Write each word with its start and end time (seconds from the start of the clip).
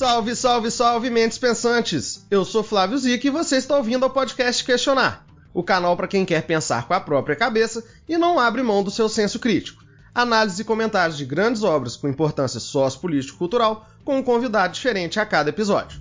Salve, 0.00 0.34
salve, 0.34 0.70
salve, 0.70 1.10
mentes 1.10 1.36
pensantes! 1.36 2.24
Eu 2.30 2.42
sou 2.42 2.62
Flávio 2.62 2.96
Zic 2.96 3.26
e 3.26 3.28
você 3.28 3.58
está 3.58 3.76
ouvindo 3.76 4.02
ao 4.02 4.08
podcast 4.08 4.64
Questionar, 4.64 5.26
o 5.52 5.62
canal 5.62 5.94
para 5.94 6.08
quem 6.08 6.24
quer 6.24 6.46
pensar 6.46 6.88
com 6.88 6.94
a 6.94 7.00
própria 7.00 7.36
cabeça 7.36 7.84
e 8.08 8.16
não 8.16 8.38
abre 8.38 8.62
mão 8.62 8.82
do 8.82 8.90
seu 8.90 9.10
senso 9.10 9.38
crítico. 9.38 9.84
Análise 10.14 10.62
e 10.62 10.64
comentários 10.64 11.18
de 11.18 11.26
grandes 11.26 11.62
obras 11.62 11.96
com 11.96 12.08
importância 12.08 12.58
sociopolítico-cultural 12.58 13.86
com 14.02 14.16
um 14.16 14.22
convidado 14.22 14.72
diferente 14.72 15.20
a 15.20 15.26
cada 15.26 15.50
episódio. 15.50 16.00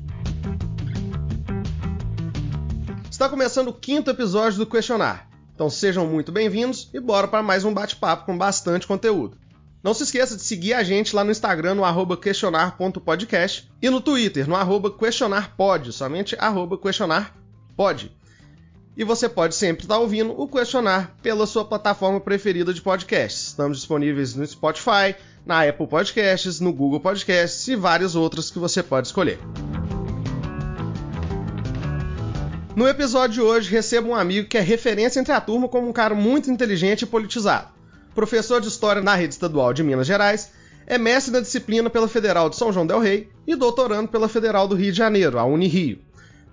Está 3.12 3.28
começando 3.28 3.68
o 3.68 3.74
quinto 3.74 4.10
episódio 4.10 4.60
do 4.60 4.66
Questionar, 4.66 5.28
então 5.54 5.70
sejam 5.70 6.08
muito 6.08 6.32
bem-vindos 6.32 6.90
e 6.94 7.02
bora 7.02 7.28
para 7.28 7.44
mais 7.44 7.66
um 7.66 7.74
bate-papo 7.74 8.26
com 8.26 8.38
bastante 8.38 8.88
conteúdo. 8.88 9.36
Não 9.82 9.94
se 9.94 10.04
esqueça 10.04 10.36
de 10.36 10.44
seguir 10.44 10.74
a 10.74 10.84
gente 10.84 11.16
lá 11.16 11.24
no 11.24 11.32
Instagram, 11.32 11.76
no 11.76 12.18
questionar.podcast 12.18 13.72
e 13.82 13.90
no 13.90 14.02
Twitter, 14.02 14.46
no 14.48 14.92
questionarpod, 14.92 15.94
somente 15.94 16.36
questionarpod. 16.82 18.12
E 18.98 19.04
você 19.06 19.30
pode 19.30 19.56
sempre 19.56 19.86
estar 19.86 19.98
ouvindo 19.98 20.38
o 20.38 20.46
Questionar 20.50 21.16
pela 21.24 21.48
sua 21.48 21.64
plataforma 21.64 22.20
preferida 22.20 22.74
de 22.74 22.82
podcasts. 22.82 23.48
Estamos 23.48 23.78
disponíveis 23.78 24.36
no 24.36 24.46
Spotify, 24.46 25.16
na 25.46 25.64
Apple 25.64 25.88
Podcasts, 25.88 26.60
no 26.60 26.74
Google 26.74 27.00
Podcasts 27.00 27.66
e 27.70 27.78
vários 27.78 28.18
outros 28.18 28.52
que 28.52 28.60
você 28.60 28.84
pode 28.84 29.08
escolher. 29.08 29.40
No 32.76 32.86
episódio 32.86 33.36
de 33.36 33.42
hoje, 33.42 33.72
recebo 33.72 34.10
um 34.10 34.16
amigo 34.16 34.50
que 34.50 34.58
é 34.58 34.62
referência 34.62 35.22
entre 35.22 35.32
a 35.32 35.40
turma 35.40 35.70
como 35.70 35.88
um 35.88 35.94
cara 35.94 36.14
muito 36.14 36.52
inteligente 36.52 37.04
e 37.04 37.06
politizado 37.06 37.79
professor 38.20 38.60
de 38.60 38.68
História 38.68 39.02
na 39.02 39.16
rede 39.16 39.34
estadual 39.34 39.72
de 39.72 39.82
Minas 39.82 40.06
Gerais, 40.06 40.52
é 40.86 40.98
mestre 40.98 41.32
da 41.32 41.40
disciplina 41.40 41.90
pela 41.90 42.06
Federal 42.06 42.50
de 42.50 42.58
São 42.58 42.70
João 42.70 42.86
del 42.86 43.00
Rei 43.00 43.30
e 43.48 43.56
doutorando 43.56 44.10
pela 44.10 44.28
Federal 44.28 44.68
do 44.68 44.76
Rio 44.76 44.92
de 44.92 44.98
Janeiro, 44.98 45.40
a 45.40 45.46
Unirio. 45.46 46.00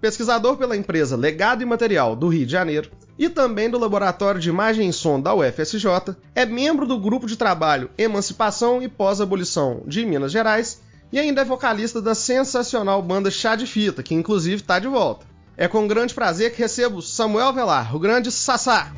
Pesquisador 0.00 0.56
pela 0.56 0.76
empresa 0.76 1.16
Legado 1.16 1.62
e 1.62 1.66
Material 1.66 2.14
do 2.14 2.28
Rio 2.28 2.46
de 2.46 2.52
Janeiro 2.52 2.88
e 3.18 3.28
também 3.28 3.68
do 3.68 3.80
Laboratório 3.80 4.40
de 4.40 4.48
Imagem 4.48 4.88
e 4.88 4.92
Som 4.92 5.20
da 5.20 5.34
UFSJ, 5.34 6.14
é 6.36 6.46
membro 6.46 6.86
do 6.86 7.00
grupo 7.00 7.26
de 7.26 7.36
trabalho 7.36 7.90
Emancipação 7.98 8.80
e 8.80 8.86
Pós-Abolição 8.86 9.82
de 9.88 10.06
Minas 10.06 10.30
Gerais 10.30 10.80
e 11.10 11.18
ainda 11.18 11.40
é 11.40 11.44
vocalista 11.44 12.00
da 12.00 12.14
sensacional 12.14 13.02
banda 13.02 13.28
Chá 13.28 13.56
de 13.56 13.66
Fita, 13.66 14.04
que 14.04 14.14
inclusive 14.14 14.62
está 14.62 14.78
de 14.78 14.86
volta. 14.86 15.26
É 15.56 15.66
com 15.66 15.88
grande 15.88 16.14
prazer 16.14 16.52
que 16.52 16.62
recebo 16.62 17.02
Samuel 17.02 17.52
Velar, 17.52 17.96
o 17.96 17.98
grande 17.98 18.30
Sassá. 18.30 18.92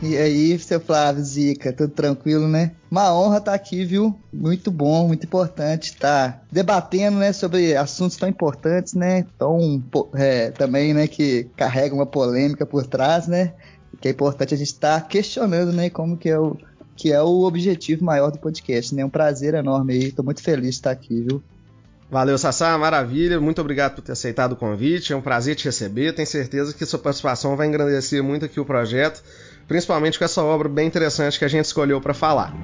E 0.00 0.16
aí, 0.16 0.56
seu 0.60 0.78
Flávio, 0.78 1.24
Zica, 1.24 1.72
tudo 1.72 1.92
tranquilo, 1.92 2.46
né? 2.46 2.70
Uma 2.88 3.12
honra 3.12 3.38
estar 3.38 3.50
tá 3.50 3.56
aqui, 3.56 3.84
viu? 3.84 4.16
Muito 4.32 4.70
bom, 4.70 5.08
muito 5.08 5.26
importante 5.26 5.90
estar 5.90 6.32
tá 6.32 6.40
debatendo, 6.52 7.18
né, 7.18 7.32
sobre 7.32 7.76
assuntos 7.76 8.16
tão 8.16 8.28
importantes, 8.28 8.94
né? 8.94 9.26
Tão 9.36 9.82
é, 10.14 10.52
também, 10.52 10.94
né, 10.94 11.08
que 11.08 11.48
carregam 11.56 11.98
uma 11.98 12.06
polêmica 12.06 12.64
por 12.64 12.86
trás, 12.86 13.26
né? 13.26 13.54
Que 14.00 14.06
é 14.06 14.10
importante 14.12 14.54
a 14.54 14.56
gente 14.56 14.68
estar 14.68 15.00
tá 15.00 15.06
questionando, 15.06 15.72
né, 15.72 15.90
como 15.90 16.16
que 16.16 16.28
é 16.28 16.38
o 16.38 16.56
que 16.94 17.12
é 17.12 17.22
o 17.22 17.42
objetivo 17.42 18.04
maior 18.04 18.30
do 18.30 18.38
podcast, 18.38 18.94
né? 18.94 19.04
Um 19.04 19.10
prazer 19.10 19.54
enorme 19.54 19.94
aí, 19.94 20.12
tô 20.12 20.22
muito 20.22 20.42
feliz 20.42 20.70
de 20.70 20.74
estar 20.76 20.92
aqui, 20.92 21.22
viu? 21.22 21.42
Valeu, 22.10 22.38
Sassá, 22.38 22.76
maravilha. 22.78 23.40
Muito 23.40 23.60
obrigado 23.60 23.96
por 23.96 24.02
ter 24.02 24.12
aceitado 24.12 24.52
o 24.52 24.56
convite. 24.56 25.12
É 25.12 25.16
um 25.16 25.20
prazer 25.20 25.54
te 25.54 25.66
receber. 25.66 26.12
Tenho 26.14 26.26
certeza 26.26 26.72
que 26.72 26.86
sua 26.86 26.98
participação 26.98 27.54
vai 27.54 27.66
engrandecer 27.66 28.22
muito 28.22 28.46
aqui 28.46 28.58
o 28.58 28.64
projeto 28.64 29.22
principalmente 29.68 30.18
com 30.18 30.24
essa 30.24 30.42
obra 30.42 30.68
bem 30.68 30.88
interessante 30.88 31.38
que 31.38 31.44
a 31.44 31.48
gente 31.48 31.66
escolheu 31.66 32.00
para 32.00 32.14
falar. 32.14 32.54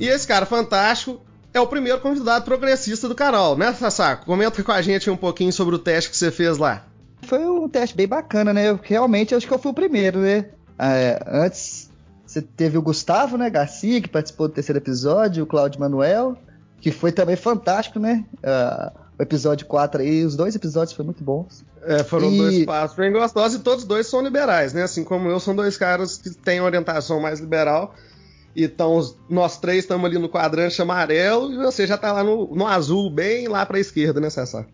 E 0.00 0.08
esse 0.08 0.26
cara 0.26 0.46
fantástico 0.46 1.20
é 1.54 1.60
o 1.60 1.66
primeiro 1.66 2.00
convidado 2.00 2.44
progressista 2.44 3.06
do 3.06 3.14
canal, 3.14 3.56
né, 3.56 3.72
Sassaco? 3.74 4.24
Comenta 4.24 4.62
com 4.62 4.72
a 4.72 4.82
gente 4.82 5.10
um 5.10 5.16
pouquinho 5.16 5.52
sobre 5.52 5.76
o 5.76 5.78
teste 5.78 6.10
que 6.10 6.16
você 6.16 6.30
fez 6.30 6.58
lá. 6.58 6.84
Foi 7.22 7.38
um 7.46 7.68
teste 7.68 7.94
bem 7.94 8.08
bacana, 8.08 8.52
né? 8.52 8.70
Eu, 8.70 8.80
realmente 8.82 9.34
acho 9.34 9.46
que 9.46 9.52
eu 9.52 9.58
fui 9.58 9.70
o 9.70 9.74
primeiro, 9.74 10.18
né? 10.18 10.46
É, 10.78 11.22
antes 11.28 11.90
você 12.26 12.40
teve 12.40 12.78
o 12.78 12.82
Gustavo, 12.82 13.36
né, 13.36 13.50
Garcia, 13.50 14.00
que 14.00 14.08
participou 14.08 14.48
do 14.48 14.54
terceiro 14.54 14.78
episódio, 14.78 15.44
o 15.44 15.46
Cláudio 15.46 15.78
Manuel, 15.78 16.36
que 16.80 16.90
foi 16.90 17.12
também 17.12 17.36
fantástico, 17.36 17.98
né? 18.00 18.24
Uh, 18.38 19.01
o 19.18 19.22
episódio 19.22 19.66
4 19.66 20.02
aí, 20.02 20.24
os 20.24 20.36
dois 20.36 20.54
episódios 20.54 20.92
foram 20.94 21.06
muito 21.06 21.22
bons. 21.22 21.64
É, 21.82 22.02
foram 22.02 22.32
e... 22.32 22.38
dois 22.38 22.64
passos 22.64 22.96
bem 22.96 23.12
gostosos 23.12 23.60
e 23.60 23.62
todos 23.62 23.84
dois 23.84 24.06
são 24.06 24.22
liberais, 24.22 24.72
né? 24.72 24.82
Assim 24.82 25.04
como 25.04 25.28
eu, 25.28 25.38
são 25.40 25.54
dois 25.54 25.76
caras 25.76 26.18
que 26.18 26.30
têm 26.30 26.60
orientação 26.60 27.20
mais 27.20 27.40
liberal. 27.40 27.94
Então, 28.54 29.00
nós 29.28 29.58
três 29.58 29.84
estamos 29.84 30.04
ali 30.04 30.18
no 30.18 30.28
quadrante 30.28 30.80
amarelo 30.80 31.52
e 31.52 31.56
você 31.56 31.86
já 31.86 31.96
tá 31.96 32.12
lá 32.12 32.22
no, 32.22 32.54
no 32.54 32.66
azul, 32.66 33.10
bem 33.10 33.48
lá 33.48 33.64
pra 33.64 33.80
esquerda, 33.80 34.20
né, 34.20 34.28
Cessar? 34.28 34.66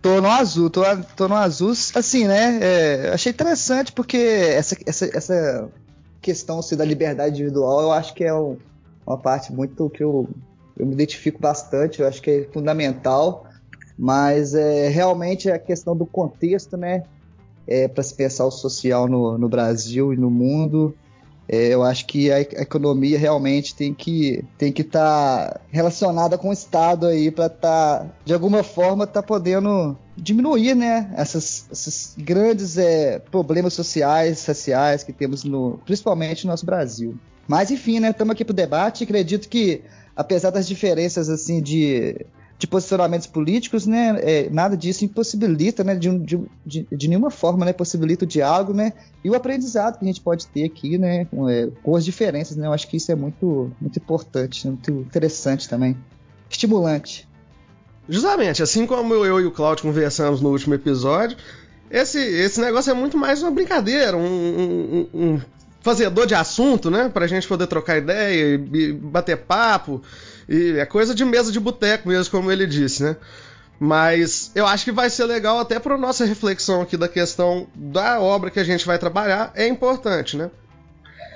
Tô 0.00 0.20
no 0.20 0.30
azul, 0.30 0.70
tô, 0.70 0.82
tô 1.14 1.28
no 1.28 1.34
azul, 1.34 1.72
assim, 1.94 2.26
né? 2.26 2.58
É, 2.62 3.10
achei 3.12 3.30
interessante 3.30 3.92
porque 3.92 4.16
essa, 4.16 4.74
essa, 4.86 5.10
essa 5.14 5.68
questão 6.22 6.60
assim, 6.60 6.76
da 6.76 6.84
liberdade 6.84 7.34
individual 7.34 7.82
eu 7.82 7.92
acho 7.92 8.14
que 8.14 8.24
é 8.24 8.32
um, 8.32 8.56
uma 9.06 9.18
parte 9.18 9.52
muito 9.52 9.90
que 9.90 10.02
eu, 10.02 10.26
eu 10.78 10.86
me 10.86 10.94
identifico 10.94 11.38
bastante, 11.38 12.00
eu 12.00 12.08
acho 12.08 12.22
que 12.22 12.30
é 12.30 12.48
fundamental. 12.50 13.46
Mas 14.00 14.54
é, 14.54 14.88
realmente 14.88 15.50
é 15.50 15.52
a 15.52 15.58
questão 15.58 15.94
do 15.94 16.06
contexto, 16.06 16.74
né? 16.74 17.02
É, 17.66 17.86
para 17.86 18.02
se 18.02 18.14
pensar 18.14 18.46
o 18.46 18.50
social 18.50 19.06
no, 19.06 19.36
no 19.36 19.46
Brasil 19.46 20.14
e 20.14 20.16
no 20.16 20.30
mundo, 20.30 20.96
é, 21.46 21.66
eu 21.66 21.82
acho 21.82 22.06
que 22.06 22.32
a, 22.32 22.40
economia 22.40 23.18
realmente 23.18 23.74
tem 23.74 23.92
que 23.92 24.42
tem 24.56 24.72
que 24.72 24.80
estar 24.80 25.50
tá 25.50 25.60
relacionada 25.70 26.38
com 26.38 26.48
o 26.48 26.52
Estado 26.52 27.06
aí 27.06 27.30
para 27.30 27.46
estar 27.46 27.98
tá, 27.98 28.06
de 28.24 28.32
alguma 28.32 28.62
forma 28.62 29.06
tá 29.06 29.22
podendo 29.22 29.94
diminuir, 30.16 30.74
né? 30.74 31.12
Essas, 31.14 31.66
esses 31.70 32.14
grandes 32.16 32.78
é, 32.78 33.18
problemas 33.18 33.74
sociais, 33.74 34.38
sociais 34.38 35.02
que 35.02 35.12
temos 35.12 35.44
no, 35.44 35.78
principalmente 35.84 36.46
no 36.46 36.52
nosso 36.52 36.64
Brasil. 36.64 37.18
Mas 37.46 37.70
enfim, 37.70 38.00
né? 38.00 38.08
Estamos 38.08 38.32
aqui 38.32 38.46
para 38.46 38.52
o 38.52 38.56
debate. 38.56 39.04
Acredito 39.04 39.46
que 39.46 39.82
apesar 40.16 40.48
das 40.48 40.66
diferenças 40.66 41.28
assim 41.28 41.60
de 41.60 42.24
de 42.60 42.66
posicionamentos 42.66 43.26
políticos, 43.26 43.86
né, 43.86 44.18
é, 44.20 44.50
nada 44.50 44.76
disso 44.76 45.02
impossibilita, 45.02 45.82
né, 45.82 45.94
de, 45.94 46.18
de, 46.18 46.38
de, 46.64 46.86
de, 46.92 47.08
nenhuma 47.08 47.30
forma, 47.30 47.64
né, 47.64 47.72
possibilita 47.72 48.26
o 48.26 48.28
diálogo, 48.28 48.74
né, 48.74 48.92
e 49.24 49.30
o 49.30 49.34
aprendizado 49.34 49.98
que 49.98 50.04
a 50.04 50.06
gente 50.06 50.20
pode 50.20 50.46
ter 50.46 50.64
aqui, 50.64 50.98
né, 50.98 51.24
com, 51.24 51.48
é, 51.48 51.70
com 51.82 51.96
as 51.96 52.04
diferenças, 52.04 52.58
né, 52.58 52.66
eu 52.66 52.72
acho 52.74 52.86
que 52.86 52.98
isso 52.98 53.10
é 53.10 53.14
muito, 53.14 53.72
muito 53.80 53.98
importante, 53.98 54.66
muito 54.66 54.90
interessante 54.90 55.66
também, 55.70 55.96
estimulante. 56.50 57.26
Justamente, 58.06 58.62
assim 58.62 58.86
como 58.86 59.14
eu 59.14 59.40
e 59.40 59.46
o 59.46 59.50
Claudio 59.50 59.84
conversamos 59.84 60.42
no 60.42 60.50
último 60.50 60.74
episódio, 60.74 61.38
esse, 61.90 62.18
esse 62.18 62.60
negócio 62.60 62.90
é 62.90 62.94
muito 62.94 63.16
mais 63.16 63.40
uma 63.40 63.50
brincadeira, 63.50 64.18
um, 64.18 64.22
um, 64.22 65.08
um 65.14 65.40
fazedor 65.80 66.26
de 66.26 66.34
assunto, 66.34 66.90
né, 66.90 67.08
pra 67.08 67.26
gente 67.26 67.48
poder 67.48 67.66
trocar 67.66 67.96
ideia 67.96 68.54
e 68.72 68.92
bater 68.92 69.36
papo, 69.36 70.02
e 70.48 70.78
é 70.78 70.86
coisa 70.86 71.14
de 71.14 71.24
mesa 71.24 71.50
de 71.50 71.60
boteco 71.60 72.08
mesmo, 72.08 72.30
como 72.30 72.50
ele 72.50 72.66
disse, 72.66 73.02
né? 73.02 73.16
Mas 73.78 74.50
eu 74.54 74.66
acho 74.66 74.84
que 74.84 74.92
vai 74.92 75.08
ser 75.08 75.24
legal 75.24 75.58
até 75.58 75.78
para 75.78 75.96
nossa 75.96 76.26
reflexão 76.26 76.82
aqui 76.82 76.98
da 76.98 77.08
questão 77.08 77.66
da 77.74 78.20
obra 78.20 78.50
que 78.50 78.60
a 78.60 78.64
gente 78.64 78.86
vai 78.86 78.98
trabalhar, 78.98 79.52
é 79.54 79.66
importante, 79.66 80.36
né? 80.36 80.50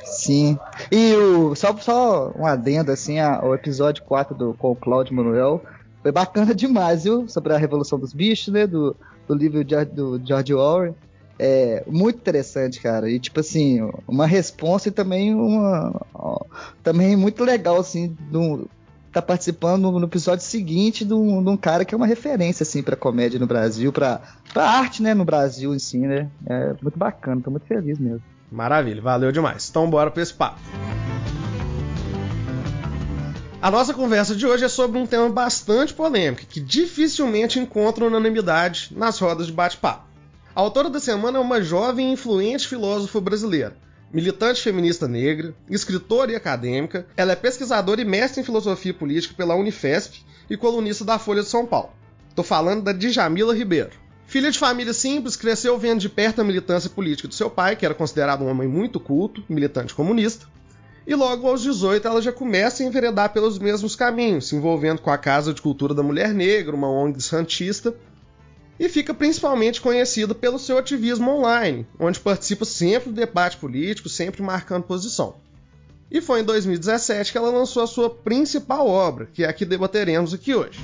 Sim. 0.04 0.58
E 0.92 1.14
o, 1.14 1.54
só, 1.54 1.74
só 1.78 2.32
um 2.36 2.46
adendo, 2.46 2.92
assim, 2.92 3.18
a, 3.18 3.42
o 3.42 3.54
episódio 3.54 4.04
4 4.04 4.34
do, 4.34 4.54
com 4.54 4.72
o 4.72 4.76
Claudio 4.76 5.14
Manuel 5.14 5.62
foi 6.02 6.12
bacana 6.12 6.52
demais, 6.54 7.04
viu? 7.04 7.26
Sobre 7.28 7.54
a 7.54 7.58
Revolução 7.58 7.98
dos 7.98 8.12
Bichos, 8.12 8.52
né? 8.52 8.66
Do, 8.66 8.94
do 9.26 9.34
livro 9.34 9.64
de, 9.64 9.82
do 9.86 10.20
George 10.22 10.52
Orwell. 10.54 10.94
É 11.38 11.82
muito 11.86 12.16
interessante, 12.16 12.80
cara. 12.80 13.10
E 13.10 13.18
tipo 13.18 13.40
assim, 13.40 13.80
uma 14.06 14.26
resposta 14.26 14.88
e 14.88 14.92
também 14.92 15.34
uma. 15.34 16.00
Também 16.82 17.16
muito 17.16 17.42
legal, 17.42 17.78
assim, 17.78 18.16
do, 18.30 18.68
tá 19.14 19.22
participando 19.22 19.90
no, 19.92 20.04
episódio 20.04 20.44
seguinte 20.44 21.04
de 21.04 21.14
um, 21.14 21.42
de 21.42 21.48
um, 21.48 21.56
cara 21.56 21.84
que 21.84 21.94
é 21.94 21.96
uma 21.96 22.06
referência, 22.06 22.64
assim, 22.64 22.82
pra 22.82 22.96
comédia 22.96 23.38
no 23.38 23.46
Brasil, 23.46 23.92
pra, 23.92 24.20
pra 24.52 24.68
arte, 24.68 25.02
né, 25.02 25.14
no 25.14 25.24
Brasil 25.24 25.72
em 25.72 25.78
si, 25.78 25.98
né? 25.98 26.28
É 26.46 26.74
muito 26.82 26.98
bacana, 26.98 27.40
tô 27.40 27.50
muito 27.50 27.66
feliz 27.66 27.98
mesmo. 27.98 28.22
Maravilha, 28.50 29.00
valeu 29.00 29.30
demais. 29.30 29.68
Então 29.70 29.88
bora 29.88 30.10
pra 30.10 30.22
esse 30.22 30.34
papo. 30.34 30.58
A 33.62 33.70
nossa 33.70 33.94
conversa 33.94 34.34
de 34.34 34.46
hoje 34.46 34.64
é 34.64 34.68
sobre 34.68 34.98
um 34.98 35.06
tema 35.06 35.28
bastante 35.28 35.94
polêmico, 35.94 36.44
que 36.46 36.60
dificilmente 36.60 37.58
encontra 37.58 38.04
unanimidade 38.04 38.90
nas 38.94 39.18
rodas 39.18 39.46
de 39.46 39.52
bate-papo. 39.52 40.13
A 40.56 40.60
autora 40.60 40.88
da 40.88 41.00
semana 41.00 41.38
é 41.38 41.40
uma 41.40 41.60
jovem 41.60 42.10
e 42.10 42.12
influente 42.12 42.68
filósofa 42.68 43.20
brasileira, 43.20 43.76
militante 44.12 44.62
feminista 44.62 45.08
negra, 45.08 45.52
escritora 45.68 46.30
e 46.30 46.36
acadêmica, 46.36 47.08
ela 47.16 47.32
é 47.32 47.36
pesquisadora 47.36 48.00
e 48.00 48.04
mestre 48.04 48.40
em 48.40 48.44
filosofia 48.44 48.94
política 48.94 49.34
pela 49.36 49.56
Unifesp 49.56 50.24
e 50.48 50.56
colunista 50.56 51.04
da 51.04 51.18
Folha 51.18 51.42
de 51.42 51.48
São 51.48 51.66
Paulo. 51.66 51.90
Tô 52.36 52.44
falando 52.44 52.84
da 52.84 52.92
Djamila 52.92 53.52
Ribeiro. 53.52 53.90
Filha 54.28 54.48
de 54.48 54.56
família 54.56 54.92
simples, 54.92 55.34
cresceu 55.34 55.76
vendo 55.76 55.98
de 55.98 56.08
perto 56.08 56.40
a 56.40 56.44
militância 56.44 56.88
política 56.88 57.26
do 57.26 57.34
seu 57.34 57.50
pai, 57.50 57.74
que 57.74 57.84
era 57.84 57.94
considerado 57.94 58.44
um 58.44 58.48
homem 58.48 58.68
muito 58.68 59.00
culto, 59.00 59.42
militante 59.48 59.92
comunista. 59.92 60.46
E 61.04 61.16
logo 61.16 61.48
aos 61.48 61.62
18 61.62 62.06
ela 62.06 62.22
já 62.22 62.30
começa 62.30 62.84
a 62.84 62.86
enveredar 62.86 63.32
pelos 63.32 63.58
mesmos 63.58 63.96
caminhos, 63.96 64.46
se 64.48 64.54
envolvendo 64.54 65.00
com 65.00 65.10
a 65.10 65.18
Casa 65.18 65.52
de 65.52 65.60
Cultura 65.60 65.92
da 65.92 66.02
Mulher 66.02 66.32
Negra, 66.32 66.76
uma 66.76 66.88
ONG 66.88 67.20
santista, 67.20 67.92
e 68.78 68.88
fica 68.88 69.14
principalmente 69.14 69.80
conhecida 69.80 70.34
pelo 70.34 70.58
seu 70.58 70.78
ativismo 70.78 71.30
online, 71.30 71.86
onde 71.98 72.20
participa 72.20 72.64
sempre 72.64 73.10
do 73.10 73.14
debate 73.14 73.56
político, 73.56 74.08
sempre 74.08 74.42
marcando 74.42 74.84
posição. 74.84 75.36
E 76.10 76.20
foi 76.20 76.40
em 76.40 76.44
2017 76.44 77.32
que 77.32 77.38
ela 77.38 77.50
lançou 77.50 77.82
a 77.82 77.86
sua 77.86 78.10
principal 78.10 78.86
obra, 78.86 79.28
que 79.32 79.44
é 79.44 79.48
a 79.48 79.52
que 79.52 79.64
debateremos 79.64 80.34
aqui 80.34 80.54
hoje. 80.54 80.78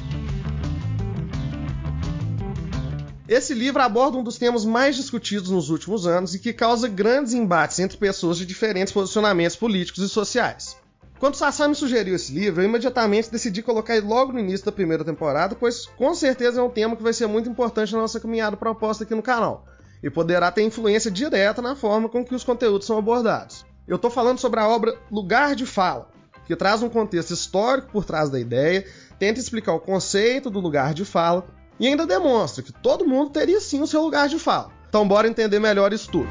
Esse 3.28 3.54
livro 3.54 3.80
aborda 3.80 4.18
um 4.18 4.24
dos 4.24 4.38
temas 4.38 4.64
mais 4.64 4.96
discutidos 4.96 5.50
nos 5.50 5.70
últimos 5.70 6.04
anos 6.04 6.34
e 6.34 6.38
que 6.40 6.52
causa 6.52 6.88
grandes 6.88 7.32
embates 7.32 7.78
entre 7.78 7.96
pessoas 7.96 8.38
de 8.38 8.44
diferentes 8.44 8.92
posicionamentos 8.92 9.54
políticos 9.54 10.02
e 10.02 10.08
sociais. 10.08 10.76
Quando 11.20 11.34
Sassá 11.34 11.68
me 11.68 11.74
sugeriu 11.74 12.16
esse 12.16 12.32
livro, 12.32 12.62
eu 12.62 12.64
imediatamente 12.64 13.30
decidi 13.30 13.62
colocar 13.62 13.94
ele 13.94 14.06
logo 14.06 14.32
no 14.32 14.38
início 14.38 14.64
da 14.64 14.72
primeira 14.72 15.04
temporada, 15.04 15.54
pois 15.54 15.84
com 15.84 16.14
certeza 16.14 16.60
é 16.60 16.64
um 16.64 16.70
tema 16.70 16.96
que 16.96 17.02
vai 17.02 17.12
ser 17.12 17.26
muito 17.26 17.46
importante 17.46 17.92
na 17.92 18.00
nossa 18.00 18.18
caminhada 18.18 18.56
proposta 18.56 19.04
aqui 19.04 19.14
no 19.14 19.20
canal 19.20 19.66
e 20.02 20.08
poderá 20.08 20.50
ter 20.50 20.62
influência 20.62 21.10
direta 21.10 21.60
na 21.60 21.76
forma 21.76 22.08
com 22.08 22.24
que 22.24 22.34
os 22.34 22.42
conteúdos 22.42 22.86
são 22.86 22.96
abordados. 22.96 23.66
Eu 23.86 23.96
estou 23.96 24.10
falando 24.10 24.38
sobre 24.38 24.60
a 24.60 24.68
obra 24.68 24.96
Lugar 25.10 25.54
de 25.54 25.66
Fala, 25.66 26.08
que 26.46 26.56
traz 26.56 26.82
um 26.82 26.88
contexto 26.88 27.34
histórico 27.34 27.92
por 27.92 28.06
trás 28.06 28.30
da 28.30 28.40
ideia, 28.40 28.86
tenta 29.18 29.38
explicar 29.38 29.74
o 29.74 29.80
conceito 29.80 30.48
do 30.48 30.58
lugar 30.58 30.94
de 30.94 31.04
fala 31.04 31.46
e 31.78 31.86
ainda 31.86 32.06
demonstra 32.06 32.64
que 32.64 32.72
todo 32.72 33.06
mundo 33.06 33.28
teria 33.28 33.60
sim 33.60 33.82
o 33.82 33.86
seu 33.86 34.00
lugar 34.00 34.26
de 34.26 34.38
fala. 34.38 34.70
Então 34.88 35.06
bora 35.06 35.28
entender 35.28 35.58
melhor 35.58 35.92
isso 35.92 36.10
tudo. 36.10 36.28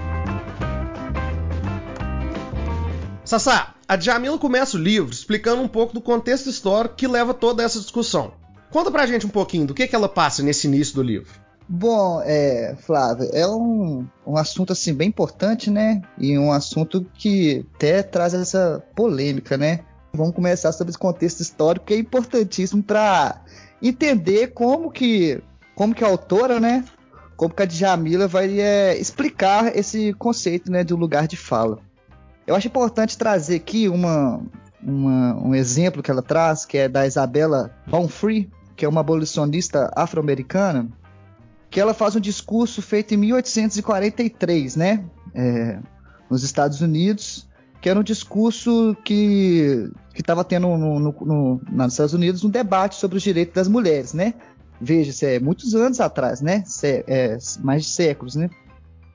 Sassá, 3.23 3.75
a 3.89 3.95
Djamila 3.95 4.37
começa 4.37 4.77
o 4.77 4.79
livro 4.79 5.11
explicando 5.11 5.63
um 5.63 5.67
pouco 5.67 5.95
do 5.95 5.99
contexto 5.99 6.47
histórico 6.47 6.93
que 6.93 7.07
leva 7.07 7.33
toda 7.33 7.63
essa 7.63 7.79
discussão. 7.79 8.33
Conta 8.69 8.91
pra 8.91 9.07
gente 9.07 9.25
um 9.25 9.29
pouquinho 9.29 9.65
do 9.65 9.73
que, 9.73 9.87
que 9.87 9.95
ela 9.95 10.07
passa 10.07 10.43
nesse 10.43 10.67
início 10.67 10.93
do 10.93 11.01
livro. 11.01 11.33
Bom, 11.67 12.21
é, 12.23 12.75
Flávio, 12.85 13.27
é 13.33 13.47
um, 13.47 14.05
um 14.27 14.37
assunto 14.37 14.73
assim 14.73 14.93
bem 14.93 15.07
importante, 15.07 15.71
né? 15.71 16.03
E 16.19 16.37
um 16.37 16.51
assunto 16.51 17.03
que 17.15 17.65
até 17.75 18.03
traz 18.03 18.35
essa 18.35 18.83
polêmica, 18.95 19.57
né? 19.57 19.79
Vamos 20.13 20.35
começar 20.35 20.71
sobre 20.71 20.91
esse 20.91 20.99
contexto 20.99 21.39
histórico 21.39 21.87
que 21.87 21.95
é 21.95 21.97
importantíssimo 21.97 22.83
para 22.83 23.41
entender 23.81 24.49
como 24.53 24.91
que, 24.91 25.41
como 25.73 25.95
que 25.95 26.03
a 26.03 26.07
autora, 26.07 26.59
né, 26.59 26.85
como 27.35 27.53
que 27.53 27.63
a 27.63 27.65
Djamila 27.65 28.27
vai 28.27 28.59
é, 28.59 28.99
explicar 28.99 29.75
esse 29.75 30.13
conceito, 30.13 30.71
né, 30.71 30.83
do 30.83 30.95
lugar 30.95 31.27
de 31.27 31.37
fala. 31.37 31.79
Eu 32.49 32.55
acho 32.55 32.65
importante 32.65 33.15
trazer 33.15 33.57
aqui 33.57 33.87
uma, 33.87 34.41
uma, 34.81 35.35
um 35.35 35.53
exemplo 35.53 36.01
que 36.01 36.09
ela 36.09 36.23
traz, 36.23 36.65
que 36.65 36.79
é 36.79 36.89
da 36.89 37.05
Isabella 37.05 37.69
Bonfree, 37.85 38.49
que 38.75 38.83
é 38.83 38.89
uma 38.89 39.01
abolicionista 39.01 39.91
afro-americana, 39.95 40.89
que 41.69 41.79
ela 41.79 41.93
faz 41.93 42.15
um 42.15 42.19
discurso 42.19 42.81
feito 42.81 43.13
em 43.13 43.17
1843, 43.17 44.75
né, 44.75 45.05
é, 45.35 45.77
nos 46.27 46.41
Estados 46.41 46.81
Unidos, 46.81 47.47
que 47.79 47.87
era 47.87 47.99
um 47.99 48.03
discurso 48.03 48.97
que 49.05 49.87
estava 50.15 50.43
tendo 50.43 50.69
no, 50.75 50.99
no, 50.99 51.15
no, 51.21 51.61
nos 51.71 51.93
Estados 51.93 52.15
Unidos 52.15 52.43
um 52.43 52.49
debate 52.49 52.95
sobre 52.95 53.17
os 53.17 53.21
direitos 53.21 53.53
das 53.53 53.67
mulheres, 53.67 54.11
né? 54.11 54.33
Veja, 54.81 55.11
isso 55.11 55.23
é 55.23 55.39
muitos 55.39 55.75
anos 55.75 55.99
atrás, 55.99 56.41
né? 56.41 56.63
É, 56.81 57.03
é, 57.07 57.37
mais 57.61 57.83
de 57.83 57.89
séculos, 57.91 58.33
né? 58.33 58.49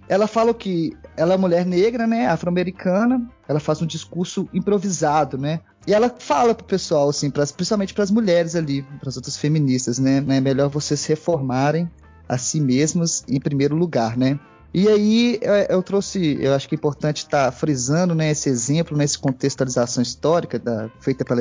Ela 0.09 0.27
fala 0.27 0.53
que 0.53 0.93
ela 1.17 1.35
é 1.35 1.37
mulher 1.37 1.65
negra, 1.65 2.06
né? 2.06 2.27
Afro-americana. 2.27 3.27
Ela 3.49 3.61
faz 3.61 3.81
um 3.81 3.87
discurso 3.87 4.49
improvisado, 4.53 5.39
né? 5.39 5.61
E 5.87 5.93
ela 5.93 6.15
fala 6.19 6.55
pro 6.55 6.67
pessoal, 6.67 7.09
assim, 7.09 7.31
pras, 7.31 7.53
principalmente 7.53 7.95
para 7.95 8.05
as 8.05 8.11
mulheres 8.11 8.55
ali, 8.55 8.83
para 9.01 9.09
as 9.09 9.17
outras 9.17 9.37
feministas, 9.37 9.99
né? 9.99 10.19
É 10.19 10.41
melhor 10.41 10.69
vocês 10.69 11.05
reformarem 11.06 11.91
a 12.29 12.39
si 12.39 12.61
mesmas 12.61 13.25
em 13.29 13.39
primeiro 13.39 13.77
lugar, 13.77 14.17
né? 14.17 14.39
E 14.75 14.88
aí 14.88 15.38
é, 15.41 15.73
eu 15.73 15.81
trouxe, 15.85 16.37
eu 16.41 16.53
acho 16.53 16.69
que 16.69 16.75
é 16.75 16.76
importante 16.76 17.19
estar 17.19 17.44
tá 17.44 17.53
frisando 17.53 18.12
né, 18.12 18.32
esse 18.32 18.49
exemplo, 18.49 18.97
nessa 18.97 19.17
né, 19.19 19.23
contextualização 19.23 20.03
histórica 20.03 20.59
da, 20.59 20.91
feita 20.99 21.25
pela 21.25 21.41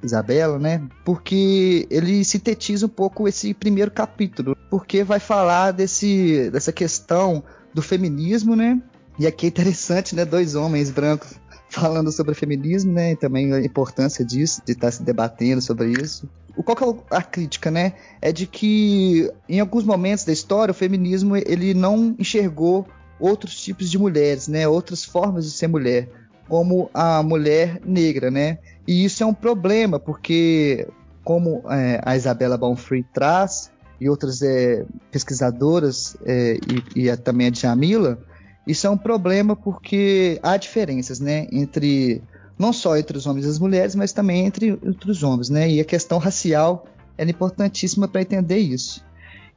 Isabela, 0.00 0.60
né? 0.60 0.80
Porque 1.04 1.88
ele 1.90 2.24
sintetiza 2.24 2.86
um 2.86 2.88
pouco 2.88 3.26
esse 3.26 3.52
primeiro 3.52 3.90
capítulo, 3.90 4.56
porque 4.70 5.02
vai 5.02 5.18
falar 5.18 5.72
desse, 5.72 6.48
dessa 6.52 6.70
questão 6.70 7.42
do 7.74 7.82
feminismo, 7.82 8.54
né? 8.54 8.80
E 9.18 9.26
aqui 9.26 9.46
é 9.46 9.48
interessante, 9.48 10.14
né? 10.14 10.24
Dois 10.24 10.54
homens 10.54 10.88
brancos 10.88 11.34
falando 11.68 12.12
sobre 12.12 12.32
feminismo, 12.32 12.92
né? 12.92 13.12
E 13.12 13.16
também 13.16 13.52
a 13.52 13.60
importância 13.60 14.24
disso, 14.24 14.62
de 14.64 14.72
estar 14.72 14.86
tá 14.86 14.92
se 14.92 15.02
debatendo 15.02 15.60
sobre 15.60 15.90
isso 15.90 16.28
qual 16.62 16.76
que 16.76 16.84
é 16.84 17.16
a 17.16 17.22
crítica, 17.22 17.70
né? 17.70 17.94
É 18.20 18.32
de 18.32 18.46
que 18.46 19.30
em 19.48 19.60
alguns 19.60 19.84
momentos 19.84 20.24
da 20.24 20.32
história 20.32 20.72
o 20.72 20.74
feminismo 20.74 21.36
ele 21.36 21.74
não 21.74 22.14
enxergou 22.18 22.86
outros 23.20 23.60
tipos 23.60 23.90
de 23.90 23.98
mulheres, 23.98 24.48
né? 24.48 24.66
Outras 24.66 25.04
formas 25.04 25.44
de 25.44 25.50
ser 25.50 25.68
mulher, 25.68 26.08
como 26.48 26.90
a 26.94 27.22
mulher 27.22 27.80
negra, 27.84 28.30
né? 28.30 28.58
E 28.86 29.04
isso 29.04 29.22
é 29.22 29.26
um 29.26 29.34
problema 29.34 29.98
porque, 29.98 30.86
como 31.24 31.62
é, 31.70 32.00
a 32.04 32.16
Isabela 32.16 32.56
Bonfrey 32.56 33.04
traz 33.12 33.70
e 34.00 34.08
outras 34.08 34.42
é, 34.42 34.84
pesquisadoras 35.10 36.16
é, 36.24 36.58
e, 36.94 37.02
e 37.04 37.10
a, 37.10 37.16
também 37.16 37.48
a 37.48 37.52
Jamila, 37.52 38.18
isso 38.66 38.86
é 38.86 38.90
um 38.90 38.98
problema 38.98 39.56
porque 39.56 40.38
há 40.42 40.56
diferenças, 40.56 41.20
né? 41.20 41.46
Entre 41.50 42.22
não 42.58 42.72
só 42.72 42.96
entre 42.96 43.16
os 43.16 43.26
homens 43.26 43.46
e 43.46 43.48
as 43.48 43.58
mulheres, 43.58 43.94
mas 43.94 44.12
também 44.12 44.46
entre, 44.46 44.70
entre 44.70 45.10
os 45.10 45.22
homens, 45.22 45.48
né? 45.48 45.70
E 45.70 45.80
a 45.80 45.84
questão 45.84 46.18
racial 46.18 46.86
é 47.16 47.24
importantíssima 47.24 48.08
para 48.08 48.22
entender 48.22 48.58
isso. 48.58 49.06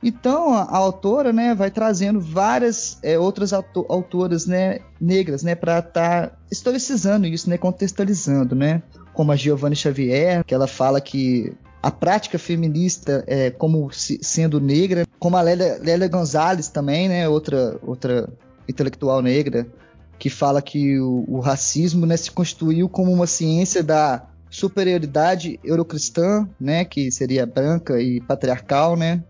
Então 0.03 0.53
a, 0.53 0.63
a, 0.63 0.77
autora, 0.77 1.31
né, 1.31 1.53
vai 1.53 1.69
trazendo 1.69 2.19
várias 2.19 2.97
é, 3.03 3.19
outras 3.19 3.53
autoras, 3.53 4.47
né, 4.47 4.79
negras, 4.99 5.43
né, 5.43 5.53
para 5.53 5.77
estar 5.79 6.27
tá 6.29 6.37
historicizando 6.51 7.27
isso, 7.27 7.47
né, 7.49 7.57
contextualizando, 7.57 8.55
né, 8.55 8.81
como 9.13 9.31
a 9.31 9.35
Giovanna 9.35 9.75
Xavier, 9.75 10.43
que 10.43 10.55
ela 10.55 10.65
fala 10.65 10.99
que 10.99 11.53
a 11.83 11.91
prática 11.91 12.39
feminista 12.39 13.23
é 13.27 13.51
como 13.51 13.91
se, 13.91 14.19
sendo 14.23 14.59
negra, 14.59 15.05
como 15.19 15.37
a 15.37 15.41
Lélia, 15.41 15.79
Lélia 15.79 16.07
Gonzalez 16.07 16.67
também, 16.67 17.07
né, 17.07 17.29
outra 17.29 17.79
outra 17.83 18.27
intelectual 18.67 19.21
negra, 19.21 19.67
que 20.21 20.29
fala 20.29 20.61
que 20.61 20.99
o, 20.99 21.25
o 21.27 21.39
racismo 21.39 22.05
né, 22.05 22.15
se 22.15 22.29
constituiu 22.29 22.87
como 22.87 23.11
uma 23.11 23.25
ciência 23.25 23.81
da 23.81 24.27
superioridade 24.51 25.59
eurocristã, 25.63 26.47
né, 26.59 26.85
que 26.85 27.11
seria 27.11 27.43
branca 27.43 27.99
e 27.99 28.21
patriarcal, 28.21 28.95
né, 28.95 29.23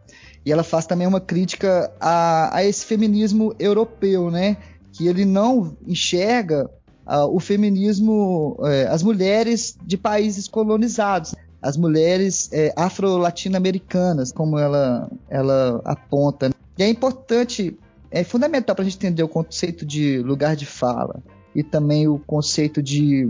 e 0.45 0.51
ela 0.51 0.63
faz 0.63 0.86
também 0.86 1.07
uma 1.07 1.21
crítica 1.21 1.89
a, 1.98 2.57
a 2.57 2.65
esse 2.65 2.86
feminismo 2.86 3.55
europeu, 3.57 4.29
né, 4.29 4.57
que 4.91 5.07
ele 5.07 5.24
não 5.24 5.77
enxerga 5.88 6.69
uh, 7.07 7.33
o 7.33 7.39
feminismo, 7.39 8.57
uh, 8.60 8.91
as 8.91 9.01
mulheres 9.01 9.77
de 9.86 9.95
países 9.95 10.45
colonizados, 10.45 11.33
as 11.62 11.77
mulheres 11.77 12.48
uh, 12.48 12.74
afro-latino-americanas, 12.75 14.33
como 14.33 14.60
ela, 14.60 15.10
ela 15.29 15.79
aponta. 15.86 16.51
E 16.77 16.83
é 16.83 16.89
importante 16.89 17.77
é 18.12 18.24
fundamental 18.24 18.75
para 18.75 18.84
a 18.84 18.86
gente 18.86 18.98
entender 18.98 19.24
o 19.24 19.27
conceito 19.27 19.86
de 19.86 20.20
lugar 20.20 20.56
de 20.56 20.65
fala 20.65 21.24
e 21.56 21.63
também 21.63 22.08
o 22.08 22.20
conceito 22.20 22.82
de 22.84 23.30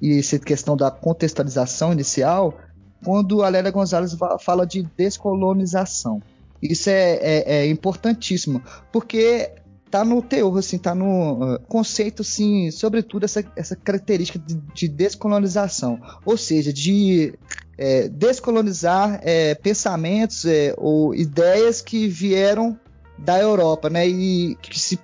e 0.00 0.18
essa 0.18 0.38
questão 0.38 0.76
da 0.76 0.90
contextualização 0.90 1.92
inicial, 1.92 2.58
quando 3.04 3.42
a 3.42 3.48
Lélia 3.48 3.70
Gonzalez 3.70 4.16
fala 4.40 4.66
de 4.66 4.82
descolonização. 4.96 6.22
Isso 6.62 6.90
é, 6.90 7.14
é, 7.16 7.44
é 7.46 7.66
importantíssimo, 7.68 8.62
porque 8.92 9.50
tá 9.90 10.04
no 10.04 10.20
teor, 10.20 10.58
assim, 10.58 10.78
tá 10.78 10.94
no 10.94 11.54
uh, 11.54 11.60
conceito, 11.68 12.22
assim, 12.22 12.70
sobretudo 12.70 13.24
essa, 13.24 13.44
essa 13.54 13.76
característica 13.76 14.38
de, 14.38 14.56
de 14.74 14.88
descolonização, 14.88 16.00
ou 16.24 16.36
seja, 16.36 16.72
de 16.72 17.32
é, 17.78 18.08
descolonizar 18.08 19.20
é, 19.22 19.54
pensamentos 19.54 20.44
é, 20.44 20.74
ou 20.76 21.14
ideias 21.14 21.80
que 21.80 22.08
vieram 22.08 22.78
da 23.18 23.38
Europa, 23.38 23.88
né? 23.88 24.06
E 24.06 24.56
que 24.56 24.78
se 24.78 24.98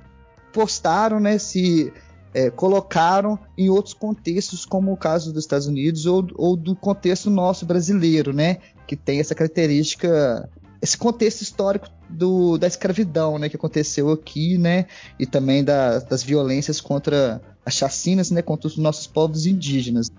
postaram, 0.53 1.21
né? 1.21 1.39
Se 1.39 1.93
é, 2.33 2.51
colocaram 2.51 3.39
em 3.57 3.71
outros 3.71 3.95
contextos, 3.95 4.65
como 4.65 4.93
o 4.93 4.97
caso 4.97 5.33
dos 5.33 5.45
Estados 5.45 5.67
Unidos 5.67 6.07
ou, 6.07 6.27
ou, 6.37 6.57
do 6.57 6.77
contexto 6.77 7.31
nosso 7.31 7.67
brasileiro, 7.67 8.33
né? 8.33 8.59
Que 8.87 8.97
tem 8.97 9.21
essa 9.21 9.35
característica, 9.35 10.49
esse 10.81 10.97
contexto 10.97 11.43
histórico 11.43 11.89
do, 12.09 12.59
da 12.59 12.67
escravidão, 12.67 13.39
né? 13.39 13.49
Que 13.49 13.57
aconteceu 13.57 14.11
aqui, 14.11 14.59
né? 14.59 14.87
E 15.19 15.27
também 15.27 15.65
da, 15.65 15.99
das 15.99 16.23
violências 16.23 16.81
contra 16.81 17.41
as 17.65 17.75
chacinas, 17.75 18.31
né? 18.31 18.43
Contra 18.43 18.69
os 18.69 18.77
nossos 18.77 19.07
povos 19.07 19.47
indígenas. 19.47 20.11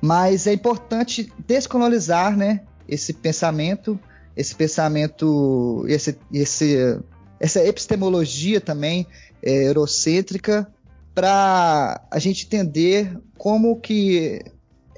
Mas 0.00 0.46
é 0.46 0.52
importante 0.52 1.32
descolonizar, 1.46 2.36
né? 2.36 2.62
Esse 2.88 3.12
pensamento 3.12 3.98
esse 4.40 4.54
pensamento, 4.54 5.84
esse, 5.86 6.16
esse, 6.32 6.98
essa 7.38 7.62
epistemologia 7.64 8.60
também 8.60 9.06
é, 9.42 9.68
eurocêntrica 9.68 10.66
para 11.14 12.00
a 12.10 12.18
gente 12.18 12.46
entender 12.46 13.18
como 13.36 13.78
que 13.78 14.40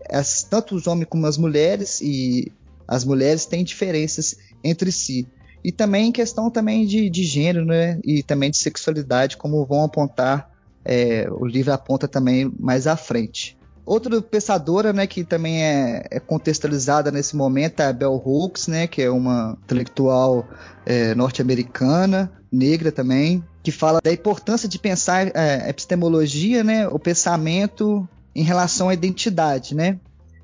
as, 0.08 0.44
tanto 0.44 0.76
os 0.76 0.86
homens 0.86 1.08
como 1.08 1.26
as 1.26 1.36
mulheres 1.36 2.00
e 2.00 2.52
as 2.86 3.04
mulheres 3.04 3.44
têm 3.46 3.64
diferenças 3.64 4.36
entre 4.62 4.92
si. 4.92 5.26
E 5.64 5.72
também 5.72 6.12
questão 6.12 6.50
também 6.50 6.86
de, 6.86 7.10
de 7.10 7.24
gênero, 7.24 7.64
né? 7.64 7.98
E 8.04 8.22
também 8.22 8.50
de 8.50 8.58
sexualidade, 8.58 9.36
como 9.36 9.64
vão 9.64 9.84
apontar, 9.84 10.50
é, 10.84 11.28
o 11.30 11.46
livro 11.46 11.72
aponta 11.72 12.06
também 12.06 12.52
mais 12.58 12.86
à 12.86 12.96
frente. 12.96 13.56
Outra 13.84 14.22
pensadora, 14.22 14.92
né, 14.92 15.06
que 15.06 15.24
também 15.24 15.64
é, 15.64 16.04
é, 16.08 16.20
contextualizada 16.20 17.10
nesse 17.10 17.34
momento 17.34 17.80
é 17.80 17.86
a 17.86 17.92
Bell 17.92 18.14
Hooks, 18.14 18.68
né, 18.68 18.86
que 18.86 19.02
é 19.02 19.10
uma 19.10 19.58
intelectual 19.64 20.46
é, 20.86 21.14
norte-americana, 21.16 22.30
negra 22.50 22.92
também, 22.92 23.42
que 23.62 23.72
fala 23.72 24.00
da 24.00 24.12
importância 24.12 24.68
de 24.68 24.78
pensar 24.78 25.32
é, 25.34 25.68
epistemologia, 25.68 26.62
né, 26.62 26.86
o 26.86 26.98
pensamento 26.98 28.08
em 28.34 28.44
relação 28.44 28.88
à 28.88 28.94
identidade, 28.94 29.74
né? 29.74 29.98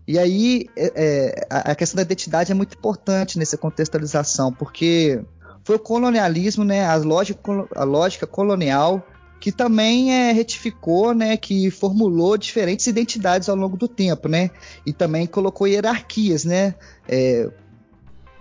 E 0.07 0.19
aí 0.19 0.67
é, 0.77 0.93
é 0.97 1.47
a 1.51 1.75
questão 1.75 1.97
da 1.97 2.03
identidade 2.03 2.51
é 2.51 2.55
muito 2.55 2.77
importante 2.77 3.39
nessa 3.39 3.57
contextualização, 3.57 4.53
porque 4.53 5.23
foi 5.65 5.77
o 5.77 5.79
colonialismo, 5.79 6.65
né, 6.65 6.85
a 6.85 6.97
lógica, 6.97 7.41
a 7.77 7.85
lógica 7.85 8.27
colonial 8.27 9.07
que 9.41 9.53
também 9.53 10.13
é, 10.13 10.33
retificou, 10.33 11.15
né, 11.15 11.37
que 11.37 11.71
formulou 11.71 12.37
diferentes 12.37 12.87
identidades 12.87 13.49
ao 13.49 13.57
longo 13.57 13.77
do 13.77 13.87
tempo, 13.87 14.29
né, 14.29 14.51
e 14.85 14.93
também 14.93 15.27
colocou 15.27 15.67
hierarquias, 15.67 16.45
né, 16.45 16.75
é, 17.09 17.49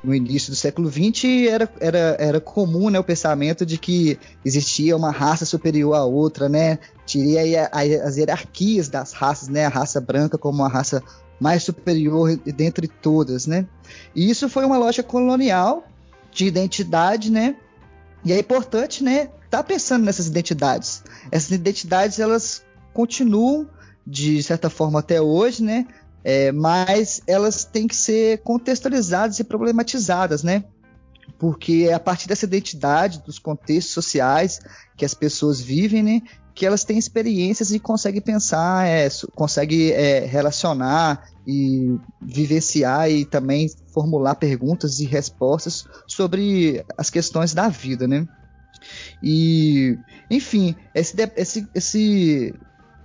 no 0.04 0.14
início 0.14 0.52
do 0.52 0.56
século 0.56 0.90
XX 0.90 1.50
era, 1.50 1.70
era, 1.80 2.18
era 2.20 2.42
comum 2.42 2.90
né, 2.90 3.00
o 3.00 3.04
pensamento 3.04 3.66
de 3.66 3.78
que 3.78 4.18
existia 4.46 4.96
uma 4.96 5.12
raça 5.12 5.46
superior 5.46 5.96
à 5.96 6.06
outra, 6.06 6.48
né? 6.48 6.80
Teria 7.06 7.70
as 8.04 8.16
hierarquias 8.16 8.88
das 8.88 9.12
raças, 9.12 9.50
né? 9.50 9.66
A 9.66 9.70
raça 9.70 10.00
branca 10.00 10.38
como 10.38 10.64
a 10.64 10.70
raça 10.70 11.04
mais 11.40 11.64
superior 11.64 12.38
dentre 12.38 12.88
todas, 12.88 13.48
né? 13.48 13.68
E 14.16 14.30
isso 14.30 14.48
foi 14.48 14.66
uma 14.66 14.78
lógica 14.78 15.04
colonial 15.04 15.86
de 16.32 16.46
identidade, 16.46 17.32
né? 17.32 17.56
E 18.24 18.32
é 18.34 18.40
importante, 18.40 19.04
né, 19.04 19.30
tá 19.50 19.64
pensando 19.64 20.06
nessas 20.06 20.28
identidades. 20.28 21.04
Essas 21.32 21.52
identidades 21.52 22.20
elas 22.20 22.64
continuam 22.94 23.70
de 24.06 24.42
certa 24.42 24.70
forma 24.70 25.00
até 25.00 25.22
hoje, 25.22 25.64
né? 25.64 25.86
É, 26.24 26.52
mas 26.52 27.22
elas 27.28 27.64
têm 27.64 27.88
que 27.88 27.96
ser 27.96 28.40
contextualizadas 28.40 29.40
e 29.40 29.44
problematizadas, 29.44 30.44
né? 30.44 30.64
Porque 31.38 31.88
é 31.90 31.94
a 31.94 32.00
partir 32.00 32.28
dessa 32.28 32.46
identidade, 32.46 33.22
dos 33.26 33.38
contextos 33.38 33.94
sociais 33.94 34.60
que 34.96 35.06
as 35.06 35.14
pessoas 35.14 35.62
vivem, 35.62 36.02
né? 36.02 36.22
Que 36.56 36.66
elas 36.66 36.84
têm 36.84 36.98
experiências 36.98 37.72
e 37.72 37.80
conseguem 37.80 38.22
pensar, 38.22 38.88
é, 38.88 39.08
conseguem 39.36 39.92
é, 39.92 40.26
relacionar 40.26 41.24
e 41.46 41.98
vivenciar 42.22 43.10
e 43.12 43.24
também 43.24 43.70
formular 43.94 44.36
perguntas 44.36 45.00
e 45.00 45.06
respostas 45.06 45.86
sobre 46.08 46.84
as 46.98 47.10
questões 47.10 47.54
da 47.54 47.70
vida, 47.70 48.08
né? 48.08 48.28
E, 49.22 49.98
enfim, 50.30 50.76
esse, 50.94 51.16
esse, 51.36 51.68
esse 51.74 52.56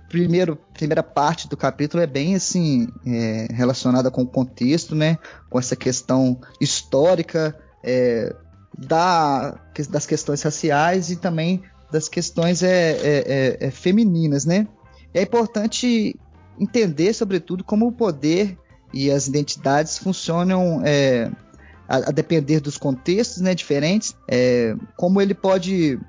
primeiro, 0.09 0.55
primeira 0.73 1.01
parte 1.01 1.47
do 1.47 1.57
capítulo 1.57 2.03
é 2.03 2.07
bem 2.07 2.35
assim 2.35 2.87
é, 3.05 3.47
relacionada 3.51 4.11
com 4.11 4.21
o 4.21 4.27
contexto, 4.27 4.95
né? 4.95 5.17
Com 5.49 5.59
essa 5.59 5.75
questão 5.75 6.39
histórica 6.61 7.57
é, 7.83 8.35
da, 8.77 9.59
das 9.89 10.05
questões 10.05 10.41
raciais 10.41 11.09
e 11.09 11.15
também 11.15 11.63
das 11.91 12.07
questões 12.09 12.63
é, 12.63 12.91
é, 12.91 13.57
é, 13.61 13.67
é 13.67 13.71
femininas, 13.71 14.45
né? 14.45 14.67
É 15.13 15.21
importante 15.21 16.15
entender, 16.59 17.13
sobretudo, 17.13 17.63
como 17.63 17.87
o 17.87 17.91
poder 17.91 18.57
e 18.93 19.09
as 19.09 19.27
identidades 19.27 19.97
funcionam 19.97 20.81
é, 20.85 21.31
a, 21.87 21.97
a, 21.97 22.11
depender 22.11 22.59
dos 22.59 22.77
contextos 22.77 23.41
né, 23.41 23.53
diferentes, 23.53 24.15
é, 24.27 24.75
como 24.97 25.21
ele 25.21 25.33
pode 25.33 25.99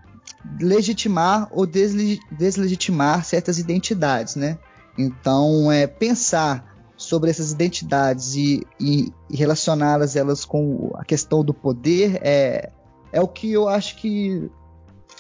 legitimar 0.61 1.49
ou 1.51 1.67
deslegitimar 1.67 3.25
certas 3.25 3.59
identidades, 3.59 4.37
né? 4.37 4.59
Então, 4.97 5.73
é, 5.73 5.87
pensar 5.87 6.73
sobre 6.97 7.31
essas 7.31 7.51
identidades 7.51 8.35
e, 8.35 8.65
e, 8.79 9.13
e 9.29 9.37
relacioná-las 9.37 10.17
elas 10.17 10.45
com 10.45 10.93
a 10.95 11.05
questão 11.05 11.45
do 11.45 11.53
poder 11.53 12.21
é, 12.23 12.71
é 13.13 13.21
o 13.21 13.27
que 13.27 13.53
eu 13.53 13.69
acho 13.69 13.97
que 13.97 14.49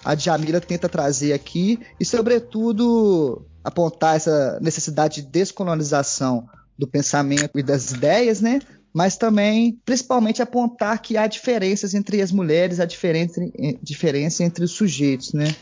a 0.04 0.14
Djamila 0.14 0.60
tenta 0.60 0.88
trazer 0.88 1.32
aqui 1.32 1.80
e, 1.98 2.04
sobretudo, 2.04 3.44
apontar 3.62 4.16
essa 4.16 4.58
necessidade 4.60 5.22
de 5.22 5.28
descolonização 5.28 6.46
do 6.78 6.86
pensamento 6.86 7.58
e 7.58 7.62
das 7.62 7.90
ideias, 7.92 8.40
né? 8.40 8.60
Mas 8.94 9.16
também, 9.16 9.76
principalmente, 9.84 10.40
apontar 10.40 11.02
que 11.02 11.16
há 11.16 11.26
diferenças 11.26 11.94
entre 11.94 12.22
as 12.22 12.30
mulheres, 12.30 12.78
há 12.78 12.84
diferença, 12.84 13.40
diferença 13.82 14.44
entre 14.44 14.64
os 14.64 14.70
sujeitos, 14.70 15.32
né? 15.32 15.52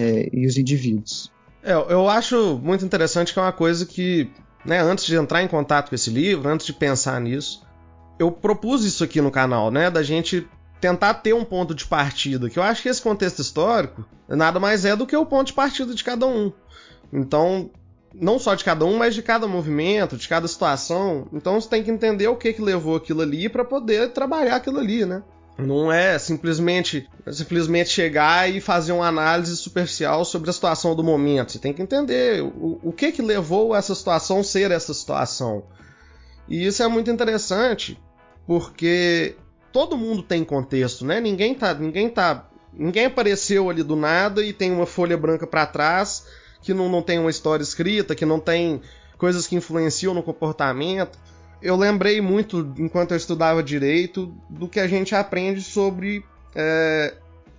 É, 0.00 0.30
e 0.32 0.46
os 0.46 0.56
indivíduos. 0.56 1.30
É, 1.62 1.74
eu 1.74 2.08
acho 2.08 2.58
muito 2.62 2.82
interessante 2.82 3.34
que 3.34 3.38
é 3.38 3.42
uma 3.42 3.52
coisa 3.52 3.84
que, 3.84 4.30
né, 4.64 4.80
antes 4.80 5.04
de 5.04 5.14
entrar 5.14 5.42
em 5.42 5.48
contato 5.48 5.90
com 5.90 5.94
esse 5.94 6.08
livro, 6.08 6.48
antes 6.48 6.64
de 6.64 6.72
pensar 6.72 7.20
nisso, 7.20 7.62
eu 8.18 8.32
propus 8.32 8.86
isso 8.86 9.04
aqui 9.04 9.20
no 9.20 9.30
canal, 9.30 9.70
né, 9.70 9.90
da 9.90 10.02
gente 10.02 10.48
tentar 10.80 11.14
ter 11.14 11.34
um 11.34 11.44
ponto 11.44 11.74
de 11.74 11.84
partida, 11.84 12.48
que 12.48 12.58
eu 12.58 12.62
acho 12.62 12.82
que 12.82 12.88
esse 12.88 13.02
contexto 13.02 13.40
histórico 13.40 14.04
nada 14.28 14.58
mais 14.58 14.84
é 14.86 14.96
do 14.96 15.06
que 15.06 15.14
o 15.14 15.26
ponto 15.26 15.48
de 15.48 15.52
partida 15.52 15.94
de 15.94 16.02
cada 16.02 16.26
um. 16.26 16.50
Então, 17.12 17.70
não 18.14 18.38
só 18.38 18.54
de 18.54 18.64
cada 18.64 18.84
um, 18.84 18.96
mas 18.96 19.14
de 19.14 19.22
cada 19.22 19.46
movimento, 19.46 20.16
de 20.16 20.28
cada 20.28 20.46
situação. 20.46 21.26
Então 21.32 21.60
você 21.60 21.68
tem 21.68 21.82
que 21.82 21.90
entender 21.90 22.28
o 22.28 22.36
que 22.36 22.52
que 22.52 22.62
levou 22.62 22.96
aquilo 22.96 23.22
ali 23.22 23.48
para 23.48 23.64
poder 23.64 24.12
trabalhar 24.12 24.56
aquilo 24.56 24.78
ali, 24.78 25.04
né? 25.04 25.22
Não 25.58 25.92
é 25.92 26.18
simplesmente 26.18 27.08
simplesmente 27.30 27.90
chegar 27.90 28.50
e 28.50 28.60
fazer 28.60 28.92
uma 28.92 29.06
análise 29.06 29.56
superficial 29.56 30.24
sobre 30.24 30.50
a 30.50 30.52
situação 30.52 30.96
do 30.96 31.04
momento. 31.04 31.52
Você 31.52 31.58
tem 31.58 31.72
que 31.72 31.82
entender 31.82 32.42
o, 32.42 32.80
o 32.82 32.92
que 32.92 33.12
que 33.12 33.22
levou 33.22 33.74
essa 33.74 33.94
situação 33.94 34.42
ser 34.42 34.70
essa 34.70 34.94
situação. 34.94 35.64
E 36.48 36.66
isso 36.66 36.82
é 36.82 36.88
muito 36.88 37.10
interessante 37.10 38.00
porque 38.46 39.36
todo 39.70 39.96
mundo 39.96 40.22
tem 40.22 40.42
contexto, 40.44 41.04
né? 41.04 41.20
Ninguém 41.20 41.54
tá, 41.54 41.74
ninguém 41.74 42.08
tá, 42.08 42.48
ninguém 42.72 43.06
apareceu 43.06 43.70
ali 43.70 43.82
do 43.82 43.94
nada 43.94 44.42
e 44.42 44.52
tem 44.52 44.72
uma 44.72 44.86
folha 44.86 45.16
branca 45.16 45.46
para 45.46 45.66
trás 45.66 46.24
que 46.62 46.72
não, 46.72 46.88
não 46.88 47.02
tem 47.02 47.18
uma 47.18 47.30
história 47.30 47.62
escrita, 47.62 48.14
que 48.14 48.24
não 48.24 48.40
tem 48.40 48.80
coisas 49.18 49.46
que 49.46 49.56
influenciam 49.56 50.14
no 50.14 50.22
comportamento. 50.22 51.18
Eu 51.60 51.76
lembrei 51.76 52.20
muito, 52.20 52.72
enquanto 52.78 53.12
eu 53.12 53.16
estudava 53.16 53.62
direito, 53.62 54.32
do 54.48 54.66
que 54.68 54.80
a 54.80 54.88
gente 54.88 55.14
aprende 55.14 55.60
sobre 55.60 56.24
é, 56.54 57.14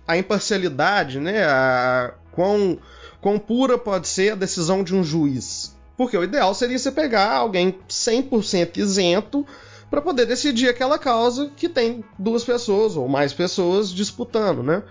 a 0.06 0.16
imparcialidade, 0.16 1.20
né? 1.20 1.44
A, 1.44 2.14
quão, 2.32 2.78
quão 3.20 3.38
pura 3.38 3.78
pode 3.78 4.08
ser 4.08 4.32
a 4.32 4.36
decisão 4.36 4.82
de 4.82 4.94
um 4.94 5.04
juiz. 5.04 5.74
Porque 5.96 6.16
o 6.16 6.24
ideal 6.24 6.54
seria 6.54 6.78
você 6.78 6.90
pegar 6.90 7.32
alguém 7.32 7.78
100% 7.88 8.76
isento 8.78 9.46
para 9.88 10.02
poder 10.02 10.26
decidir 10.26 10.68
aquela 10.68 10.98
causa 10.98 11.50
que 11.56 11.68
tem 11.68 12.04
duas 12.18 12.42
pessoas 12.42 12.96
ou 12.96 13.08
mais 13.08 13.32
pessoas 13.32 13.90
disputando, 13.90 14.62
né? 14.62 14.82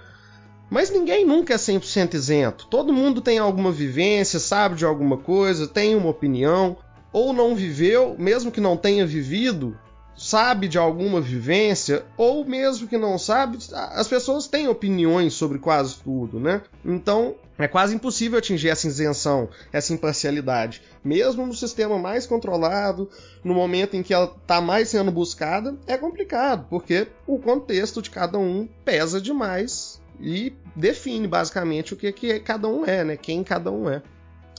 Mas 0.74 0.90
ninguém 0.90 1.24
nunca 1.24 1.54
é 1.54 1.58
100% 1.58 2.16
isento. 2.16 2.66
Todo 2.66 2.92
mundo 2.92 3.22
tem 3.22 3.38
alguma 3.38 3.72
vivência, 3.72 4.40
sabe 4.40 4.74
de 4.74 4.84
alguma 4.84 5.18
coisa, 5.18 5.68
tem 5.68 5.94
uma 5.94 6.10
opinião, 6.10 6.76
ou 7.12 7.32
não 7.32 7.54
viveu, 7.54 8.16
mesmo 8.18 8.52
que 8.52 8.60
não 8.60 8.76
tenha 8.76 9.06
vivido, 9.06 9.78
sabe 10.18 10.68
de 10.68 10.80
alguma 10.80 11.22
vivência, 11.22 12.04
ou 12.18 12.44
mesmo 12.44 12.88
que 12.88 12.98
não 12.98 13.20
sabe, 13.20 13.60
as 13.72 14.08
pessoas 14.08 14.48
têm 14.48 14.68
opiniões 14.68 15.36
sobre 15.36 15.60
quase 15.60 15.98
tudo, 15.98 16.40
né? 16.40 16.64
Então 16.84 17.36
é 17.56 17.68
quase 17.68 17.94
impossível 17.94 18.40
atingir 18.40 18.70
essa 18.70 18.88
isenção, 18.88 19.50
essa 19.72 19.94
imparcialidade. 19.94 20.82
Mesmo 21.04 21.46
no 21.46 21.54
sistema 21.54 22.00
mais 22.00 22.26
controlado, 22.26 23.08
no 23.44 23.54
momento 23.54 23.96
em 23.96 24.02
que 24.02 24.12
ela 24.12 24.36
está 24.42 24.60
mais 24.60 24.90
sendo 24.90 25.12
buscada, 25.12 25.78
é 25.86 25.96
complicado, 25.98 26.66
porque 26.68 27.06
o 27.28 27.38
contexto 27.38 28.02
de 28.02 28.10
cada 28.10 28.40
um 28.40 28.68
pesa 28.84 29.22
demais 29.22 30.02
e 30.20 30.54
define 30.76 31.28
basicamente 31.28 31.94
o 31.94 31.98
que, 31.98 32.12
que 32.12 32.40
cada 32.40 32.68
um 32.68 32.86
é, 32.86 33.04
né? 33.04 33.18
Quem 33.18 33.44
cada 33.44 33.72
um 33.72 33.90
é. 33.90 34.02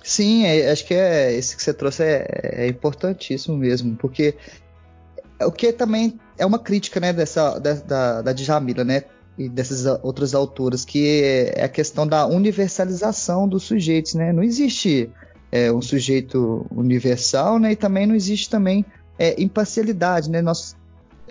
Sim, 0.02 0.44
é, 0.44 0.70
acho 0.70 0.86
que 0.86 0.94
é 0.94 1.32
esse 1.32 1.56
que 1.56 1.62
você 1.62 1.72
trouxe 1.72 2.02
é, 2.02 2.26
é, 2.42 2.66
importantíssimo 2.66 3.56
mesmo, 3.56 3.96
porque 3.96 4.34
o 5.40 5.50
que 5.50 5.72
também 5.72 6.20
é 6.36 6.44
uma 6.44 6.58
crítica, 6.58 7.00
né, 7.00 7.12
dessa 7.12 7.58
da, 7.58 7.72
da, 7.74 8.22
da 8.22 8.32
Djamila, 8.32 8.84
né, 8.84 9.04
e 9.36 9.48
dessas 9.48 9.84
outras 10.02 10.34
autoras, 10.34 10.84
que 10.84 11.22
é 11.56 11.64
a 11.64 11.68
questão 11.68 12.06
da 12.06 12.26
universalização 12.26 13.48
dos 13.48 13.64
sujeitos, 13.64 14.14
né? 14.14 14.32
Não 14.32 14.42
existe 14.42 15.10
é, 15.50 15.72
um 15.72 15.82
sujeito 15.82 16.66
universal, 16.70 17.58
né? 17.58 17.72
E 17.72 17.76
também 17.76 18.06
não 18.06 18.14
existe 18.14 18.48
também 18.48 18.84
é, 19.18 19.40
imparcialidade, 19.42 20.30
né? 20.30 20.40
Nós, 20.40 20.76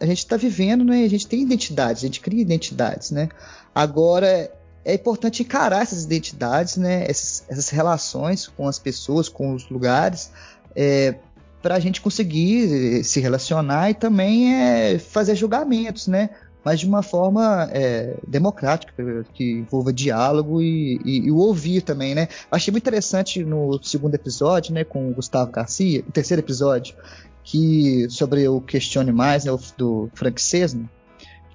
a 0.01 0.06
gente 0.06 0.20
está 0.20 0.36
vivendo, 0.36 0.84
né? 0.84 1.03
A 1.03 1.10
gente 1.10 1.27
tem 1.27 1.42
identidades, 1.42 2.03
a 2.03 2.08
gente 2.08 2.20
cria 2.20 2.42
identidades, 2.42 3.12
né? 3.12 3.30
Agora, 3.74 4.51
é 4.86 4.94
importante 4.94 5.44
encarar 5.44 5.82
essas 5.82 6.03
identidades, 6.03 6.77
né, 6.77 7.06
essas, 7.08 7.46
essas 7.50 7.70
relações 7.70 8.48
com 8.48 8.68
as 8.68 8.77
pessoas, 8.77 9.30
com 9.30 9.53
os 9.53 9.70
lugares, 9.70 10.32
é, 10.75 11.15
para 11.62 11.75
a 11.75 11.80
gente 11.80 12.01
conseguir 12.01 13.03
se 13.06 13.22
relacionar 13.22 13.89
e 13.89 13.94
também 13.94 14.53
é, 14.53 15.00
fazer 15.00 15.36
julgamentos, 15.36 16.08
né? 16.08 16.30
Mas 16.63 16.80
de 16.80 16.86
uma 16.86 17.01
forma 17.01 17.70
é, 17.72 18.15
democrática, 18.27 18.94
que 19.34 19.51
envolva 19.51 19.92
diálogo 19.92 20.62
e, 20.62 21.00
e, 21.06 21.27
e, 21.27 21.32
o 21.32 21.38
ouvir 21.38 21.82
também, 21.82 22.13
né? 22.15 22.27
Achei 22.51 22.72
muito 22.72 22.84
interessante 22.84 23.44
no 23.44 23.82
segundo 23.82 24.15
episódio, 24.15 24.74
né, 24.74 24.84
com 24.84 25.10
o 25.10 25.13
Gustavo 25.13 25.51
Garcia, 25.51 26.03
o 26.08 26.12
terceiro 26.12 26.42
episódio, 26.42 26.96
que 27.44 28.08
sobre 28.10 28.48
o 28.48 28.62
Questione 28.62 29.12
Mais, 29.12 29.46
né, 29.46 29.51
do 29.77 30.10
Frank 30.13 30.42
Cesno, 30.42 30.89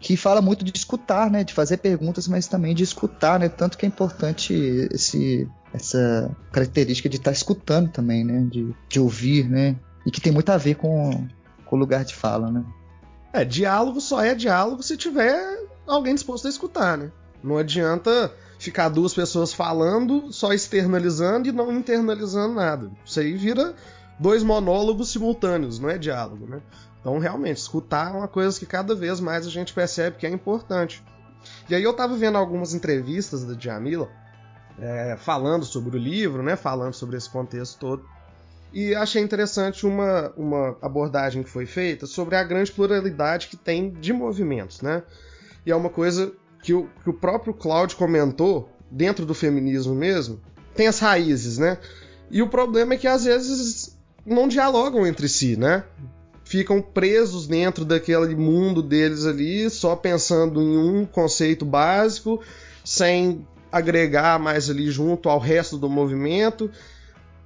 que 0.00 0.17
fala 0.17 0.40
muito 0.40 0.64
de 0.64 0.73
escutar, 0.75 1.31
né, 1.31 1.43
de 1.43 1.52
fazer 1.52 1.78
perguntas, 1.78 2.28
mas 2.28 2.47
também 2.47 2.75
de 2.75 2.85
escutar, 2.85 3.38
né, 3.40 3.49
tanto 3.49 3.76
que 3.76 3.85
é 3.85 3.88
importante 3.88 4.55
esse, 4.93 5.49
essa 5.73 6.31
característica 6.52 7.09
de 7.09 7.17
estar 7.17 7.31
tá 7.31 7.37
escutando 7.37 7.90
também, 7.90 8.25
né, 8.25 8.47
de, 8.50 8.75
de 8.88 9.00
ouvir, 9.00 9.49
né, 9.49 9.76
e 10.07 10.11
que 10.11 10.21
tem 10.21 10.33
muito 10.33 10.50
a 10.50 10.57
ver 10.57 10.76
com, 10.76 11.26
o 11.71 11.76
lugar 11.76 12.05
de 12.05 12.14
fala, 12.14 12.50
né. 12.50 12.64
É, 13.33 13.45
diálogo 13.45 14.00
só 14.00 14.23
é 14.23 14.35
diálogo 14.35 14.83
se 14.83 14.97
tiver 14.97 15.38
alguém 15.87 16.14
disposto 16.14 16.47
a 16.47 16.50
escutar, 16.50 16.97
né. 16.97 17.11
Não 17.43 17.59
adianta 17.59 18.33
ficar 18.59 18.88
duas 18.88 19.14
pessoas 19.14 19.52
falando, 19.52 20.33
só 20.33 20.52
externalizando 20.52 21.49
e 21.49 21.52
não 21.52 21.73
internalizando 21.73 22.55
nada. 22.55 22.90
Isso 23.05 23.21
aí 23.21 23.35
vira 23.35 23.75
dois 24.19 24.43
monólogos 24.43 25.11
simultâneos, 25.11 25.78
não 25.78 25.88
é 25.88 25.97
diálogo, 25.97 26.47
né? 26.47 26.61
Então, 27.09 27.19
realmente, 27.19 27.57
escutar 27.57 28.11
é 28.15 28.19
uma 28.19 28.29
coisa 28.29 28.59
que 28.59 28.67
cada 28.67 28.95
vez 28.95 29.19
mais 29.19 29.47
a 29.47 29.50
gente 29.50 29.73
percebe 29.73 30.19
que 30.19 30.27
é 30.27 30.31
importante. 30.31 31.03
E 31.67 31.75
aí 31.75 31.83
eu 31.83 31.93
estava 31.93 32.15
vendo 32.19 32.37
algumas 32.37 32.75
entrevistas 32.75 33.47
da 33.47 33.55
Djamila, 33.55 34.11
é, 34.79 35.17
falando 35.19 35.65
sobre 35.65 35.97
o 35.97 35.99
livro, 35.99 36.43
né, 36.43 36.55
falando 36.55 36.93
sobre 36.93 37.17
esse 37.17 37.31
contexto 37.31 37.79
todo, 37.79 38.05
e 38.75 38.95
achei 38.95 39.23
interessante 39.23 39.87
uma, 39.87 40.31
uma 40.37 40.77
abordagem 40.83 41.43
que 41.43 41.49
foi 41.49 41.65
feita 41.65 42.05
sobre 42.05 42.37
a 42.37 42.45
grande 42.45 42.71
pluralidade 42.71 43.49
que 43.49 43.57
tem 43.57 43.91
de 43.91 44.12
movimentos, 44.12 44.83
né? 44.83 45.03
E 45.65 45.71
é 45.71 45.75
uma 45.75 45.88
coisa 45.88 46.31
que 46.62 46.75
o, 46.75 46.91
que 47.03 47.09
o 47.09 47.15
próprio 47.15 47.55
Claude 47.55 47.97
comentou, 47.97 48.71
dentro 48.91 49.25
do 49.25 49.33
feminismo 49.33 49.95
mesmo, 49.95 50.43
tem 50.75 50.87
as 50.87 50.99
raízes, 50.99 51.57
né? 51.57 51.79
E 52.31 52.43
o 52.43 52.50
problema 52.50 52.93
é 52.93 52.99
que 52.99 53.09
às 53.09 53.25
vezes 53.25 53.99
não 54.27 54.47
dialogam 54.47 55.07
entre 55.07 55.27
si, 55.27 55.57
né? 55.57 55.85
Ficam 56.49 56.81
presos 56.81 57.47
dentro 57.47 57.85
daquele 57.85 58.35
mundo 58.35 58.83
deles 58.83 59.26
ali, 59.26 59.69
só 59.69 59.95
pensando 59.95 60.62
em 60.62 60.78
um 60.78 61.05
conceito 61.05 61.62
básico, 61.62 62.43
sem 62.83 63.47
agregar 63.71 64.38
mais 64.38 64.71
ali 64.71 64.90
junto 64.90 65.28
ao 65.28 65.38
resto 65.38 65.76
do 65.76 65.90
movimento. 65.90 66.71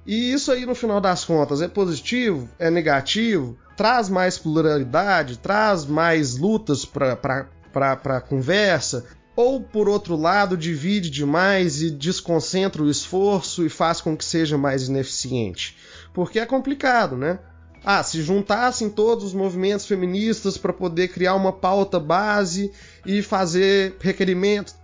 E 0.07 0.31
isso 0.31 0.53
aí, 0.53 0.65
no 0.65 0.73
final 0.73 1.01
das 1.01 1.25
contas, 1.25 1.61
é 1.61 1.67
positivo? 1.67 2.47
É 2.57 2.71
negativo? 2.71 3.57
Traz 3.75 4.07
mais 4.07 4.37
pluralidade? 4.37 5.37
Traz 5.37 5.85
mais 5.85 6.37
lutas 6.37 6.85
para 6.85 7.49
a 7.73 8.21
conversa? 8.21 9.03
Ou, 9.35 9.59
por 9.59 9.89
outro 9.89 10.15
lado, 10.15 10.55
divide 10.55 11.09
demais 11.09 11.81
e 11.81 11.91
desconcentra 11.91 12.81
o 12.81 12.89
esforço 12.89 13.65
e 13.65 13.69
faz 13.69 13.99
com 13.99 14.15
que 14.15 14.23
seja 14.23 14.57
mais 14.57 14.87
ineficiente? 14.87 15.75
Porque 16.13 16.39
é 16.39 16.45
complicado, 16.45 17.17
né? 17.17 17.37
Ah, 17.85 18.01
se 18.01 18.21
juntassem 18.21 18.89
todos 18.89 19.25
os 19.25 19.33
movimentos 19.33 19.85
feministas 19.85 20.57
para 20.57 20.71
poder 20.71 21.09
criar 21.09 21.35
uma 21.35 21.51
pauta 21.51 21.99
base 21.99 22.71
e 23.05 23.21
fazer 23.21 23.97
requerimentos. 23.99 24.75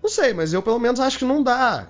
Não 0.00 0.08
sei, 0.08 0.32
mas 0.32 0.52
eu 0.52 0.62
pelo 0.62 0.78
menos 0.78 1.00
acho 1.00 1.18
que 1.18 1.24
não 1.24 1.42
dá. 1.42 1.88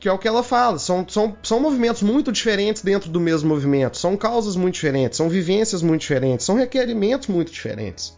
Que 0.00 0.08
é 0.08 0.12
o 0.12 0.18
que 0.18 0.26
ela 0.26 0.42
fala. 0.42 0.78
São, 0.78 1.08
são, 1.08 1.36
são 1.42 1.60
movimentos 1.60 2.02
muito 2.02 2.32
diferentes 2.32 2.82
dentro 2.82 3.08
do 3.08 3.20
mesmo 3.20 3.48
movimento. 3.48 3.96
São 3.96 4.16
causas 4.16 4.56
muito 4.56 4.74
diferentes, 4.74 5.16
são 5.16 5.28
vivências 5.28 5.80
muito 5.80 6.00
diferentes, 6.00 6.44
são 6.44 6.56
requerimentos 6.56 7.28
muito 7.28 7.52
diferentes. 7.52 8.16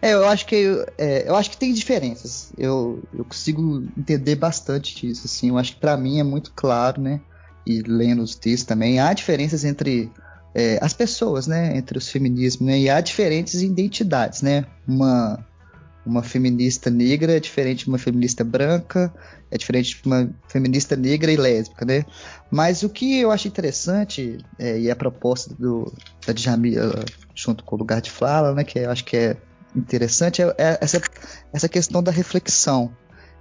É, 0.00 0.12
eu 0.12 0.28
acho 0.28 0.46
que 0.46 0.84
é, 0.96 1.28
eu 1.28 1.34
acho 1.34 1.50
que 1.50 1.56
tem 1.56 1.72
diferenças. 1.72 2.52
Eu, 2.56 3.02
eu 3.12 3.24
consigo 3.24 3.84
entender 3.98 4.36
bastante 4.36 5.08
isso. 5.08 5.26
Assim, 5.26 5.48
eu 5.48 5.58
acho 5.58 5.74
que 5.74 5.80
para 5.80 5.96
mim 5.96 6.20
é 6.20 6.24
muito 6.24 6.52
claro, 6.54 7.00
né? 7.00 7.20
e 7.66 7.82
lendo 7.82 8.22
os 8.22 8.36
textos 8.36 8.64
também, 8.64 9.00
há 9.00 9.12
diferenças 9.12 9.64
entre 9.64 10.10
é, 10.56 10.78
as 10.80 10.94
pessoas, 10.94 11.46
né, 11.46 11.76
entre 11.76 11.98
os 11.98 12.08
feminismos, 12.08 12.66
né, 12.66 12.78
e 12.78 12.88
há 12.88 12.98
diferentes 13.02 13.60
identidades, 13.60 14.40
né, 14.40 14.64
uma, 14.88 15.46
uma 16.06 16.22
feminista 16.22 16.88
negra 16.88 17.36
é 17.36 17.40
diferente 17.40 17.84
de 17.84 17.90
uma 17.90 17.98
feminista 17.98 18.42
branca, 18.42 19.12
é 19.50 19.58
diferente 19.58 20.00
de 20.00 20.06
uma 20.06 20.30
feminista 20.48 20.96
negra 20.96 21.30
e 21.30 21.36
lésbica, 21.36 21.84
né, 21.84 22.06
mas 22.50 22.82
o 22.82 22.88
que 22.88 23.20
eu 23.20 23.30
acho 23.30 23.46
interessante, 23.46 24.38
é, 24.58 24.80
e 24.80 24.90
a 24.90 24.96
proposta 24.96 25.54
do, 25.54 25.92
da 26.26 26.32
Djamila 26.32 27.04
junto 27.34 27.62
com 27.62 27.76
o 27.76 27.78
lugar 27.78 28.00
de 28.00 28.10
fala, 28.10 28.54
né, 28.54 28.64
que 28.64 28.78
eu 28.78 28.90
acho 28.90 29.04
que 29.04 29.14
é 29.14 29.36
interessante, 29.76 30.40
é, 30.40 30.54
é 30.56 30.78
essa, 30.80 31.02
essa 31.52 31.68
questão 31.68 32.02
da 32.02 32.10
reflexão, 32.10 32.90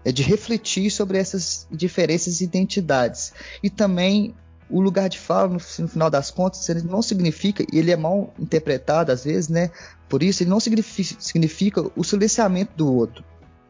é 0.03 0.11
de 0.11 0.21
refletir 0.21 0.91
sobre 0.91 1.17
essas 1.17 1.65
diferenças 1.71 2.41
e 2.41 2.43
identidades. 2.43 3.33
E 3.63 3.71
também 3.71 4.35
o 4.69 4.81
lugar 4.81 5.09
de 5.09 5.19
fala, 5.19 5.47
no, 5.47 5.53
no, 5.53 5.87
final 5.87 6.09
das 6.09 6.31
contas, 6.31 6.67
ele 6.69 6.81
não 6.81 7.01
significa, 7.01 7.63
e 7.71 7.77
ele 7.77 7.91
é 7.91 7.95
mal 7.95 8.33
interpretado 8.39 9.11
às 9.11 9.23
vezes, 9.23 9.47
né? 9.47 9.69
Por 10.09 10.23
isso, 10.23 10.43
ele 10.43 10.49
não 10.49 10.59
significa, 10.59 11.15
significa 11.19 11.85
o 11.95 12.03
silenciamento 12.03 12.71
do 12.75 12.91
outro. 12.91 13.23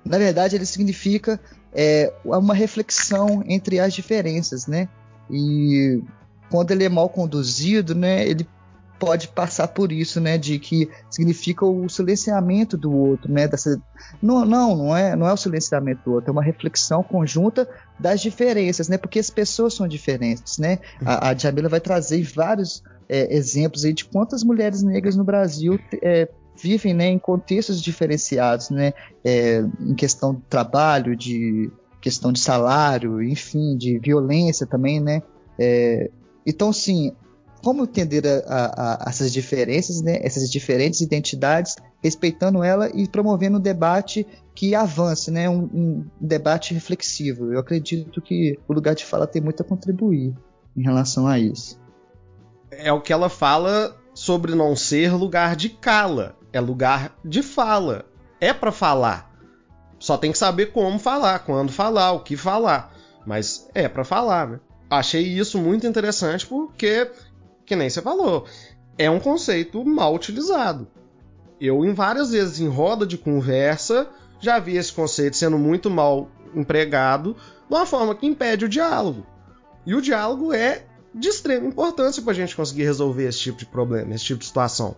Na 0.04 0.18
verdade, 0.18 0.56
ele 0.56 0.66
significa 0.66 1.40
é, 1.74 2.14
uma 2.24 2.54
reflexão 2.54 3.44
entre 3.48 3.80
as 3.80 3.94
diferenças, 3.94 4.68
né? 4.68 4.88
E 5.30 6.02
quando 6.50 6.72
ele 6.72 6.84
é 6.84 6.90
mal 6.90 7.10
conduzido, 7.10 7.94
né? 7.94 8.26
Ele 8.26 8.48
pode 9.00 9.28
passar 9.28 9.68
por 9.68 9.92
isso, 9.92 10.20
né, 10.20 10.38
de 10.38 10.58
que 10.60 10.90
significa 11.10 11.66
o 11.66 11.88
silenciamento 11.90 12.78
do 12.78 12.92
outro, 12.92 13.32
né, 13.32 13.48
dessa 13.48 13.82
não, 14.22 14.46
não, 14.46 14.76
não 14.76 14.98
é, 14.98 15.16
não 15.16 15.28
é 15.28 15.34
o 15.34 15.38
silenciamento 15.38 16.02
do 16.06 16.14
outro, 16.14 16.30
é 16.30 16.32
uma 16.32 16.44
reflexão 16.44 17.04
conjunta 17.04 17.68
das 18.00 18.22
diferenças, 18.22 18.88
né, 18.88 18.98
porque 18.98 19.20
as 19.20 19.30
pessoas 19.30 19.74
são 19.74 19.88
diferentes, 19.88 20.58
né. 20.58 20.80
A, 21.06 21.30
a 21.30 21.36
Jamila 21.36 21.70
vai 21.70 21.80
trazer 21.80 22.24
vários 22.24 22.84
é, 23.08 23.36
exemplos 23.36 23.86
aí 23.86 23.94
de 23.94 24.06
quantas 24.06 24.44
mulheres 24.44 24.82
negras 24.82 25.16
no 25.16 25.24
Brasil 25.24 25.80
é, 26.02 26.30
vivem, 26.62 26.94
né, 26.94 27.08
em 27.08 27.20
contextos 27.20 27.82
diferenciados, 27.82 28.70
né, 28.70 28.94
é, 29.24 29.64
em 29.80 29.94
questão 29.94 30.36
de 30.36 30.42
trabalho, 30.50 31.16
de 31.16 31.70
questão 32.00 32.32
de 32.32 32.40
salário, 32.40 33.22
enfim, 33.22 33.76
de 33.76 34.00
violência 34.00 34.66
também, 34.66 35.00
né. 35.00 35.22
É, 35.60 36.10
então, 36.46 36.72
sim, 36.72 37.12
como 37.64 37.84
entender 37.84 38.26
a, 38.26 38.40
a, 38.48 39.06
a 39.06 39.10
essas 39.10 39.32
diferenças, 39.32 40.02
né, 40.02 40.20
essas 40.22 40.50
diferentes 40.50 41.02
identidades, 41.02 41.76
respeitando 42.04 42.64
ela 42.64 42.90
e 42.94 43.08
promovendo 43.08 43.58
um 43.58 43.62
debate 43.62 44.26
que 44.54 44.76
avance, 44.76 45.32
né, 45.32 45.50
um, 45.50 45.64
um, 45.64 46.06
debate 46.20 46.74
reflexivo. 46.74 47.52
Eu 47.52 47.60
acredito 47.60 48.22
que 48.22 48.58
o 48.68 48.74
lugar 48.74 48.96
de 48.96 49.06
fala 49.06 49.28
tem 49.28 49.42
muito 49.42 49.62
a 49.62 49.66
contribuir 49.66 50.34
em 50.76 50.84
relação 50.84 51.28
a 51.28 51.40
isso. 51.40 51.80
É 52.72 52.92
o 52.92 53.02
que 53.02 53.14
ela 53.14 53.30
fala 53.30 53.96
sobre 54.14 54.56
não 54.56 54.76
ser 54.76 55.14
lugar 55.14 55.56
de 55.56 55.70
cala, 55.70 56.36
é 56.54 56.60
lugar 56.60 57.18
de 57.24 57.42
fala. 57.42 58.06
É 58.40 58.54
para 58.54 58.72
falar. 58.72 59.34
Só 59.98 60.18
tem 60.18 60.32
que 60.32 60.38
saber 60.38 60.68
como 60.68 61.00
falar, 61.00 61.40
quando 61.40 61.72
falar, 61.72 62.12
o 62.12 62.20
que 62.20 62.38
falar. 62.38 62.94
Mas 63.26 63.68
é 63.74 63.88
para 63.88 64.04
falar, 64.04 64.48
né? 64.48 64.60
Achei 64.90 65.24
isso 65.24 65.58
muito 65.58 65.88
interessante 65.88 66.46
porque 66.46 67.10
que 67.66 67.76
nem 67.76 67.90
você 67.90 68.02
falou, 68.02 68.46
é 68.98 69.10
um 69.10 69.20
conceito 69.20 69.84
mal 69.84 70.14
utilizado. 70.14 70.88
Eu, 71.60 71.86
em 71.86 71.94
várias 71.94 72.32
vezes 72.32 72.60
em 72.60 72.68
roda 72.68 73.06
de 73.06 73.18
conversa, 73.18 74.08
já 74.40 74.60
vi 74.60 74.78
esse 74.78 74.92
conceito 74.92 75.38
sendo 75.38 75.58
muito 75.58 75.90
mal 75.90 76.30
empregado 76.54 77.34
de 77.68 77.76
uma 77.76 77.86
forma 77.86 78.16
que 78.16 78.26
impede 78.26 78.66
o 78.66 78.70
diálogo. 78.70 79.26
E 79.86 79.96
o 79.96 80.02
diálogo 80.02 80.54
é 80.54 80.84
de 81.14 81.30
extrema 81.30 81.68
importância 81.68 82.22
para 82.22 82.32
a 82.32 82.36
gente 82.36 82.56
conseguir 82.56 82.84
resolver 82.84 83.28
esse 83.28 83.40
tipo 83.40 83.58
de 83.58 83.66
problema, 83.66 84.14
esse 84.14 84.26
tipo 84.26 84.40
de 84.40 84.46
situação. 84.46 84.96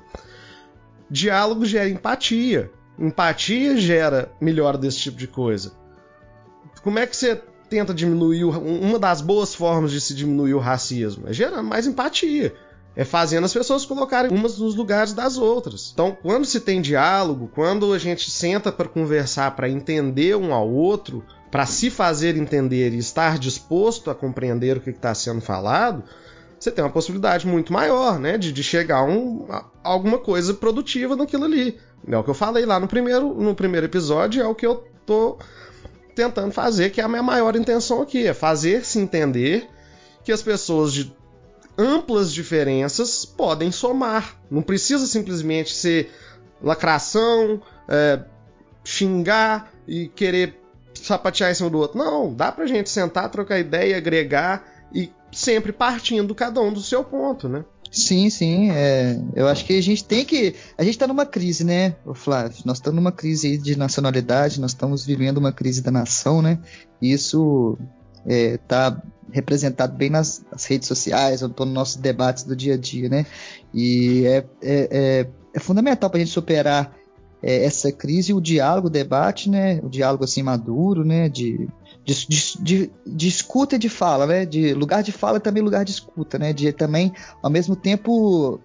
Diálogo 1.10 1.66
gera 1.66 1.90
empatia. 1.90 2.72
Empatia 2.98 3.78
gera 3.78 4.32
melhora 4.42 4.78
desse 4.78 4.98
tipo 4.98 5.18
de 5.18 5.28
coisa. 5.28 5.74
Como 6.84 6.98
é 6.98 7.06
que 7.06 7.16
você 7.16 7.42
tenta 7.70 7.94
diminuir 7.94 8.44
o, 8.44 8.50
uma 8.50 9.00
das 9.00 9.22
boas 9.22 9.54
formas 9.54 9.92
de 9.92 10.02
se 10.02 10.14
diminuir 10.14 10.54
o 10.54 10.60
racismo 10.60 11.28
é 11.28 11.34
gerando 11.34 11.68
mais 11.68 11.88
empatia. 11.88 12.54
É 12.96 13.06
fazendo 13.06 13.46
as 13.46 13.54
pessoas 13.54 13.86
colocarem 13.86 14.32
umas 14.32 14.58
nos 14.58 14.74
lugares 14.74 15.14
das 15.14 15.38
outras. 15.38 15.92
Então, 15.94 16.18
quando 16.20 16.46
se 16.46 16.60
tem 16.60 16.82
diálogo, 16.82 17.48
quando 17.54 17.94
a 17.94 18.00
gente 18.00 18.32
senta 18.32 18.72
para 18.72 18.88
conversar, 18.88 19.56
para 19.56 19.70
entender 19.70 20.36
um 20.36 20.52
ao 20.52 20.68
outro, 20.68 21.24
para 21.52 21.68
se 21.68 21.92
fazer 21.92 22.36
entender 22.36 22.94
e 22.94 22.98
estar 22.98 23.38
disposto 23.38 24.10
a 24.10 24.16
compreender 24.16 24.78
o 24.78 24.82
que 24.82 24.90
está 24.90 25.14
sendo 25.14 25.42
falado, 25.42 26.04
você 26.60 26.72
tem 26.72 26.84
uma 26.84 26.90
possibilidade 26.90 27.46
muito 27.46 27.72
maior, 27.72 28.20
né, 28.20 28.36
de, 28.36 28.52
de 28.52 28.64
chegar 28.64 28.98
a, 28.98 29.04
um, 29.04 29.46
a 29.48 29.64
alguma 29.84 30.18
coisa 30.18 30.54
produtiva 30.56 31.16
naquilo 31.16 31.46
ali. 31.46 31.78
É 32.08 32.18
o 32.18 32.24
que 32.24 32.30
eu 32.30 32.34
falei 32.34 32.66
lá 32.66 32.80
no 32.80 32.88
primeiro, 32.88 33.34
no 33.36 33.54
primeiro 33.54 33.86
episódio, 33.86 34.42
é 34.42 34.48
o 34.48 34.56
que 34.56 34.66
eu 34.66 34.84
tô 35.06 35.38
tentando 36.18 36.52
fazer, 36.52 36.90
que 36.90 37.00
é 37.00 37.04
a 37.04 37.08
minha 37.08 37.22
maior 37.22 37.56
intenção 37.56 38.02
aqui, 38.02 38.26
é 38.26 38.34
fazer 38.34 38.84
se 38.84 38.98
entender 38.98 39.70
que 40.24 40.32
as 40.32 40.42
pessoas 40.42 40.92
de 40.92 41.16
amplas 41.78 42.34
diferenças 42.34 43.24
podem 43.24 43.72
somar. 43.72 44.36
Não 44.50 44.64
precisa 44.64 45.06
simplesmente 45.06 45.76
ser 45.76 46.12
lacração, 46.60 47.62
é, 47.88 48.20
xingar 48.84 49.72
e 49.88 50.08
querer 50.08 50.60
sapatear 50.96 51.52
em 51.52 51.54
cima 51.54 51.70
do 51.70 51.78
outro. 51.78 52.00
Não, 52.00 52.34
dá 52.34 52.52
pra 52.52 52.66
gente 52.66 52.90
sentar, 52.90 53.30
trocar 53.30 53.60
ideia, 53.60 53.96
agregar 53.96 54.66
e 54.92 55.12
sempre 55.32 55.72
partindo 55.72 56.34
cada 56.34 56.60
um 56.60 56.74
do 56.74 56.82
seu 56.82 57.04
ponto, 57.04 57.48
né? 57.48 57.64
Sim, 57.92 58.30
sim. 58.30 58.72
É, 58.72 59.20
eu 59.36 59.48
acho 59.48 59.66
que 59.66 59.78
a 59.78 59.82
gente 59.82 60.04
tem 60.04 60.26
que. 60.26 60.56
A 60.78 60.84
gente 60.84 60.94
está 60.94 61.08
numa 61.08 61.26
crise, 61.26 61.64
né, 61.64 61.96
Flávio? 62.14 62.58
Nós 62.66 62.78
estamos 62.78 62.96
numa 62.96 63.12
crise 63.12 63.58
de 63.58 63.78
nacionalidade, 63.78 64.60
nós 64.60 64.72
estamos 64.72 65.06
vivendo 65.06 65.38
uma 65.38 65.52
crise 65.52 65.82
da 65.82 65.92
nação, 65.92 66.42
né? 66.42 66.60
E 67.02 67.12
isso 67.12 67.78
está 68.26 69.02
é, 69.04 69.08
representado 69.32 69.96
bem 69.96 70.10
nas, 70.10 70.44
nas, 70.52 70.66
redes 70.66 70.88
sociais, 70.88 71.42
ou 71.42 71.50
nos 71.50 71.74
nossos 71.74 71.96
debates 71.98 72.44
do 72.44 72.56
dia 72.56 72.74
a 72.74 72.78
dia, 72.78 73.10
né? 73.10 73.26
E 73.74 74.26
é, 74.26 74.38
é, 74.38 74.88
é, 74.92 75.28
é 75.54 75.60
fundamental 75.60 76.10
para 76.10 76.18
a 76.18 76.24
gente 76.24 76.34
superar 76.34 76.96
é, 77.42 77.64
essa 77.66 77.92
crise, 77.92 78.34
o 78.34 78.42
diálogo, 78.42 78.88
o 78.88 78.92
debate, 78.92 79.50
né? 79.50 79.80
O 79.84 79.90
diálogo 79.90 80.24
assim 80.24 80.44
maduro, 80.44 81.06
né? 81.06 81.30
De, 81.30 81.68
de, 82.08 82.56
de, 82.62 82.92
de, 83.06 83.28
escuta 83.28 83.76
e 83.76 83.80
de 83.80 83.90
fala, 83.90 84.26
né? 84.26 84.46
De 84.46 84.74
lugar 84.74 85.04
de 85.04 85.12
fala 85.12 85.42
também 85.42 85.62
lugar 85.62 85.84
de 85.84 85.92
escuta, 85.92 86.40
né? 86.40 86.54
De 86.54 86.72
também, 86.72 87.12
ao 87.44 87.50
mesmo 87.50 87.76
tempo, 87.76 88.62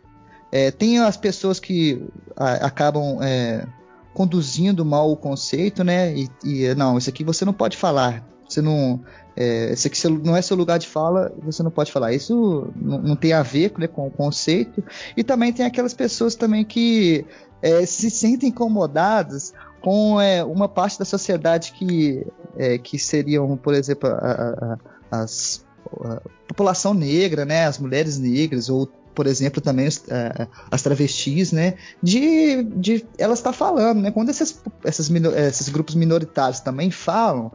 é, 0.52 0.70
tem 0.70 1.00
as 1.00 1.16
pessoas 1.16 1.59
que 1.59 2.07
a, 2.37 2.66
acabam 2.66 3.20
é, 3.20 3.66
conduzindo 4.14 4.85
mal 4.85 5.11
o 5.11 5.16
conceito, 5.16 5.83
né? 5.83 6.14
E, 6.16 6.31
e, 6.44 6.74
não, 6.76 6.96
isso 6.96 7.11
aqui 7.11 7.24
você 7.24 7.44
não 7.44 7.52
pode 7.52 7.76
falar. 7.76 8.24
Você 8.48 8.61
não, 8.61 9.00
é, 9.37 9.72
esse 9.72 9.88
aqui 9.88 10.09
não 10.09 10.37
é 10.37 10.42
seu 10.42 10.57
lugar 10.57 10.78
de 10.78 10.87
fala, 10.87 11.33
você 11.42 11.64
não 11.64 11.70
pode 11.72 11.90
falar. 11.90 12.12
Isso 12.12 12.72
não, 12.76 12.98
não 12.98 13.16
tem 13.16 13.33
a 13.33 13.42
ver 13.42 13.72
né, 13.76 13.88
com 13.88 14.07
o 14.07 14.11
conceito. 14.11 14.85
E 15.16 15.24
também 15.24 15.52
tem 15.52 15.66
aquelas 15.66 15.94
pessoas 15.94 16.37
também 16.37 16.64
que 16.64 17.26
é, 17.61 17.85
se 17.87 18.09
sentem 18.09 18.50
incomodadas 18.50 19.52
com 19.83 20.21
é, 20.21 20.45
uma 20.45 20.68
parte 20.68 20.99
da 20.99 21.05
sociedade 21.05 21.73
que, 21.73 22.25
é, 22.57 22.79
que 22.79 22.99
seriam, 22.99 23.57
por 23.57 23.75
exemplo, 23.75 24.09
a, 24.09 24.79
a, 25.11 25.23
as, 25.23 25.64
a 26.05 26.21
população 26.47 26.95
negra, 26.95 27.45
né, 27.45 27.66
as 27.66 27.79
mulheres 27.79 28.18
negras, 28.18 28.68
ou 28.68 28.88
por 29.14 29.27
exemplo, 29.27 29.61
também 29.61 29.87
as 30.71 30.83
travestis, 30.83 31.53
né? 31.53 31.75
De, 32.03 32.62
de 32.62 33.05
ela 33.18 33.35
está 33.35 33.53
falando, 33.53 34.01
né? 34.01 34.11
Quando 34.11 34.31
esses, 34.31 34.59
esses, 34.87 35.11
esses 35.11 35.68
grupos 35.68 35.95
minoritários 35.95 36.61
também 36.61 36.90
falam, 36.90 37.53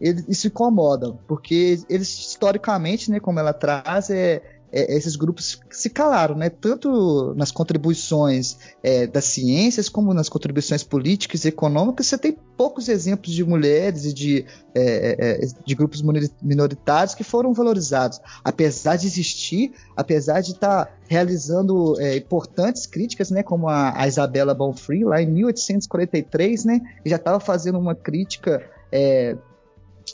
eles, 0.00 0.24
isso 0.28 0.48
incomoda, 0.48 1.16
porque 1.26 1.78
eles 1.88 2.08
historicamente, 2.08 3.10
né, 3.10 3.20
como 3.20 3.38
ela 3.38 3.52
traz, 3.52 4.10
é, 4.10 4.42
é, 4.76 4.94
esses 4.94 5.16
grupos 5.16 5.58
se 5.70 5.88
calaram, 5.88 6.34
né? 6.34 6.50
Tanto 6.50 7.34
nas 7.34 7.50
contribuições 7.50 8.58
é, 8.82 9.06
das 9.06 9.24
ciências 9.24 9.88
como 9.88 10.12
nas 10.12 10.28
contribuições 10.28 10.82
políticas 10.82 11.46
e 11.46 11.48
econômicas, 11.48 12.06
você 12.06 12.18
tem 12.18 12.36
poucos 12.58 12.90
exemplos 12.90 13.32
de 13.32 13.42
mulheres 13.42 14.04
e 14.04 14.12
de, 14.12 14.44
é, 14.74 15.40
é, 15.40 15.44
é 15.44 15.48
de 15.64 15.74
grupos 15.74 16.02
minoritários 16.42 17.14
que 17.14 17.24
foram 17.24 17.54
valorizados, 17.54 18.20
apesar 18.44 18.96
de 18.96 19.06
existir, 19.06 19.72
apesar 19.96 20.42
de 20.42 20.52
estar 20.52 20.84
tá 20.84 20.92
realizando 21.08 21.98
é, 21.98 22.14
importantes 22.14 22.84
críticas, 22.84 23.30
né? 23.30 23.42
Como 23.42 23.70
a, 23.70 23.98
a 23.98 24.06
Isabella 24.06 24.52
Bonfree 24.52 25.04
lá 25.04 25.22
em 25.22 25.26
1843, 25.26 26.66
né? 26.66 26.82
Já 27.06 27.16
estava 27.16 27.40
fazendo 27.40 27.78
uma 27.78 27.94
crítica 27.94 28.62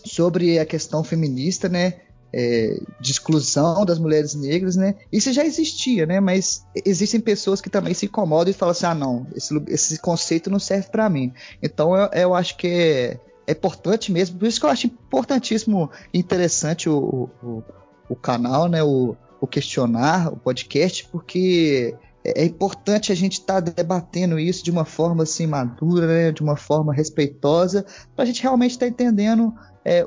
sobre 0.05 0.59
a 0.59 0.67
questão 0.67 1.05
feminista, 1.05 1.69
né? 1.69 1.95
É, 2.35 2.81
de 2.99 3.11
exclusão 3.11 3.85
das 3.85 3.99
mulheres 3.99 4.35
negras, 4.35 4.75
né? 4.75 4.95
Isso 5.13 5.31
já 5.33 5.45
existia, 5.45 6.07
né? 6.07 6.19
Mas 6.19 6.65
existem 6.85 7.21
pessoas 7.21 7.61
que 7.61 7.69
também 7.69 7.93
se 7.93 8.07
incomodam 8.07 8.51
e 8.51 8.55
falam 8.55 8.71
assim: 8.71 8.87
ah, 8.87 8.95
não, 8.95 9.27
esse, 9.35 9.55
esse 9.69 9.99
conceito 9.99 10.49
não 10.49 10.59
serve 10.59 10.89
para 10.89 11.11
mim. 11.11 11.33
Então 11.63 11.95
eu, 11.95 12.09
eu, 12.13 12.35
acho 12.35 12.57
que 12.57 12.67
é, 12.67 13.21
é, 13.47 13.53
importante 13.53 14.11
mesmo, 14.11 14.39
por 14.39 14.49
isso 14.49 14.59
que 14.59 14.65
eu 14.65 14.71
acho 14.71 14.87
importantíssimo 14.87 15.91
interessante 16.15 16.89
o, 16.89 17.29
o, 17.43 17.63
o, 18.09 18.17
canal, 18.17 18.67
né? 18.67 18.83
O, 18.83 19.15
o 19.39 19.47
questionar, 19.47 20.33
o 20.33 20.37
podcast, 20.37 21.07
porque 21.13 21.95
é, 22.25 22.43
é 22.43 22.45
importante 22.45 23.13
a 23.13 23.15
gente 23.15 23.35
estar 23.35 23.61
tá 23.61 23.73
debatendo 23.75 24.39
isso 24.39 24.65
de 24.65 24.71
uma 24.71 24.85
forma 24.85 25.25
assim 25.25 25.47
madura, 25.47 26.07
né? 26.07 26.33
de 26.33 26.43
uma 26.43 26.57
forma 26.57 26.95
respeitosa, 26.95 27.85
para 28.15 28.23
a 28.23 28.27
gente 28.27 28.43
realmente 28.43 28.73
estar 28.73 28.87
tá 28.87 28.91
entendendo 28.91 29.53
é, 29.85 30.07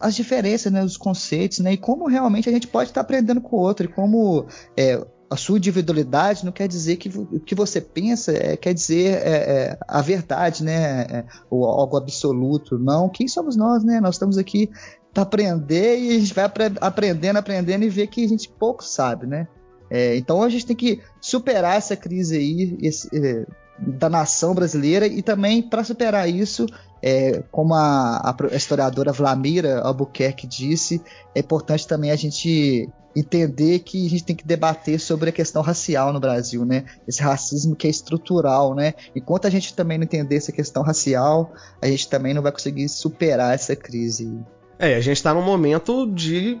as 0.00 0.14
diferenças, 0.14 0.72
né, 0.72 0.82
os 0.82 0.96
conceitos, 0.96 1.58
né, 1.58 1.74
e 1.74 1.76
como 1.76 2.08
realmente 2.08 2.48
a 2.48 2.52
gente 2.52 2.66
pode 2.66 2.90
estar 2.90 3.02
aprendendo 3.02 3.40
com 3.40 3.56
o 3.56 3.60
outro, 3.60 3.84
e 3.84 3.88
como 3.88 4.46
é, 4.76 5.04
a 5.30 5.36
sua 5.36 5.58
individualidade 5.58 6.44
não 6.44 6.50
quer 6.50 6.66
dizer 6.66 6.96
que 6.96 7.08
o 7.08 7.38
que 7.38 7.54
você 7.54 7.80
pensa 7.80 8.32
é, 8.32 8.56
quer 8.56 8.74
dizer 8.74 9.18
é, 9.18 9.30
é, 9.30 9.78
a 9.86 10.02
verdade, 10.02 10.64
né, 10.64 11.02
é, 11.02 11.24
ou 11.48 11.64
algo 11.64 11.96
absoluto. 11.96 12.76
Não, 12.76 13.08
quem 13.08 13.28
somos 13.28 13.54
nós, 13.54 13.84
né? 13.84 14.00
Nós 14.00 14.16
estamos 14.16 14.36
aqui 14.36 14.68
para 15.14 15.22
aprender 15.22 16.00
e 16.00 16.16
a 16.16 16.18
gente 16.18 16.34
vai 16.34 16.50
aprendendo, 16.80 17.36
aprendendo 17.36 17.84
e 17.84 17.88
ver 17.88 18.08
que 18.08 18.24
a 18.24 18.28
gente 18.28 18.48
pouco 18.48 18.84
sabe, 18.84 19.24
né? 19.24 19.46
É, 19.88 20.16
então 20.16 20.42
a 20.42 20.48
gente 20.48 20.66
tem 20.66 20.76
que 20.76 21.00
superar 21.20 21.76
essa 21.76 21.96
crise 21.96 22.36
aí, 22.36 22.78
esse, 22.82 23.08
é, 23.16 23.46
da 23.80 24.08
nação 24.08 24.54
brasileira 24.54 25.06
e 25.06 25.22
também 25.22 25.62
para 25.62 25.84
superar 25.84 26.28
isso, 26.28 26.66
é, 27.02 27.42
como 27.50 27.74
a, 27.74 28.18
a, 28.30 28.56
historiadora 28.56 29.12
Vlamira 29.12 29.80
Albuquerque 29.80 30.46
disse, 30.46 31.02
é 31.34 31.40
importante 31.40 31.86
também 31.86 32.10
a 32.10 32.16
gente 32.16 32.88
entender 33.16 33.80
que 33.80 34.06
a 34.06 34.10
gente 34.10 34.24
tem 34.24 34.36
que 34.36 34.46
debater 34.46 35.00
sobre 35.00 35.30
a 35.30 35.32
questão 35.32 35.62
racial 35.62 36.12
no 36.12 36.20
Brasil, 36.20 36.64
né? 36.64 36.84
Esse 37.08 37.20
racismo 37.20 37.74
que 37.74 37.86
é 37.86 37.90
estrutural, 37.90 38.74
né? 38.74 38.94
Enquanto 39.16 39.46
a 39.46 39.50
gente 39.50 39.74
também 39.74 39.98
não 39.98 40.04
entender 40.04 40.36
essa 40.36 40.52
questão 40.52 40.82
racial, 40.82 41.52
a 41.82 41.88
gente 41.88 42.08
também 42.08 42.34
não 42.34 42.42
vai 42.42 42.52
conseguir 42.52 42.88
superar 42.88 43.54
essa 43.54 43.74
crise. 43.74 44.32
É, 44.78 44.94
a 44.94 45.00
gente 45.00 45.16
está 45.16 45.34
num 45.34 45.42
momento 45.42 46.06
de 46.06 46.60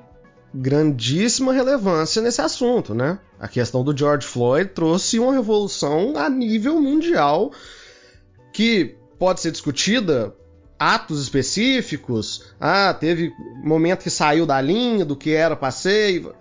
grandíssima 0.52 1.52
relevância 1.52 2.20
nesse 2.20 2.40
assunto, 2.40 2.94
né? 2.94 3.18
A 3.38 3.46
questão 3.46 3.84
do 3.84 3.96
George 3.96 4.26
Floyd 4.26 4.70
trouxe 4.70 5.18
uma 5.18 5.32
revolução 5.32 6.14
a 6.16 6.28
nível 6.28 6.80
mundial 6.80 7.52
que 8.52 8.96
pode 9.18 9.40
ser 9.40 9.52
discutida 9.52 10.34
atos 10.78 11.22
específicos. 11.22 12.52
Ah, 12.58 12.92
teve 12.92 13.32
momento 13.62 14.02
que 14.02 14.10
saiu 14.10 14.46
da 14.46 14.60
linha 14.60 15.04
do 15.04 15.16
que 15.16 15.32
era 15.32 15.54
passeio. 15.54 16.34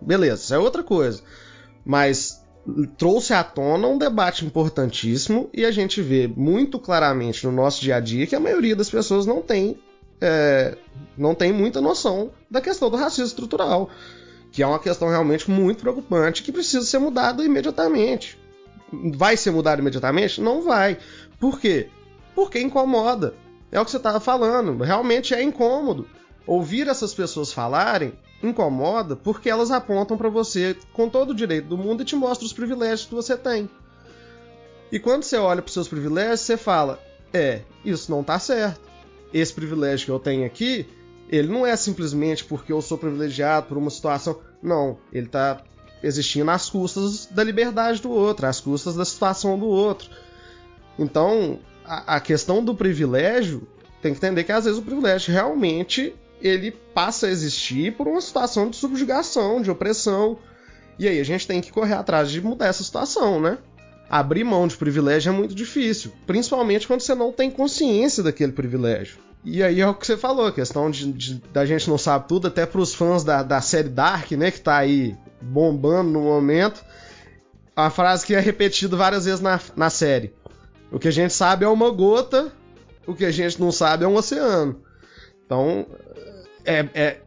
Beleza, 0.00 0.42
isso 0.42 0.54
é 0.54 0.58
outra 0.58 0.82
coisa. 0.82 1.22
Mas 1.84 2.42
trouxe 2.96 3.32
à 3.32 3.44
tona 3.44 3.86
um 3.86 3.98
debate 3.98 4.44
importantíssimo 4.44 5.50
e 5.52 5.64
a 5.64 5.70
gente 5.70 6.00
vê 6.00 6.26
muito 6.28 6.78
claramente 6.78 7.44
no 7.44 7.52
nosso 7.52 7.80
dia 7.80 7.96
a 7.96 8.00
dia 8.00 8.26
que 8.26 8.36
a 8.36 8.40
maioria 8.40 8.76
das 8.76 8.88
pessoas 8.88 9.26
não 9.26 9.42
tem 9.42 9.78
é, 10.22 10.78
não 11.18 11.34
tem 11.34 11.52
muita 11.52 11.80
noção 11.80 12.30
da 12.48 12.60
questão 12.60 12.88
do 12.88 12.96
racismo 12.96 13.24
estrutural, 13.24 13.90
que 14.52 14.62
é 14.62 14.66
uma 14.66 14.78
questão 14.78 15.08
realmente 15.08 15.50
muito 15.50 15.80
preocupante 15.80 16.44
que 16.44 16.52
precisa 16.52 16.86
ser 16.86 16.98
mudada 16.98 17.44
imediatamente. 17.44 18.38
Vai 19.14 19.36
ser 19.36 19.50
mudado 19.50 19.80
imediatamente? 19.80 20.40
Não 20.40 20.62
vai. 20.62 20.96
Por 21.40 21.58
quê? 21.58 21.88
Porque 22.36 22.60
incomoda. 22.60 23.34
É 23.72 23.80
o 23.80 23.84
que 23.84 23.90
você 23.90 23.96
estava 23.96 24.20
falando. 24.20 24.82
Realmente 24.84 25.34
é 25.34 25.42
incômodo. 25.42 26.06
Ouvir 26.46 26.86
essas 26.86 27.12
pessoas 27.12 27.52
falarem 27.52 28.12
incomoda 28.42 29.16
porque 29.16 29.48
elas 29.48 29.70
apontam 29.70 30.16
para 30.16 30.28
você 30.28 30.76
com 30.92 31.08
todo 31.08 31.30
o 31.30 31.34
direito 31.34 31.68
do 31.68 31.78
mundo 31.78 32.02
e 32.02 32.04
te 32.04 32.14
mostram 32.14 32.46
os 32.46 32.52
privilégios 32.52 33.06
que 33.06 33.14
você 33.14 33.36
tem. 33.36 33.68
E 34.90 35.00
quando 35.00 35.22
você 35.22 35.38
olha 35.38 35.62
para 35.62 35.72
seus 35.72 35.88
privilégios, 35.88 36.40
você 36.40 36.56
fala: 36.56 37.00
é, 37.32 37.62
isso 37.84 38.10
não 38.10 38.20
está 38.20 38.38
certo 38.38 38.91
esse 39.32 39.52
privilégio 39.52 40.06
que 40.06 40.12
eu 40.12 40.18
tenho 40.18 40.44
aqui, 40.44 40.86
ele 41.28 41.48
não 41.48 41.66
é 41.66 41.74
simplesmente 41.76 42.44
porque 42.44 42.72
eu 42.72 42.82
sou 42.82 42.98
privilegiado 42.98 43.66
por 43.66 43.78
uma 43.78 43.90
situação. 43.90 44.38
Não, 44.62 44.98
ele 45.12 45.26
está 45.26 45.62
existindo 46.02 46.50
às 46.50 46.68
custas 46.68 47.26
da 47.26 47.42
liberdade 47.42 48.02
do 48.02 48.10
outro, 48.10 48.46
às 48.46 48.60
custas 48.60 48.94
da 48.94 49.04
situação 49.04 49.58
do 49.58 49.66
outro. 49.66 50.10
Então, 50.98 51.58
a, 51.84 52.16
a 52.16 52.20
questão 52.20 52.62
do 52.62 52.74
privilégio 52.74 53.66
tem 54.02 54.12
que 54.12 54.18
entender 54.18 54.44
que 54.44 54.52
às 54.52 54.64
vezes 54.64 54.78
o 54.78 54.82
privilégio 54.82 55.32
realmente 55.32 56.14
ele 56.40 56.72
passa 56.72 57.26
a 57.26 57.30
existir 57.30 57.96
por 57.96 58.08
uma 58.08 58.20
situação 58.20 58.68
de 58.68 58.76
subjugação, 58.76 59.62
de 59.62 59.70
opressão. 59.70 60.36
E 60.98 61.06
aí 61.08 61.20
a 61.20 61.24
gente 61.24 61.46
tem 61.46 61.60
que 61.60 61.72
correr 61.72 61.94
atrás 61.94 62.30
de 62.30 62.42
mudar 62.42 62.66
essa 62.66 62.82
situação, 62.82 63.40
né? 63.40 63.58
Abrir 64.12 64.44
mão 64.44 64.68
de 64.68 64.76
privilégio 64.76 65.30
é 65.30 65.32
muito 65.32 65.54
difícil, 65.54 66.12
principalmente 66.26 66.86
quando 66.86 67.00
você 67.00 67.14
não 67.14 67.32
tem 67.32 67.50
consciência 67.50 68.22
daquele 68.22 68.52
privilégio. 68.52 69.16
E 69.42 69.62
aí 69.62 69.80
é 69.80 69.88
o 69.88 69.94
que 69.94 70.06
você 70.06 70.18
falou, 70.18 70.46
a 70.46 70.52
questão 70.52 70.90
de, 70.90 71.10
de 71.10 71.34
da 71.50 71.64
gente 71.64 71.88
não 71.88 71.96
sabe 71.96 72.28
tudo, 72.28 72.46
até 72.46 72.66
para 72.66 72.82
os 72.82 72.94
fãs 72.94 73.24
da, 73.24 73.42
da 73.42 73.62
série 73.62 73.88
Dark, 73.88 74.30
né, 74.32 74.50
que 74.50 74.60
tá 74.60 74.76
aí 74.76 75.16
bombando 75.40 76.10
no 76.10 76.20
momento, 76.20 76.84
a 77.74 77.88
frase 77.88 78.26
que 78.26 78.34
é 78.34 78.38
repetida 78.38 78.98
várias 78.98 79.24
vezes 79.24 79.40
na, 79.40 79.58
na 79.74 79.88
série. 79.88 80.34
O 80.90 80.98
que 80.98 81.08
a 81.08 81.12
gente 81.12 81.32
sabe 81.32 81.64
é 81.64 81.68
uma 81.68 81.90
gota, 81.90 82.52
o 83.06 83.14
que 83.14 83.24
a 83.24 83.30
gente 83.30 83.58
não 83.58 83.72
sabe 83.72 84.04
é 84.04 84.06
um 84.06 84.14
oceano. 84.14 84.78
Então, 85.46 85.86
é, 86.66 86.86
é, 86.92 87.20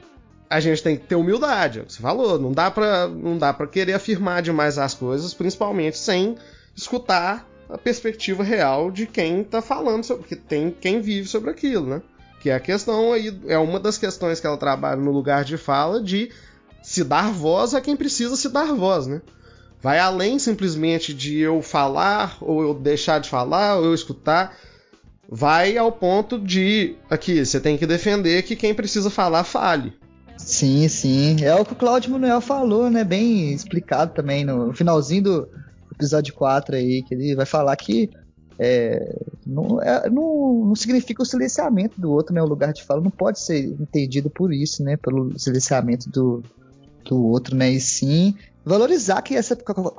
a 0.48 0.60
gente 0.60 0.84
tem 0.84 0.96
que 0.96 1.08
ter 1.08 1.16
humildade, 1.16 1.80
é 1.80 1.82
o 1.82 1.86
que 1.86 1.94
você 1.94 2.02
falou. 2.02 2.40
Não 2.40 2.52
dá 2.52 2.70
pra, 2.70 3.08
não 3.08 3.40
dá 3.40 3.52
pra 3.52 3.66
querer 3.66 3.94
afirmar 3.94 4.44
demais 4.44 4.78
as 4.78 4.94
coisas, 4.94 5.34
principalmente 5.34 5.98
sem 5.98 6.38
escutar 6.76 7.48
a 7.70 7.78
perspectiva 7.78 8.44
real 8.44 8.92
de 8.92 9.08
quem 9.08 9.44
tá 9.44 9.62
falando, 9.62 10.04
sobre, 10.04 10.28
que 10.28 10.36
tem 10.36 10.70
quem 10.70 11.02
vive 11.02 11.28
sobre 11.28 11.50
aquilo, 11.50 11.88
né? 11.88 12.02
Que 12.40 12.50
é 12.50 12.56
a 12.56 12.60
questão 12.60 13.12
aí, 13.12 13.36
é 13.48 13.58
uma 13.58 13.80
das 13.80 13.98
questões 13.98 14.40
que 14.40 14.46
ela 14.46 14.58
trabalha 14.58 15.02
no 15.02 15.12
lugar 15.12 15.44
de 15.44 15.58
fala 15.58 16.02
de 16.02 16.30
se 16.84 17.04
dar 17.04 17.32
voz 17.32 17.74
a 17.74 17.82
quem 17.82 17.96
precisa 17.96 18.36
se 18.36 18.50
dar 18.50 18.74
voz, 18.74 19.08
né? 19.08 19.22
Vai 19.82 20.00
além 20.00 20.38
simplesmente 20.40 21.14
de 21.14 21.40
eu 21.40 21.62
falar, 21.62 22.38
ou 22.42 22.62
eu 22.62 22.74
deixar 22.74 23.20
de 23.20 23.30
falar, 23.30 23.78
ou 23.78 23.86
eu 23.86 23.94
escutar. 23.94 24.56
Vai 25.28 25.78
ao 25.78 25.92
ponto 25.92 26.40
de, 26.40 26.96
aqui, 27.10 27.44
você 27.44 27.60
tem 27.60 27.78
que 27.78 27.86
defender 27.86 28.44
que 28.44 28.56
quem 28.56 28.74
precisa 28.74 29.10
falar, 29.10 29.44
fale. 29.44 29.94
Sim, 30.38 30.88
sim. 30.88 31.38
É 31.44 31.56
o 31.56 31.66
que 31.66 31.74
o 31.74 31.76
Claudio 31.76 32.12
Manuel 32.12 32.42
falou, 32.42 32.90
né? 32.90 33.04
Bem 33.04 33.54
explicado 33.54 34.14
também 34.14 34.44
no 34.44 34.74
finalzinho 34.74 35.24
do 35.24 35.50
episódio 35.96 36.34
4 36.34 36.76
aí, 36.76 37.04
que 37.04 37.14
ele 37.14 37.36
vai 37.36 37.46
falar 37.46 37.76
que 37.76 38.10
é, 38.58 39.18
não, 39.46 39.82
é, 39.82 40.10
não, 40.10 40.66
não, 40.66 40.76
significa 40.76 41.22
o 41.22 41.26
silenciamento 41.26 42.00
do 42.00 42.12
outro, 42.12 42.34
né? 42.34 42.42
O 42.42 42.48
lugar 42.48 42.72
de 42.72 42.84
fala 42.84 43.02
não 43.02 43.12
pode 43.12 43.40
ser 43.40 43.66
entendido 43.80 44.30
por 44.30 44.54
isso, 44.54 44.84
né? 44.84 44.96
Pelo 44.96 45.38
silenciamento 45.38 46.10
do, 46.10 46.42
do 47.04 47.26
outro, 47.26 47.56
né? 47.56 47.72
E 47.72 47.82
sim 47.82 48.36
valorizar 48.64 49.22
que 49.22 49.36
essa 49.36 49.58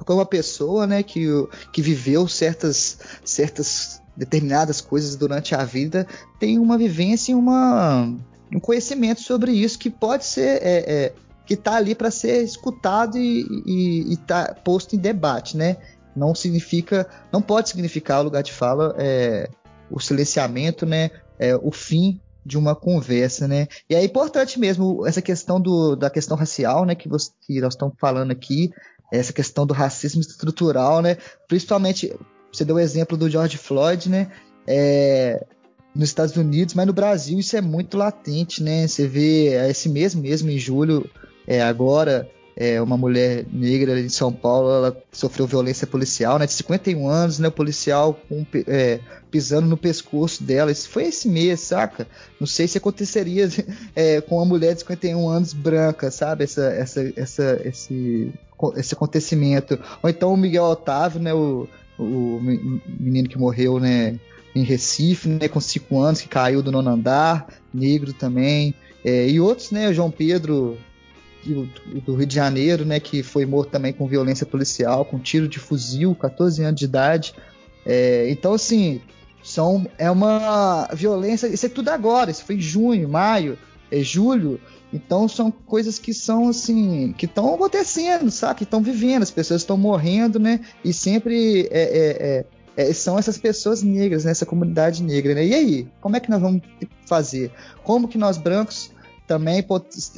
uma 0.09 0.27
pessoa, 0.27 0.87
né? 0.87 1.03
Que, 1.03 1.27
que 1.73 1.83
viveu 1.83 2.27
certas, 2.27 2.99
certas 3.25 4.01
determinadas 4.17 4.81
coisas 4.81 5.15
durante 5.15 5.55
a 5.55 5.63
vida 5.63 6.07
tem 6.41 6.59
uma 6.59 6.79
vivência 6.79 7.33
e 7.33 7.35
uma, 7.35 8.11
um 8.53 8.59
conhecimento 8.59 9.21
sobre 9.21 9.53
isso 9.53 9.79
que 9.79 9.91
pode 9.91 10.25
ser 10.25 10.63
é, 10.63 10.85
é, 10.87 11.13
que 11.47 11.55
está 11.55 11.77
ali 11.77 11.95
para 11.95 12.11
ser 12.11 12.43
escutado 12.43 13.17
e 13.17 14.13
está 14.13 14.55
posto 14.65 14.97
em 14.97 14.99
debate, 14.99 15.57
né? 15.57 15.77
Não 16.15 16.35
significa, 16.35 17.09
não 17.33 17.41
pode 17.41 17.69
significar 17.69 18.21
o 18.21 18.25
lugar 18.25 18.43
de 18.43 18.53
fala 18.53 18.95
é, 18.99 19.49
o 19.91 20.01
silenciamento, 20.01 20.85
né? 20.85 21.11
É, 21.39 21.55
o 21.55 21.71
fim 21.71 22.21
de 22.45 22.57
uma 22.59 22.75
conversa, 22.75 23.47
né? 23.47 23.69
E 23.89 23.95
é 23.95 24.05
importante 24.05 24.59
mesmo 24.59 25.07
essa 25.07 25.23
questão 25.23 25.61
do, 25.61 25.95
da 25.95 26.11
questão 26.11 26.37
racial, 26.37 26.85
né? 26.85 26.95
Que, 26.95 27.09
você, 27.09 27.31
que 27.47 27.61
nós 27.61 27.75
estamos 27.75 27.95
falando 27.99 28.31
aqui, 28.31 28.73
essa 29.13 29.33
questão 29.33 29.67
do 29.67 29.75
racismo 29.75 30.21
estrutural, 30.21 31.01
né? 31.01 31.17
Principalmente, 31.47 32.13
você 32.53 32.65
deu 32.65 32.77
o 32.77 32.81
exemplo 32.81 33.17
do 33.17 33.31
George 33.31 33.57
Floyd, 33.57 34.09
né? 34.09 34.31
É, 34.67 35.45
nos 35.95 36.09
Estados 36.09 36.37
Unidos, 36.37 36.75
mas 36.75 36.87
no 36.87 36.93
Brasil 36.93 37.39
isso 37.39 37.57
é 37.57 37.61
muito 37.61 37.97
latente, 37.97 38.63
né? 38.63 38.87
Você 38.87 39.07
vê 39.07 39.69
esse 39.69 39.89
mês 39.89 40.15
mesmo, 40.15 40.51
em 40.51 40.59
julho, 40.59 41.09
é, 41.47 41.63
agora, 41.63 42.29
é, 42.57 42.81
uma 42.81 42.97
mulher 42.97 43.45
negra 43.53 44.01
em 44.01 44.09
São 44.09 44.33
Paulo, 44.33 44.71
ela 44.71 44.97
sofreu 45.13 45.47
violência 45.47 45.87
policial, 45.87 46.39
né, 46.39 46.47
de 46.47 46.55
51 46.55 47.07
anos, 47.07 47.39
né, 47.39 47.49
o 47.49 47.53
policial 47.53 48.19
com, 48.29 48.47
é, 48.67 48.99
pisando 49.31 49.67
no 49.67 49.77
pescoço 49.77 50.43
dela, 50.43 50.73
isso 50.73 50.89
foi 50.89 51.05
esse 51.05 51.29
mês, 51.29 51.61
saca? 51.61 52.07
Não 52.41 52.47
sei 52.47 52.67
se 52.67 52.79
aconteceria 52.79 53.49
é, 53.95 54.23
com 54.23 54.37
uma 54.37 54.47
mulher 54.47 54.73
de 54.73 54.81
51 54.81 55.29
anos 55.29 55.53
branca, 55.53 56.11
sabe, 56.11 56.45
essa, 56.45 56.65
essa, 56.69 57.13
essa, 57.15 57.61
esse, 57.63 58.33
esse 58.77 58.95
acontecimento. 58.95 59.79
Ou 60.03 60.09
então 60.09 60.33
o 60.33 60.37
Miguel 60.37 60.65
Otávio, 60.65 61.21
né, 61.21 61.35
o, 61.35 61.69
o 61.99 62.41
menino 62.99 63.29
que 63.29 63.39
morreu, 63.39 63.79
né, 63.79 64.19
em 64.55 64.63
Recife, 64.63 65.29
né, 65.29 65.47
com 65.47 65.61
5 65.61 66.01
anos, 66.01 66.23
que 66.23 66.29
caiu 66.29 66.63
do 66.63 66.73
nono 66.73 66.89
andar, 66.89 67.49
negro 67.73 68.15
também, 68.15 68.75
é, 69.05 69.29
e 69.29 69.39
outros, 69.39 69.71
né, 69.71 69.91
o 69.91 69.95
João 69.95 70.11
Pedro 70.11 70.79
do 71.55 72.15
Rio 72.15 72.27
de 72.27 72.35
Janeiro, 72.35 72.85
né, 72.85 73.01
que 73.01 73.23
foi 73.23 73.47
morto 73.47 73.71
também 73.71 73.93
com 73.93 74.07
violência 74.07 74.47
policial, 74.47 75.05
com 75.05 75.19
tiro 75.19 75.49
de 75.49 75.59
fuzil, 75.59 76.15
14 76.15 76.63
anos 76.63 76.79
de 76.79 76.85
idade. 76.85 77.35
É, 77.85 78.29
então, 78.31 78.55
assim, 78.55 79.01
são, 79.43 79.87
é 79.97 80.11
uma 80.11 80.89
violência. 80.93 81.47
Isso 81.47 81.67
é 81.67 81.69
tudo 81.69 81.89
agora, 81.91 82.31
isso 82.31 82.45
foi 82.45 82.57
em 82.57 82.61
junho, 82.61 83.09
maio, 83.09 83.57
é 83.91 84.01
julho. 84.01 84.61
Então 84.93 85.29
são 85.29 85.51
coisas 85.51 85.99
que 85.99 86.15
são 86.15 86.49
assim, 86.49 87.15
que 87.17 87.27
estão 87.27 87.55
acontecendo, 87.55 88.31
sabe? 88.31 88.59
Que 88.59 88.65
estão 88.65 88.83
vivendo, 88.83 89.23
as 89.23 89.31
pessoas 89.31 89.63
estão 89.63 89.77
morrendo, 89.77 90.39
né? 90.39 90.61
E 90.85 90.93
sempre 90.93 91.69
é, 91.71 91.83
é, 91.83 92.45
é, 92.77 92.89
é 92.89 92.93
são 92.93 93.19
essas 93.19 93.37
pessoas 93.37 93.83
negras, 93.83 94.25
né? 94.25 94.31
essa 94.31 94.47
comunidade 94.47 95.03
negra, 95.03 95.35
né? 95.35 95.47
E 95.47 95.55
aí, 95.55 95.89
como 96.01 96.17
é 96.17 96.21
que 96.21 96.31
nós 96.31 96.41
vamos 96.41 96.63
fazer? 97.05 97.53
Como 97.85 98.09
que 98.09 98.19
nós 98.19 98.39
brancos 98.39 98.91
também 99.27 99.65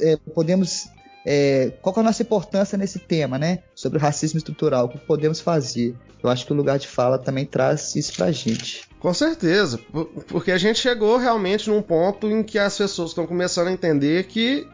é, 0.01 0.17
podemos 0.33 0.87
é, 1.25 1.73
qual 1.81 1.95
é 1.97 1.99
a 1.99 2.03
nossa 2.03 2.21
importância 2.21 2.77
nesse 2.77 2.99
tema, 2.99 3.37
né? 3.37 3.59
Sobre 3.75 3.97
o 3.97 4.01
racismo 4.01 4.37
estrutural, 4.37 4.85
o 4.85 4.89
que 4.89 4.97
podemos 4.97 5.39
fazer? 5.39 5.95
Eu 6.21 6.29
acho 6.29 6.45
que 6.45 6.53
o 6.53 6.55
lugar 6.55 6.79
de 6.79 6.87
fala 6.87 7.17
também 7.17 7.45
traz 7.45 7.95
isso 7.95 8.13
pra 8.13 8.31
gente. 8.31 8.87
Com 8.99 9.13
certeza, 9.13 9.79
porque 10.27 10.51
a 10.51 10.57
gente 10.57 10.79
chegou 10.79 11.17
realmente 11.17 11.69
num 11.69 11.81
ponto 11.81 12.29
em 12.29 12.43
que 12.43 12.59
as 12.59 12.77
pessoas 12.77 13.11
estão 13.11 13.25
começando 13.25 13.67
a 13.67 13.71
entender 13.71 14.25
que 14.25 14.67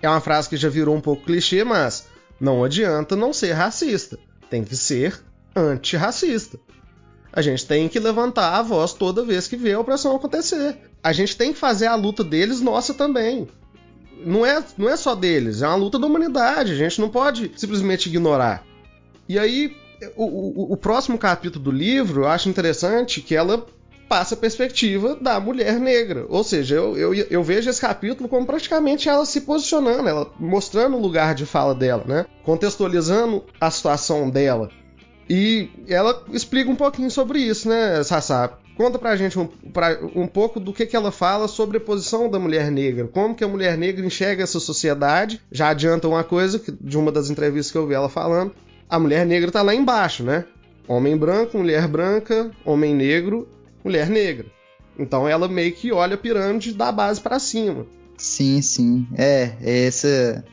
é 0.00 0.08
uma 0.08 0.20
frase 0.20 0.48
que 0.48 0.56
já 0.56 0.68
virou 0.68 0.94
um 0.94 1.00
pouco 1.00 1.24
clichê, 1.24 1.64
mas 1.64 2.06
não 2.40 2.62
adianta 2.62 3.16
não 3.16 3.32
ser 3.32 3.52
racista, 3.52 4.18
tem 4.48 4.62
que 4.62 4.76
ser 4.76 5.20
antirracista. 5.56 6.58
A 7.32 7.42
gente 7.42 7.66
tem 7.66 7.88
que 7.88 7.98
levantar 7.98 8.56
a 8.56 8.62
voz 8.62 8.92
toda 8.92 9.24
vez 9.24 9.48
que 9.48 9.56
vê 9.56 9.72
a 9.72 9.80
opressão 9.80 10.14
acontecer. 10.14 10.76
A 11.02 11.12
gente 11.12 11.36
tem 11.36 11.52
que 11.52 11.58
fazer 11.58 11.86
a 11.86 11.96
luta 11.96 12.22
deles 12.22 12.60
nossa 12.60 12.94
também 12.94 13.48
não 14.24 14.44
é, 14.44 14.62
não 14.76 14.88
é 14.88 14.96
só 14.96 15.14
deles, 15.14 15.62
é 15.62 15.66
uma 15.66 15.76
luta 15.76 15.98
da 15.98 16.06
humanidade. 16.06 16.72
A 16.72 16.76
gente 16.76 17.00
não 17.00 17.08
pode 17.08 17.50
simplesmente 17.56 18.08
ignorar. 18.08 18.64
E 19.28 19.38
aí, 19.38 19.74
o, 20.16 20.24
o, 20.24 20.72
o 20.72 20.76
próximo 20.76 21.18
capítulo 21.18 21.64
do 21.64 21.70
livro, 21.70 22.22
eu 22.22 22.28
acho 22.28 22.48
interessante 22.48 23.20
que 23.20 23.34
ela 23.34 23.66
passa 24.08 24.34
a 24.34 24.38
perspectiva 24.38 25.16
da 25.16 25.40
mulher 25.40 25.78
negra. 25.80 26.26
Ou 26.28 26.44
seja, 26.44 26.74
eu, 26.76 26.96
eu, 26.96 27.14
eu, 27.14 27.42
vejo 27.42 27.70
esse 27.70 27.80
capítulo 27.80 28.28
como 28.28 28.46
praticamente 28.46 29.08
ela 29.08 29.24
se 29.24 29.40
posicionando, 29.40 30.08
ela 30.08 30.30
mostrando 30.38 30.96
o 30.96 31.00
lugar 31.00 31.34
de 31.34 31.46
fala 31.46 31.74
dela, 31.74 32.04
né? 32.06 32.26
Contextualizando 32.42 33.42
a 33.60 33.70
situação 33.70 34.28
dela. 34.28 34.70
E 35.28 35.70
ela 35.88 36.22
explica 36.32 36.70
um 36.70 36.76
pouquinho 36.76 37.10
sobre 37.10 37.38
isso, 37.38 37.68
né, 37.68 38.02
Sassá? 38.02 38.58
Conta 38.76 38.98
pra 38.98 39.16
gente 39.16 39.38
um, 39.38 39.46
pra, 39.46 39.98
um 40.14 40.26
pouco 40.26 40.58
do 40.58 40.72
que, 40.72 40.86
que 40.86 40.96
ela 40.96 41.12
fala 41.12 41.46
sobre 41.46 41.76
a 41.78 41.80
posição 41.80 42.28
da 42.28 42.38
mulher 42.38 42.70
negra, 42.70 43.06
como 43.06 43.34
que 43.34 43.44
a 43.44 43.48
mulher 43.48 43.78
negra 43.78 44.04
enxerga 44.04 44.42
essa 44.42 44.58
sociedade. 44.58 45.40
Já 45.50 45.68
adianta 45.68 46.08
uma 46.08 46.24
coisa, 46.24 46.58
que, 46.58 46.72
de 46.72 46.98
uma 46.98 47.12
das 47.12 47.30
entrevistas 47.30 47.70
que 47.70 47.78
eu 47.78 47.86
vi 47.86 47.94
ela 47.94 48.08
falando, 48.08 48.52
a 48.88 48.98
mulher 48.98 49.24
negra 49.24 49.50
tá 49.50 49.62
lá 49.62 49.74
embaixo, 49.74 50.24
né? 50.24 50.44
Homem 50.88 51.16
branco, 51.16 51.56
mulher 51.56 51.86
branca, 51.88 52.50
homem 52.64 52.94
negro, 52.94 53.48
mulher 53.82 54.08
negra. 54.10 54.46
Então 54.98 55.28
ela 55.28 55.48
meio 55.48 55.72
que 55.72 55.92
olha 55.92 56.14
a 56.14 56.18
pirâmide 56.18 56.74
da 56.74 56.92
base 56.92 57.20
para 57.20 57.38
cima. 57.38 57.86
Sim, 58.16 58.60
sim. 58.60 59.06
É, 59.16 59.52
é 59.60 59.86
essa, 59.86 60.44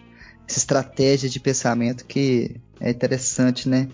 essa 0.47 0.57
estratégia 0.57 1.29
de 1.29 1.39
pensamento 1.39 2.05
que 2.05 2.55
é 2.79 2.89
interessante, 2.89 3.67
né? 3.67 3.87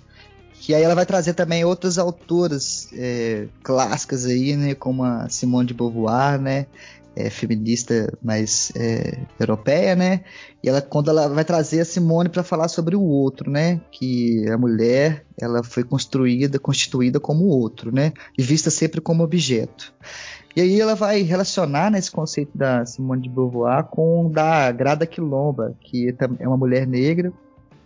Que 0.68 0.76
aí 0.76 0.84
ela 0.84 0.96
vai 0.96 1.06
trazer 1.06 1.34
também 1.34 1.64
outras 1.64 1.98
autoras 1.98 2.90
é, 2.92 3.48
clássicas 3.64 4.26
aí, 4.26 4.54
né? 4.54 4.76
Como 4.76 5.02
a 5.02 5.30
Simone 5.30 5.66
de 5.66 5.74
Beauvoir, 5.74 6.38
né? 6.42 6.66
É, 7.16 7.30
feminista 7.30 8.14
mais 8.22 8.74
é, 8.76 9.18
europeia, 9.40 9.96
né? 9.96 10.26
E 10.62 10.68
ela 10.68 10.82
quando 10.82 11.10
ela 11.10 11.30
vai 11.30 11.46
trazer 11.46 11.80
a 11.80 11.86
Simone 11.86 12.28
para 12.28 12.44
falar 12.44 12.68
sobre 12.68 12.98
o 12.98 13.02
outro, 13.02 13.50
né? 13.50 13.80
Que 13.90 14.46
a 14.50 14.58
mulher 14.58 15.26
ela 15.40 15.64
foi 15.64 15.86
construída, 15.86 16.60
constituída 16.60 17.18
como 17.18 17.46
outro, 17.46 17.90
né? 17.90 18.12
E 18.38 18.44
vista 18.44 18.70
sempre 18.70 19.00
como 19.00 19.24
objeto. 19.24 19.94
E 20.54 20.60
aí 20.60 20.82
ela 20.82 20.96
vai 20.96 21.22
relacionar 21.22 21.90
nesse 21.90 22.12
conceito 22.12 22.52
da 22.54 22.86
Simone 22.86 23.22
de 23.22 23.30
Beauvoir 23.30 23.86
com 23.86 24.26
o 24.26 24.30
da 24.30 24.70
Grada 24.74 25.06
Quilomba, 25.06 25.74
que 25.80 26.14
é 26.42 26.46
uma 26.46 26.58
mulher 26.58 26.86
negra 26.86 27.32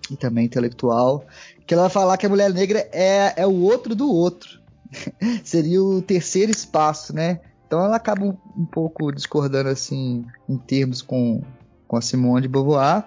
e 0.10 0.16
também 0.18 0.46
intelectual, 0.46 1.26
que 1.66 1.74
ela 1.74 1.84
vai 1.84 1.92
falar 1.92 2.18
que 2.18 2.26
a 2.26 2.30
mulher 2.30 2.52
negra 2.54 2.88
é, 2.92 3.42
é 3.42 3.48
o 3.48 3.62
outro 3.62 3.96
do 3.96 4.10
outro. 4.10 4.60
Seria 5.44 5.82
o 5.82 6.02
terceiro 6.02 6.52
espaço, 6.52 7.16
né? 7.16 7.40
Então 7.66 7.84
ela 7.86 7.96
acaba 7.96 8.26
um, 8.26 8.38
um, 8.58 8.66
pouco 8.66 9.12
discordando 9.12 9.70
assim 9.70 10.26
em 10.50 10.58
termos 10.58 11.02
com, 11.02 11.42
com 11.88 11.96
a 11.96 12.02
Simone 12.02 12.42
de 12.42 12.48
Beauvoir, 12.50 13.06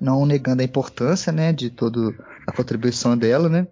não 0.00 0.24
negando 0.24 0.62
a 0.62 0.64
importância, 0.64 1.32
né, 1.32 1.52
de 1.52 1.68
toda 1.68 2.14
a 2.46 2.52
contribuição 2.52 3.18
dela, 3.18 3.48
né? 3.48 3.66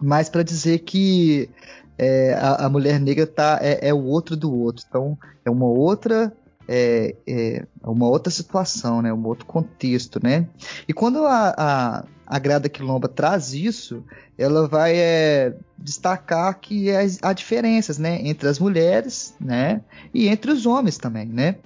Mas 0.00 0.28
para 0.28 0.42
dizer 0.42 0.80
que 0.80 1.48
é, 1.96 2.34
a, 2.34 2.66
a, 2.66 2.68
mulher 2.68 2.98
negra 2.98 3.24
tá, 3.24 3.60
é, 3.62 3.88
é 3.88 3.94
o 3.94 4.02
outro 4.02 4.36
do 4.36 4.52
outro. 4.52 4.84
Então 4.88 5.16
é 5.44 5.50
uma 5.50 5.66
outra 5.66 6.32
é, 6.68 7.14
é, 7.26 7.66
uma 7.82 8.06
outra 8.06 8.30
situação, 8.30 9.02
né? 9.02 9.12
Um 9.12 9.26
outro 9.26 9.46
contexto, 9.46 10.20
né? 10.22 10.46
E 10.88 10.92
quando 10.92 11.24
a, 11.24 11.54
a, 11.56 12.04
a 12.26 12.38
Grada 12.38 12.68
Quilomba 12.68 13.08
traz 13.08 13.52
isso, 13.52 14.04
ela 14.38 14.66
vai 14.68 14.96
é, 14.96 15.54
destacar 15.78 16.58
que 16.60 16.88
há 17.22 17.32
diferenças, 17.32 17.98
né? 17.98 18.20
Entre 18.22 18.48
as 18.48 18.58
mulheres, 18.58 19.34
né? 19.40 19.82
E 20.12 20.28
entre 20.28 20.50
os 20.50 20.66
homens 20.66 20.98
também, 20.98 21.26
né? 21.26 21.56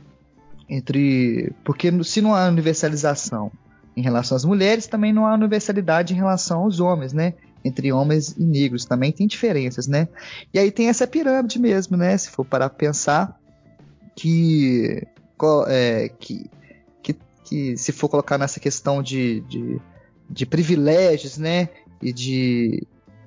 entre 0.69 1.53
porque 1.65 1.93
se 2.05 2.21
não 2.21 2.35
há 2.35 2.49
universalização 2.49 3.51
em 3.97 4.03
relação 4.03 4.37
às 4.37 4.45
mulheres, 4.45 4.87
também 4.87 5.13
não 5.13 5.27
há 5.27 5.35
universalidade 5.35 6.13
em 6.13 6.17
relação 6.17 6.63
aos 6.63 6.81
homens, 6.81 7.13
né? 7.13 7.35
Entre 7.65 7.93
homens 7.93 8.37
e 8.37 8.45
negros 8.45 8.85
também 8.85 9.11
tem 9.11 9.27
diferenças, 9.27 9.87
né? 9.87 10.09
E 10.53 10.59
aí 10.59 10.71
tem 10.71 10.89
essa 10.89 11.07
pirâmide 11.07 11.59
mesmo, 11.59 11.97
né? 11.97 12.17
Se 12.17 12.29
for 12.29 12.45
para 12.45 12.69
pensar 12.69 13.39
que, 14.17 15.07
é, 15.69 16.11
que, 16.19 16.51
que, 17.03 17.17
que, 17.45 17.77
se 17.77 17.93
for 17.93 18.09
colocar 18.09 18.39
nessa 18.39 18.59
questão 18.59 19.03
de, 19.03 19.41
de, 19.43 19.81
de 20.29 20.47
privilégios, 20.47 21.37
né? 21.37 21.69
E 22.03 22.13
de, 22.13 22.87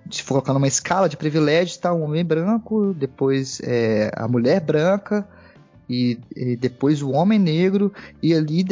se 0.10 0.23
for 0.23 0.34
colocar 0.36 0.54
numa 0.54 0.67
escala 0.67 1.08
de 1.08 1.15
privilégios, 1.15 1.71
está 1.71 1.93
o 1.93 2.02
homem 2.02 2.25
branco, 2.25 2.93
depois 2.93 3.62
é, 3.63 4.12
a 4.15 4.28
mulher 4.28 4.60
branca, 4.60 5.28
e, 5.88 6.19
e, 6.36 6.56
depois 6.56 7.02
o 7.02 7.12
homem 7.12 7.39
negro, 7.39 7.93
e 8.21 8.34
ali 8.34 8.63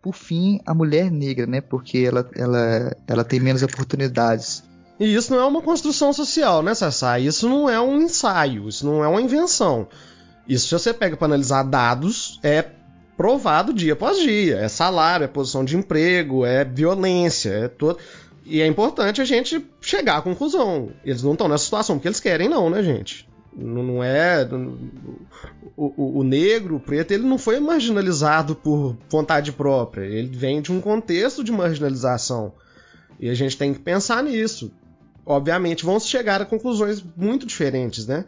por 0.00 0.14
fim, 0.14 0.60
a 0.64 0.72
mulher 0.72 1.10
negra, 1.10 1.46
né? 1.46 1.60
Porque 1.60 1.98
ela, 1.98 2.28
ela, 2.34 2.96
ela 3.06 3.24
tem 3.24 3.38
menos 3.38 3.62
oportunidades. 3.62 4.62
E 4.98 5.14
isso 5.14 5.32
não 5.32 5.40
é 5.40 5.44
uma 5.44 5.60
construção 5.60 6.12
social, 6.12 6.62
né, 6.62 6.74
Sassá? 6.74 7.18
Isso 7.18 7.48
não 7.48 7.68
é 7.68 7.78
um 7.80 8.00
ensaio, 8.00 8.68
isso 8.68 8.86
não 8.86 9.04
é 9.04 9.08
uma 9.08 9.20
invenção. 9.20 9.88
Isso, 10.50 10.66
se 10.66 10.72
você 10.72 10.92
pega 10.92 11.16
para 11.16 11.26
analisar 11.26 11.62
dados, 11.62 12.40
é 12.42 12.64
provado 13.16 13.72
dia 13.72 13.92
após 13.92 14.18
dia. 14.18 14.56
É 14.56 14.68
salário, 14.68 15.22
é 15.22 15.28
posição 15.28 15.64
de 15.64 15.76
emprego, 15.76 16.44
é 16.44 16.64
violência, 16.64 17.50
é 17.50 17.68
todo. 17.68 18.00
E 18.44 18.60
é 18.60 18.66
importante 18.66 19.20
a 19.20 19.24
gente 19.24 19.64
chegar 19.80 20.16
à 20.16 20.22
conclusão. 20.22 20.90
Eles 21.04 21.22
não 21.22 21.34
estão 21.34 21.46
nessa 21.46 21.62
situação 21.62 21.96
porque 21.96 22.08
eles 22.08 22.18
querem, 22.18 22.48
não, 22.48 22.68
né, 22.68 22.82
gente? 22.82 23.28
Não, 23.56 24.02
é. 24.02 24.44
O, 25.76 25.86
o, 25.96 26.18
o, 26.18 26.24
negro, 26.24 26.74
o 26.74 26.80
preto, 26.80 27.12
ele 27.12 27.28
não 27.28 27.38
foi 27.38 27.60
marginalizado 27.60 28.56
por 28.56 28.96
vontade 29.08 29.52
própria. 29.52 30.04
Ele 30.04 30.36
vem 30.36 30.60
de 30.60 30.72
um 30.72 30.80
contexto 30.80 31.44
de 31.44 31.52
marginalização. 31.52 32.52
E 33.20 33.28
a 33.30 33.34
gente 33.34 33.56
tem 33.56 33.72
que 33.72 33.78
pensar 33.78 34.20
nisso. 34.24 34.72
Obviamente, 35.24 35.84
vão 35.84 36.00
chegar 36.00 36.42
a 36.42 36.44
conclusões 36.44 37.04
muito 37.16 37.46
diferentes, 37.46 38.04
né? 38.04 38.24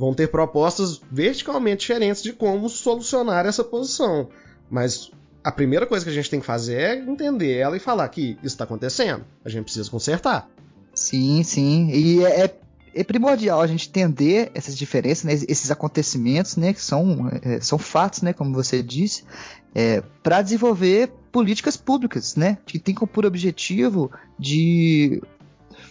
Vão 0.00 0.14
ter 0.14 0.28
propostas 0.28 0.98
verticalmente 1.12 1.80
diferentes 1.80 2.22
de 2.22 2.32
como 2.32 2.70
solucionar 2.70 3.44
essa 3.44 3.62
posição. 3.62 4.30
Mas 4.70 5.10
a 5.44 5.52
primeira 5.52 5.86
coisa 5.86 6.02
que 6.02 6.10
a 6.10 6.14
gente 6.14 6.30
tem 6.30 6.40
que 6.40 6.46
fazer 6.46 6.80
é 6.80 6.96
entender 6.96 7.58
ela 7.58 7.76
e 7.76 7.80
falar 7.80 8.08
que 8.08 8.30
isso 8.36 8.46
está 8.54 8.64
acontecendo. 8.64 9.26
A 9.44 9.50
gente 9.50 9.64
precisa 9.64 9.90
consertar. 9.90 10.48
Sim, 10.94 11.42
sim. 11.42 11.90
E 11.90 12.24
é, 12.24 12.46
é 12.46 12.60
é 12.94 13.04
primordial 13.04 13.60
a 13.60 13.66
gente 13.66 13.88
entender 13.88 14.50
essas 14.54 14.76
diferenças, 14.76 15.24
né, 15.24 15.34
esses 15.48 15.70
acontecimentos, 15.70 16.56
né, 16.56 16.72
que 16.72 16.82
são, 16.82 17.30
é, 17.42 17.60
são 17.60 17.78
fatos, 17.78 18.20
né, 18.22 18.32
como 18.32 18.52
você 18.52 18.82
disse, 18.82 19.22
é, 19.74 20.02
para 20.24 20.42
desenvolver 20.42 21.12
políticas 21.30 21.76
públicas, 21.76 22.34
né, 22.34 22.58
que 22.66 22.80
tem 22.80 22.92
como 22.92 23.06
por 23.06 23.24
objetivo 23.24 24.10
de 24.36 25.22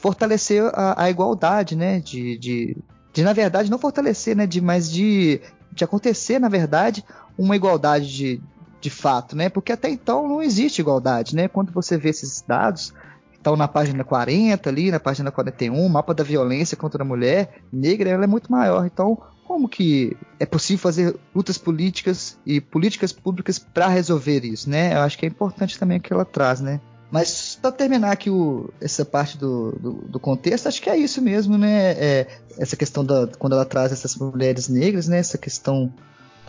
fortalecer 0.02 0.64
a, 0.74 1.04
a 1.04 1.10
igualdade, 1.10 1.74
né, 1.74 2.02
de, 2.02 2.38
de, 2.38 2.78
de, 3.20 3.24
na 3.26 3.34
verdade, 3.34 3.70
não 3.70 3.78
fortalecer, 3.78 4.34
né, 4.34 4.48
de, 4.48 4.62
mas 4.62 4.90
de, 4.90 5.42
de 5.74 5.84
acontecer, 5.84 6.40
na 6.40 6.48
verdade, 6.48 7.04
uma 7.38 7.54
igualdade 7.54 8.08
de, 8.08 8.42
de 8.80 8.90
fato, 8.90 9.36
né, 9.36 9.50
porque 9.50 9.74
até 9.74 9.90
então 9.90 10.26
não 10.26 10.42
existe 10.42 10.80
igualdade, 10.80 11.36
né, 11.36 11.50
quando 11.50 11.70
você 11.74 11.98
vê 11.98 12.12
esses 12.12 12.42
dados, 12.42 12.94
estão 13.34 13.58
na 13.58 13.68
página 13.68 14.06
40 14.06 14.70
ali, 14.70 14.90
na 14.90 15.02
página 15.02 15.32
41, 15.32 15.86
o 15.86 15.90
mapa 15.90 16.14
da 16.14 16.24
violência 16.24 16.78
contra 16.78 17.04
a 17.04 17.06
mulher 17.06 17.62
negra, 17.74 18.10
ela 18.10 18.24
é 18.24 18.28
muito 18.28 18.50
maior. 18.50 18.86
Então, 18.86 19.18
como 19.46 19.68
que 19.68 20.16
é 20.40 20.46
possível 20.46 20.82
fazer 20.82 21.20
lutas 21.36 21.58
políticas 21.58 22.40
e 22.46 22.62
políticas 22.62 23.12
públicas 23.12 23.60
para 23.60 23.88
resolver 23.88 24.46
isso, 24.46 24.70
né? 24.70 24.94
Eu 24.94 25.02
acho 25.02 25.18
que 25.18 25.26
é 25.26 25.30
importante 25.30 25.78
também 25.78 25.98
o 25.98 26.02
que 26.02 26.14
ela 26.14 26.24
traz, 26.24 26.62
né? 26.62 26.80
Mas 27.12 27.58
para 27.60 27.72
terminar 27.72 28.12
aqui 28.12 28.30
o, 28.30 28.72
essa 28.80 29.04
parte 29.04 29.38
do, 29.38 29.72
do, 29.72 29.94
do, 30.08 30.20
contexto, 30.20 30.68
acho 30.68 30.82
que 30.82 30.90
é 30.90 30.98
isso 30.98 31.22
mesmo, 31.22 31.58
né? 31.58 31.92
É, 31.94 32.28
essa 32.58 32.76
questão 32.76 33.04
da 33.04 33.28
quando 33.40 33.54
ela 33.54 33.66
traz 33.66 33.92
essas 33.92 34.16
mulheres 34.16 34.68
negras, 34.68 35.08
né? 35.08 35.18
Essa 35.18 35.38
questão 35.38 35.92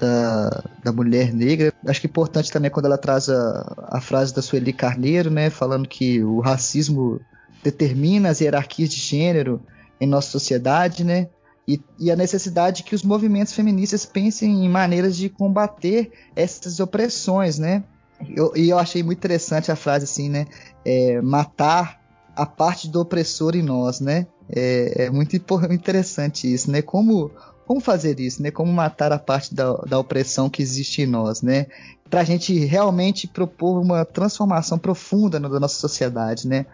da, 0.00 0.64
da 0.82 0.92
mulher 0.92 1.32
negra. 1.32 1.72
Acho 1.86 2.00
que 2.00 2.06
é 2.06 2.10
importante 2.10 2.50
também 2.50 2.70
quando 2.70 2.86
ela 2.86 2.98
traz 2.98 3.28
a, 3.28 3.88
a 3.88 4.00
frase 4.00 4.34
da 4.34 4.42
Sueli 4.42 4.72
Carneiro, 4.72 5.30
né, 5.30 5.50
falando 5.50 5.86
que 5.86 6.24
o 6.24 6.40
racismo 6.40 7.20
determina 7.62 8.30
as 8.30 8.40
hierarquias 8.40 8.88
de 8.88 8.96
gênero 8.96 9.60
em 10.00 10.06
nossa 10.06 10.30
sociedade, 10.30 11.04
né? 11.04 11.28
E, 11.68 11.80
e, 11.98 12.10
a 12.10 12.16
necessidade 12.16 12.82
que 12.82 12.94
os 12.94 13.02
movimentos 13.02 13.52
feministas 13.52 14.04
pensem 14.04 14.64
em 14.64 14.68
maneiras 14.68 15.14
de 15.14 15.28
combater 15.28 16.10
essas 16.34 16.80
opressões, 16.80 17.58
né? 17.58 17.84
Eu, 18.28 18.52
e 18.56 18.70
eu 18.70 18.78
achei 18.78 19.02
muito 19.02 19.18
interessante 19.18 19.70
a 19.72 19.76
frase 19.76 20.04
assim, 20.04 20.28
né? 20.28 20.46
É, 20.84 21.20
matar 21.20 22.00
a 22.36 22.46
parte 22.46 22.88
do 22.88 23.00
opressor 23.00 23.56
em 23.56 23.62
nós, 23.62 24.00
né? 24.00 24.26
É, 24.48 25.04
é 25.04 25.10
muito 25.10 25.36
interessante 25.36 26.52
isso, 26.52 26.70
né? 26.70 26.82
Como 26.82 27.30
como 27.70 27.80
fazer 27.80 28.18
isso, 28.18 28.42
né? 28.42 28.50
Como 28.50 28.72
matar 28.72 29.12
a 29.12 29.18
parte 29.18 29.54
da, 29.54 29.74
da 29.86 29.96
opressão 29.96 30.50
que 30.50 30.60
existe 30.60 31.02
em 31.02 31.06
nós, 31.06 31.40
né? 31.40 31.66
Para 32.10 32.22
a 32.22 32.24
gente 32.24 32.52
realmente 32.64 33.28
propor 33.28 33.80
uma 33.80 34.04
transformação 34.04 34.76
profunda 34.76 35.38
na, 35.38 35.48
da 35.48 35.60
nossa 35.60 35.78
sociedade, 35.78 36.48
né? 36.48 36.66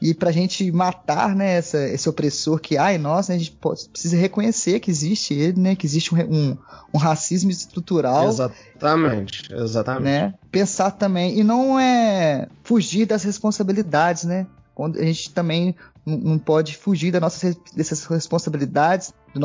E 0.00 0.14
para 0.14 0.30
a 0.30 0.32
gente 0.32 0.70
matar 0.72 1.36
né, 1.36 1.58
essa, 1.58 1.78
esse 1.88 2.08
opressor 2.08 2.58
que 2.58 2.78
há 2.78 2.94
em 2.94 2.98
nós, 2.98 3.28
né, 3.28 3.34
a 3.34 3.38
gente 3.38 3.52
pode, 3.52 3.86
precisa 3.88 4.16
reconhecer 4.16 4.80
que 4.80 4.90
existe 4.90 5.34
ele, 5.34 5.60
né? 5.60 5.76
Que 5.76 5.86
existe 5.86 6.14
um, 6.14 6.18
um, 6.18 6.58
um 6.94 6.98
racismo 6.98 7.50
estrutural. 7.50 8.28
Exatamente, 8.28 9.52
exatamente. 9.52 10.04
Né? 10.04 10.34
Pensar 10.50 10.92
também, 10.92 11.38
e 11.38 11.44
não 11.44 11.78
é 11.78 12.48
fugir 12.62 13.04
das 13.04 13.22
responsabilidades, 13.24 14.24
né? 14.24 14.46
Quando 14.74 14.98
a 14.98 15.04
gente 15.04 15.30
também 15.30 15.76
não 16.06 16.38
pode 16.38 16.76
fugir 16.76 17.12
das 17.12 17.20
nossas, 17.20 17.56
dessas 17.76 18.04
responsabilidades, 18.06 19.12
do 19.34 19.40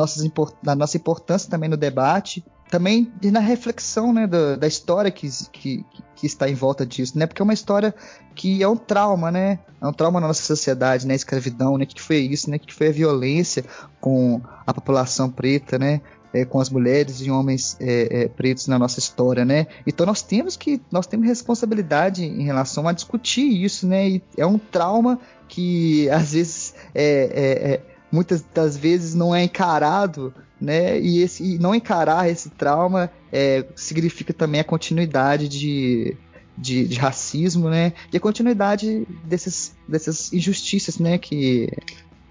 da 0.62 0.74
nossa 0.74 0.96
importância 0.96 1.50
também 1.50 1.68
no 1.68 1.76
debate, 1.76 2.42
também 2.70 3.12
na 3.22 3.40
reflexão 3.40 4.12
né, 4.12 4.26
da, 4.26 4.56
da 4.56 4.66
história 4.66 5.10
que, 5.10 5.28
que, 5.52 5.84
que, 6.14 6.26
está 6.26 6.48
em 6.48 6.54
volta 6.54 6.84
disso, 6.84 7.18
né? 7.18 7.26
Porque 7.26 7.40
é 7.40 7.44
uma 7.44 7.54
história 7.54 7.94
que 8.34 8.62
é 8.62 8.68
um 8.68 8.76
trauma, 8.76 9.30
né? 9.30 9.60
É 9.80 9.86
um 9.86 9.92
trauma 9.92 10.20
na 10.20 10.26
nossa 10.26 10.42
sociedade, 10.42 11.06
né? 11.06 11.14
A 11.14 11.16
escravidão, 11.16 11.78
né? 11.78 11.84
O 11.84 11.86
que 11.86 12.02
foi 12.02 12.18
isso, 12.18 12.50
né? 12.50 12.56
O 12.56 12.60
que 12.60 12.74
foi 12.74 12.88
a 12.88 12.92
violência 12.92 13.64
com 14.00 14.40
a 14.66 14.74
população 14.74 15.30
preta, 15.30 15.78
né? 15.78 16.00
É, 16.32 16.44
com 16.44 16.60
as 16.60 16.68
mulheres 16.68 17.20
e 17.20 17.30
homens 17.30 17.76
é, 17.80 18.24
é, 18.24 18.28
pretos 18.28 18.66
na 18.66 18.78
nossa 18.78 18.98
história, 18.98 19.44
né? 19.44 19.68
Então 19.86 20.04
nós 20.04 20.20
temos 20.20 20.56
que 20.56 20.82
nós 20.90 21.06
temos 21.06 21.26
responsabilidade 21.26 22.24
em 22.24 22.42
relação 22.42 22.86
a 22.88 22.92
discutir 22.92 23.64
isso, 23.64 23.86
né? 23.86 24.08
E 24.08 24.22
é 24.36 24.44
um 24.44 24.58
trauma 24.58 25.18
que 25.48 26.10
às 26.10 26.32
vezes 26.32 26.74
é, 26.94 27.04
é, 27.04 27.72
é, 27.72 27.82
muitas 28.10 28.42
das 28.52 28.76
vezes 28.76 29.14
não 29.14 29.34
é 29.34 29.44
encarado, 29.44 30.34
né? 30.60 31.00
E, 31.00 31.22
esse, 31.22 31.44
e 31.44 31.58
não 31.58 31.74
encarar 31.74 32.28
esse 32.28 32.50
trauma 32.50 33.10
é, 33.32 33.66
significa 33.74 34.32
também 34.32 34.60
a 34.60 34.64
continuidade 34.64 35.48
de, 35.48 36.16
de, 36.56 36.86
de, 36.86 36.98
racismo, 36.98 37.68
né? 37.68 37.92
E 38.12 38.16
a 38.16 38.20
continuidade 38.20 39.06
desses, 39.24 39.76
dessas 39.86 40.32
injustiças, 40.32 40.98
né? 40.98 41.18
Que 41.18 41.68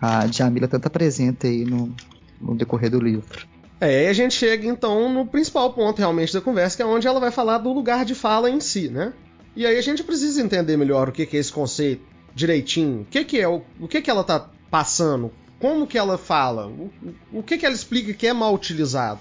a 0.02 0.28
Jamila 0.28 0.68
tanto 0.68 0.88
apresenta 0.88 1.48
aí 1.48 1.64
no, 1.64 1.94
no 2.42 2.56
decorrer 2.56 2.90
do 2.90 3.00
livro. 3.00 3.48
É, 3.80 4.00
aí 4.00 4.08
a 4.08 4.14
gente 4.14 4.34
chega 4.34 4.66
então 4.68 5.12
no 5.12 5.26
principal 5.26 5.72
ponto 5.74 6.00
realmente 6.00 6.34
da 6.34 6.42
conversa, 6.42 6.78
que 6.78 6.84
é 6.84 6.86
onde 6.86 7.08
ela 7.08 7.20
vai 7.20 7.32
falar 7.32 7.58
do 7.58 7.72
lugar 7.74 8.06
de 8.06 8.16
fala 8.16 8.50
em 8.50 8.60
si, 8.60 8.90
né? 8.90 9.14
E 9.56 9.66
aí 9.66 9.78
a 9.78 9.82
gente 9.82 10.04
precisa 10.04 10.42
entender 10.42 10.76
melhor 10.76 11.10
o 11.10 11.12
que 11.12 11.24
é 11.24 11.40
esse 11.40 11.52
conceito 11.52 12.02
direitinho. 12.34 13.02
O 13.02 13.06
que, 13.06 13.24
que 13.24 13.40
é 13.40 13.48
o, 13.48 13.62
o 13.80 13.88
que, 13.88 14.02
que 14.02 14.10
ela 14.10 14.24
tá 14.24 14.50
passando? 14.70 15.32
Como 15.60 15.88
que 15.88 15.98
ela 15.98 16.18
fala? 16.18 16.68
O, 16.68 16.92
o 17.32 17.44
que, 17.44 17.58
que 17.58 17.66
ela 17.66 17.76
explica 17.76 18.14
que 18.14 18.28
é 18.28 18.34
mal 18.34 18.54
utilizado? 18.54 19.20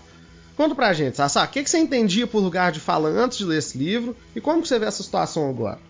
Conta 0.56 0.74
pra 0.74 0.92
gente, 0.92 1.16
Sassá, 1.16 1.44
o 1.44 1.48
que, 1.48 1.62
que 1.64 1.70
você 1.70 1.78
entendia 1.78 2.26
por 2.26 2.40
lugar 2.40 2.70
de 2.70 2.78
fala 2.78 3.08
antes 3.08 3.38
de 3.38 3.44
ler 3.44 3.58
esse 3.58 3.76
livro 3.76 4.16
e 4.36 4.40
como 4.40 4.62
que 4.62 4.68
você 4.68 4.78
vê 4.78 4.86
essa 4.86 5.02
situação 5.02 5.48
agora? 5.48 5.80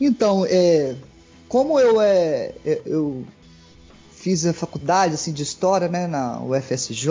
Então, 0.00 0.46
é, 0.48 0.96
como 1.46 1.78
eu, 1.78 2.00
é, 2.00 2.54
é 2.64 2.80
eu 2.86 3.26
fiz 4.12 4.46
a 4.46 4.52
faculdade 4.54 5.14
assim, 5.14 5.32
de 5.32 5.42
História 5.42 5.88
né, 5.88 6.06
na 6.06 6.40
UFSJ 6.40 7.08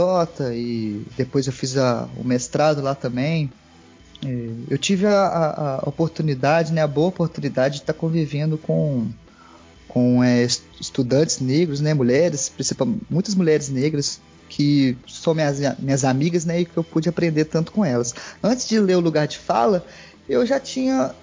e 0.53 1.05
depois 1.15 1.45
eu 1.45 1.53
fiz 1.53 1.77
a, 1.77 2.07
o 2.17 2.23
mestrado 2.23 2.81
lá 2.81 2.95
também, 2.95 3.51
é, 4.25 4.49
eu 4.69 4.77
tive 4.77 5.05
a, 5.05 5.11
a, 5.11 5.75
a, 5.75 5.89
oportunidade, 5.89 6.73
né, 6.73 6.81
a 6.81 6.87
boa 6.87 7.09
oportunidade 7.09 7.75
de 7.75 7.81
estar 7.81 7.93
convivendo 7.93 8.57
com 8.57 9.07
com 9.87 10.23
é, 10.23 10.43
estudantes 10.79 11.39
negros, 11.39 11.81
né, 11.81 11.93
mulheres, 11.93 12.49
principalmente 12.49 13.01
muitas 13.09 13.35
mulheres 13.35 13.69
negras 13.69 14.19
que 14.49 14.97
são 15.07 15.33
minhas, 15.33 15.59
minhas 15.79 16.05
amigas, 16.05 16.45
né, 16.45 16.61
e 16.61 16.65
que 16.65 16.77
eu 16.77 16.83
pude 16.83 17.09
aprender 17.09 17.45
tanto 17.45 17.71
com 17.71 17.83
elas. 17.83 18.13
Antes 18.41 18.67
de 18.67 18.79
ler 18.79 18.95
o 18.95 19.01
lugar 19.01 19.27
de 19.27 19.37
fala, 19.37 19.85
eu 20.27 20.45
já 20.45 20.59
tinha 20.59 21.13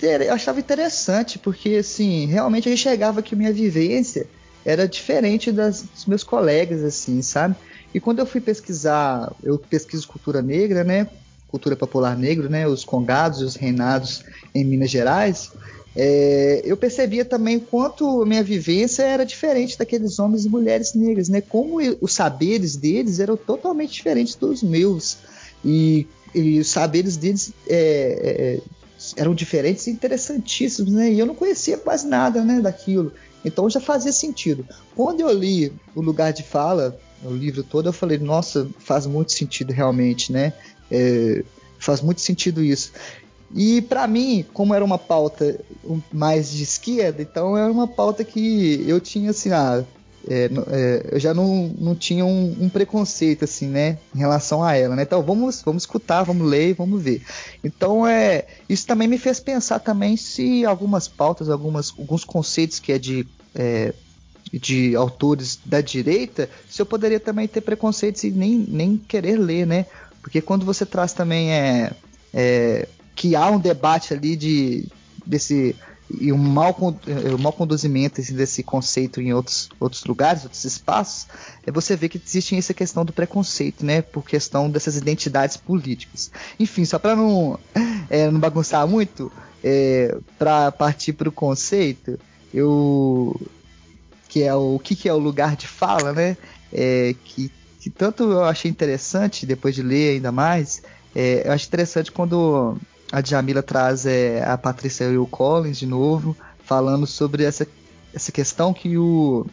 eu 0.00 0.32
achava 0.32 0.60
interessante, 0.60 1.36
porque 1.36 1.76
assim, 1.76 2.26
realmente 2.26 2.68
eu 2.68 2.72
enxergava 2.72 3.20
que 3.20 3.34
minha 3.34 3.52
vivência 3.52 4.28
era 4.64 4.86
diferente 4.86 5.50
das, 5.50 5.82
dos 5.82 6.06
meus 6.06 6.22
colegas, 6.22 6.84
assim, 6.84 7.20
sabe? 7.22 7.56
E 7.92 7.98
quando 7.98 8.20
eu 8.20 8.26
fui 8.26 8.40
pesquisar, 8.40 9.32
eu 9.42 9.58
pesquiso 9.58 10.06
cultura 10.06 10.40
negra, 10.40 10.84
né? 10.84 11.08
cultura 11.54 11.76
popular 11.76 12.18
negro, 12.18 12.50
né, 12.50 12.66
os 12.66 12.84
congados 12.84 13.40
e 13.40 13.44
os 13.44 13.54
reinados 13.54 14.24
em 14.52 14.64
Minas 14.64 14.90
Gerais, 14.90 15.52
é, 15.96 16.60
eu 16.64 16.76
percebia 16.76 17.24
também 17.24 17.58
quanto 17.60 18.24
minha 18.26 18.42
vivência 18.42 19.02
era 19.04 19.24
diferente 19.24 19.78
daqueles 19.78 20.18
homens 20.18 20.44
e 20.44 20.48
mulheres 20.48 20.92
negras, 20.94 21.28
né? 21.28 21.40
Como 21.40 21.78
os 22.00 22.12
saberes 22.12 22.74
deles 22.74 23.20
eram 23.20 23.36
totalmente 23.36 23.92
diferentes 23.92 24.34
dos 24.34 24.62
meus. 24.62 25.18
E, 25.64 26.06
e 26.34 26.58
os 26.58 26.68
saberes 26.68 27.16
deles 27.16 27.52
é, 27.68 28.58
é, 28.58 28.60
eram 29.16 29.34
diferentes 29.34 29.86
e 29.86 29.90
interessantíssimos, 29.90 30.92
né? 30.92 31.12
E 31.12 31.18
eu 31.18 31.26
não 31.26 31.34
conhecia 31.34 31.78
quase 31.78 32.06
nada 32.08 32.42
né, 32.44 32.60
daquilo. 32.60 33.12
Então 33.44 33.70
já 33.70 33.80
fazia 33.80 34.12
sentido. 34.12 34.66
Quando 34.96 35.20
eu 35.20 35.32
li 35.32 35.72
O 35.94 36.00
Lugar 36.00 36.32
de 36.32 36.42
Fala, 36.42 36.98
o 37.22 37.30
livro 37.32 37.62
todo, 37.62 37.88
eu 37.88 37.92
falei, 37.92 38.18
nossa, 38.18 38.68
faz 38.80 39.06
muito 39.06 39.32
sentido 39.32 39.72
realmente, 39.72 40.32
né? 40.32 40.52
É, 40.90 41.44
faz 41.78 42.00
muito 42.00 42.20
sentido 42.20 42.64
isso. 42.64 42.90
E 43.54 43.80
para 43.82 44.06
mim, 44.08 44.44
como 44.52 44.74
era 44.74 44.84
uma 44.84 44.98
pauta 44.98 45.60
mais 46.12 46.50
de 46.50 46.64
esquerda, 46.64 47.22
então 47.22 47.56
era 47.56 47.70
uma 47.70 47.86
pauta 47.86 48.24
que 48.24 48.84
eu 48.86 49.00
tinha 49.00 49.30
assim, 49.30 49.52
ah, 49.52 49.84
é, 50.28 50.50
é, 50.70 51.08
eu 51.12 51.20
já 51.20 51.32
não, 51.32 51.72
não 51.78 51.94
tinha 51.94 52.24
um, 52.24 52.56
um, 52.60 52.68
preconceito 52.68 53.44
assim, 53.44 53.68
né, 53.68 53.98
em 54.12 54.18
relação 54.18 54.62
a 54.62 54.74
ela, 54.74 54.96
né? 54.96 55.02
Então 55.02 55.22
vamos, 55.22 55.62
vamos 55.62 55.84
escutar, 55.84 56.24
vamos 56.24 56.48
ler, 56.48 56.74
vamos 56.74 57.00
ver. 57.00 57.22
Então 57.62 58.04
é, 58.04 58.44
isso 58.68 58.86
também 58.86 59.06
me 59.06 59.18
fez 59.18 59.38
pensar 59.38 59.78
também 59.78 60.16
se 60.16 60.64
algumas 60.64 61.06
pautas, 61.06 61.48
algumas, 61.48 61.92
alguns 61.96 62.24
conceitos 62.24 62.80
que 62.80 62.90
é 62.90 62.98
de 62.98 63.26
é, 63.54 63.94
de 64.52 64.94
autores 64.94 65.58
da 65.64 65.80
direita, 65.80 66.48
se 66.68 66.80
eu 66.80 66.86
poderia 66.86 67.18
também 67.18 67.48
ter 67.48 67.60
preconceitos 67.60 68.22
e 68.24 68.30
nem, 68.30 68.56
nem 68.68 68.96
querer 68.96 69.36
ler, 69.36 69.66
né? 69.66 69.86
Porque 70.20 70.40
quando 70.40 70.64
você 70.64 70.86
traz 70.86 71.12
também 71.12 71.52
é, 71.52 71.92
é 72.32 72.88
que 73.14 73.36
há 73.36 73.50
um 73.50 73.58
debate 73.58 74.12
ali 74.12 74.36
de 74.36 74.88
desse 75.26 75.74
e 76.10 76.32
um 76.32 76.36
mau, 76.36 76.76
um 76.78 77.38
mau 77.38 77.52
conduzimento 77.52 78.20
desse 78.20 78.62
conceito 78.62 79.20
em 79.20 79.32
outros, 79.32 79.70
outros 79.80 80.04
lugares, 80.04 80.44
outros 80.44 80.64
espaços, 80.64 81.26
é 81.66 81.72
você 81.72 81.96
vê 81.96 82.08
que 82.08 82.20
existe 82.24 82.54
essa 82.56 82.74
questão 82.74 83.04
do 83.04 83.12
preconceito, 83.12 83.84
né, 83.84 84.02
por 84.02 84.24
questão 84.24 84.70
dessas 84.70 84.96
identidades 84.96 85.56
políticas. 85.56 86.30
Enfim, 86.60 86.84
só 86.84 86.98
para 86.98 87.16
não, 87.16 87.58
é, 88.10 88.30
não 88.30 88.38
bagunçar 88.38 88.86
muito, 88.86 89.32
é, 89.62 90.16
para 90.38 90.70
partir 90.70 91.14
para 91.14 91.28
o 91.28 91.32
conceito, 91.32 92.18
eu 92.52 93.40
que 94.28 94.42
é 94.42 94.54
o, 94.54 94.74
o 94.74 94.78
que, 94.78 94.96
que 94.96 95.08
é 95.08 95.14
o 95.14 95.18
lugar 95.18 95.56
de 95.56 95.66
fala, 95.66 96.12
né, 96.12 96.36
é, 96.72 97.14
que, 97.24 97.50
que 97.80 97.88
tanto 97.88 98.24
eu 98.24 98.44
achei 98.44 98.70
interessante 98.70 99.46
depois 99.46 99.74
de 99.74 99.82
ler 99.82 100.16
ainda 100.16 100.30
mais, 100.30 100.82
é, 101.14 101.46
eu 101.46 101.52
acho 101.52 101.66
interessante 101.66 102.12
quando 102.12 102.76
a 103.14 103.20
Djamila 103.20 103.62
traz 103.62 104.06
é, 104.06 104.42
a 104.42 104.58
Patrícia 104.58 105.06
Will 105.06 105.26
Collins 105.28 105.78
de 105.78 105.86
novo, 105.86 106.36
falando 106.64 107.06
sobre 107.06 107.44
essa, 107.44 107.64
essa 108.12 108.32
questão 108.32 108.74
que 108.74 108.98
o, 108.98 109.46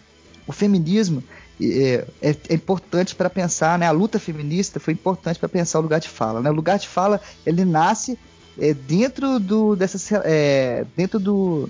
o 0.48 0.52
feminismo 0.52 1.24
é, 1.62 2.04
é, 2.20 2.36
é 2.50 2.54
importante 2.56 3.14
para 3.14 3.30
pensar, 3.30 3.78
né? 3.78 3.86
A 3.86 3.92
luta 3.92 4.18
feminista 4.18 4.80
foi 4.80 4.94
importante 4.96 5.38
para 5.38 5.48
pensar 5.48 5.78
o 5.78 5.84
lugar 5.84 6.00
de 6.00 6.10
fala, 6.10 6.42
né? 6.42 6.50
O 6.50 6.56
lugar 6.56 6.80
de 6.80 6.88
fala 6.88 7.22
ele 7.46 7.64
nasce 7.64 8.18
é, 8.58 8.74
dentro 8.74 9.40
do 9.40 9.76
dessas 9.76 10.12
é, 10.12 10.84
dentro 10.98 11.20
do 11.20 11.70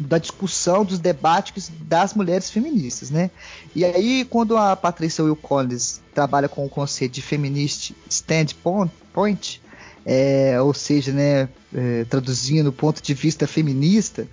da 0.00 0.18
discussão, 0.18 0.84
dos 0.84 0.98
debates 0.98 1.70
das 1.82 2.14
mulheres 2.14 2.50
feministas, 2.50 3.10
né? 3.10 3.30
E 3.76 3.84
aí, 3.84 4.24
quando 4.28 4.56
a 4.56 4.74
Patrícia 4.74 5.22
Will 5.22 5.36
Collins 5.36 6.00
trabalha 6.12 6.48
com 6.48 6.66
o 6.66 6.68
conceito 6.68 7.12
de 7.12 7.22
feminist 7.22 7.94
standpoint, 8.10 9.62
é, 10.04 10.60
ou 10.60 10.74
seja, 10.74 11.12
né, 11.12 11.48
é, 11.74 12.04
traduzindo 12.04 12.68
o 12.68 12.72
ponto 12.72 13.00
de 13.02 13.14
vista 13.14 13.46
feminista, 13.46 14.26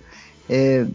é, 0.48 0.86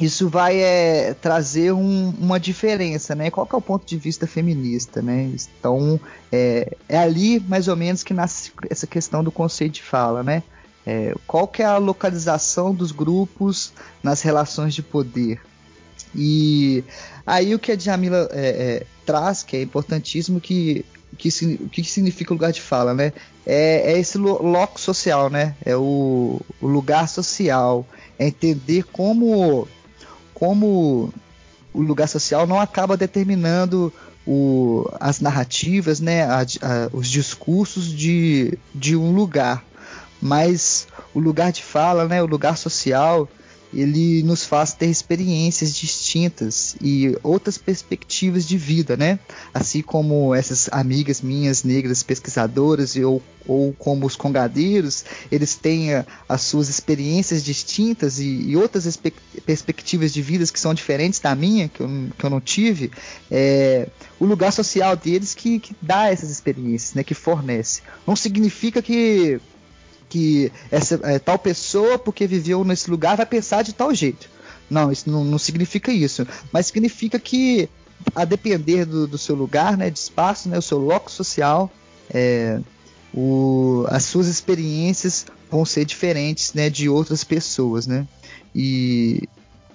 isso 0.00 0.28
vai 0.28 0.58
é, 0.58 1.14
trazer 1.14 1.72
um, 1.72 2.10
uma 2.18 2.38
diferença, 2.40 3.14
né? 3.14 3.30
Qual 3.30 3.46
que 3.46 3.54
é 3.54 3.58
o 3.58 3.62
ponto 3.62 3.86
de 3.86 3.96
vista 3.96 4.26
feminista, 4.26 5.00
né? 5.00 5.30
Então 5.58 6.00
é, 6.32 6.76
é 6.88 6.98
ali 6.98 7.38
mais 7.38 7.68
ou 7.68 7.76
menos 7.76 8.02
que 8.02 8.12
nasce 8.12 8.50
essa 8.68 8.88
questão 8.88 9.22
do 9.22 9.30
conceito 9.30 9.74
de 9.74 9.82
fala, 9.82 10.22
né? 10.22 10.42
É, 10.84 11.14
qual 11.26 11.46
que 11.46 11.62
é 11.62 11.64
a 11.64 11.78
localização 11.78 12.74
dos 12.74 12.90
grupos 12.90 13.72
nas 14.02 14.20
relações 14.20 14.74
de 14.74 14.82
poder? 14.82 15.40
E 16.14 16.84
aí 17.24 17.54
o 17.54 17.58
que 17.58 17.72
a 17.72 17.76
Djamila 17.76 18.28
é, 18.32 18.48
é, 18.48 18.86
traz, 19.06 19.44
que 19.44 19.56
é 19.56 19.62
importantíssimo, 19.62 20.40
que 20.40 20.84
que, 21.14 21.28
o 21.60 21.68
que 21.68 21.84
significa 21.84 22.34
lugar 22.34 22.52
de 22.52 22.60
fala, 22.60 22.92
né? 22.92 23.12
É, 23.46 23.92
é 23.92 23.98
esse 23.98 24.16
loco 24.16 24.80
social, 24.80 25.28
né? 25.28 25.54
É 25.64 25.76
o, 25.76 26.40
o, 26.60 26.66
lugar 26.66 27.08
social. 27.08 27.86
É 28.18 28.26
entender 28.26 28.84
como, 28.84 29.68
como 30.32 31.12
o 31.72 31.80
lugar 31.82 32.08
social 32.08 32.46
não 32.46 32.58
acaba 32.58 32.96
determinando 32.96 33.92
o, 34.26 34.88
as 34.98 35.20
narrativas, 35.20 36.00
né? 36.00 36.24
A, 36.24 36.40
a, 36.40 36.88
os 36.92 37.08
discursos 37.08 37.92
de, 37.92 38.58
de 38.74 38.96
um 38.96 39.14
lugar. 39.14 39.62
Mas 40.22 40.86
o 41.12 41.20
lugar 41.20 41.52
de 41.52 41.62
fala, 41.62 42.06
né? 42.08 42.22
O 42.22 42.26
lugar 42.26 42.56
social 42.56 43.28
ele 43.74 44.22
nos 44.22 44.44
faz 44.44 44.72
ter 44.72 44.86
experiências 44.86 45.74
distintas 45.74 46.76
e 46.80 47.16
outras 47.22 47.58
perspectivas 47.58 48.46
de 48.46 48.56
vida, 48.56 48.96
né? 48.96 49.18
Assim 49.52 49.82
como 49.82 50.34
essas 50.34 50.68
amigas 50.72 51.20
minhas 51.20 51.64
negras 51.64 52.02
pesquisadoras 52.02 52.96
ou, 52.96 53.22
ou 53.46 53.72
como 53.72 54.06
os 54.06 54.16
congadeiros, 54.16 55.04
eles 55.30 55.54
têm 55.54 55.90
as 56.28 56.42
suas 56.42 56.68
experiências 56.68 57.44
distintas 57.44 58.18
e, 58.18 58.50
e 58.50 58.56
outras 58.56 58.98
perspectivas 59.44 60.12
de 60.12 60.22
vidas 60.22 60.50
que 60.50 60.60
são 60.60 60.72
diferentes 60.72 61.20
da 61.20 61.34
minha, 61.34 61.68
que 61.68 61.80
eu, 61.80 61.88
que 62.18 62.24
eu 62.24 62.30
não 62.30 62.40
tive, 62.40 62.90
é, 63.30 63.88
o 64.18 64.24
lugar 64.24 64.52
social 64.52 64.96
deles 64.96 65.34
que, 65.34 65.58
que 65.58 65.74
dá 65.82 66.10
essas 66.10 66.30
experiências, 66.30 66.94
né? 66.94 67.02
Que 67.02 67.14
fornece. 67.14 67.82
Não 68.06 68.14
significa 68.14 68.80
que 68.80 69.40
que 70.14 70.52
essa 70.70 71.00
é, 71.02 71.18
tal 71.18 71.36
pessoa, 71.36 71.98
porque 71.98 72.24
viveu 72.24 72.64
nesse 72.64 72.88
lugar, 72.88 73.16
vai 73.16 73.26
pensar 73.26 73.62
de 73.62 73.72
tal 73.72 73.92
jeito. 73.92 74.30
Não, 74.70 74.92
isso 74.92 75.10
não, 75.10 75.24
não 75.24 75.38
significa 75.38 75.90
isso. 75.90 76.24
Mas 76.52 76.66
significa 76.66 77.18
que, 77.18 77.68
a 78.14 78.24
depender 78.24 78.84
do, 78.84 79.08
do, 79.08 79.18
seu 79.18 79.34
lugar, 79.34 79.76
né, 79.76 79.90
de 79.90 79.98
espaço, 79.98 80.48
né, 80.48 80.56
o 80.56 80.62
seu 80.62 80.78
loco 80.78 81.10
social, 81.10 81.68
é, 82.08 82.60
o, 83.12 83.84
as 83.88 84.04
suas 84.04 84.28
experiências 84.28 85.26
vão 85.50 85.64
ser 85.64 85.84
diferentes 85.84 86.54
né, 86.54 86.70
de 86.70 86.88
outras 86.88 87.24
pessoas, 87.24 87.84
né? 87.84 88.06
E 88.54 89.28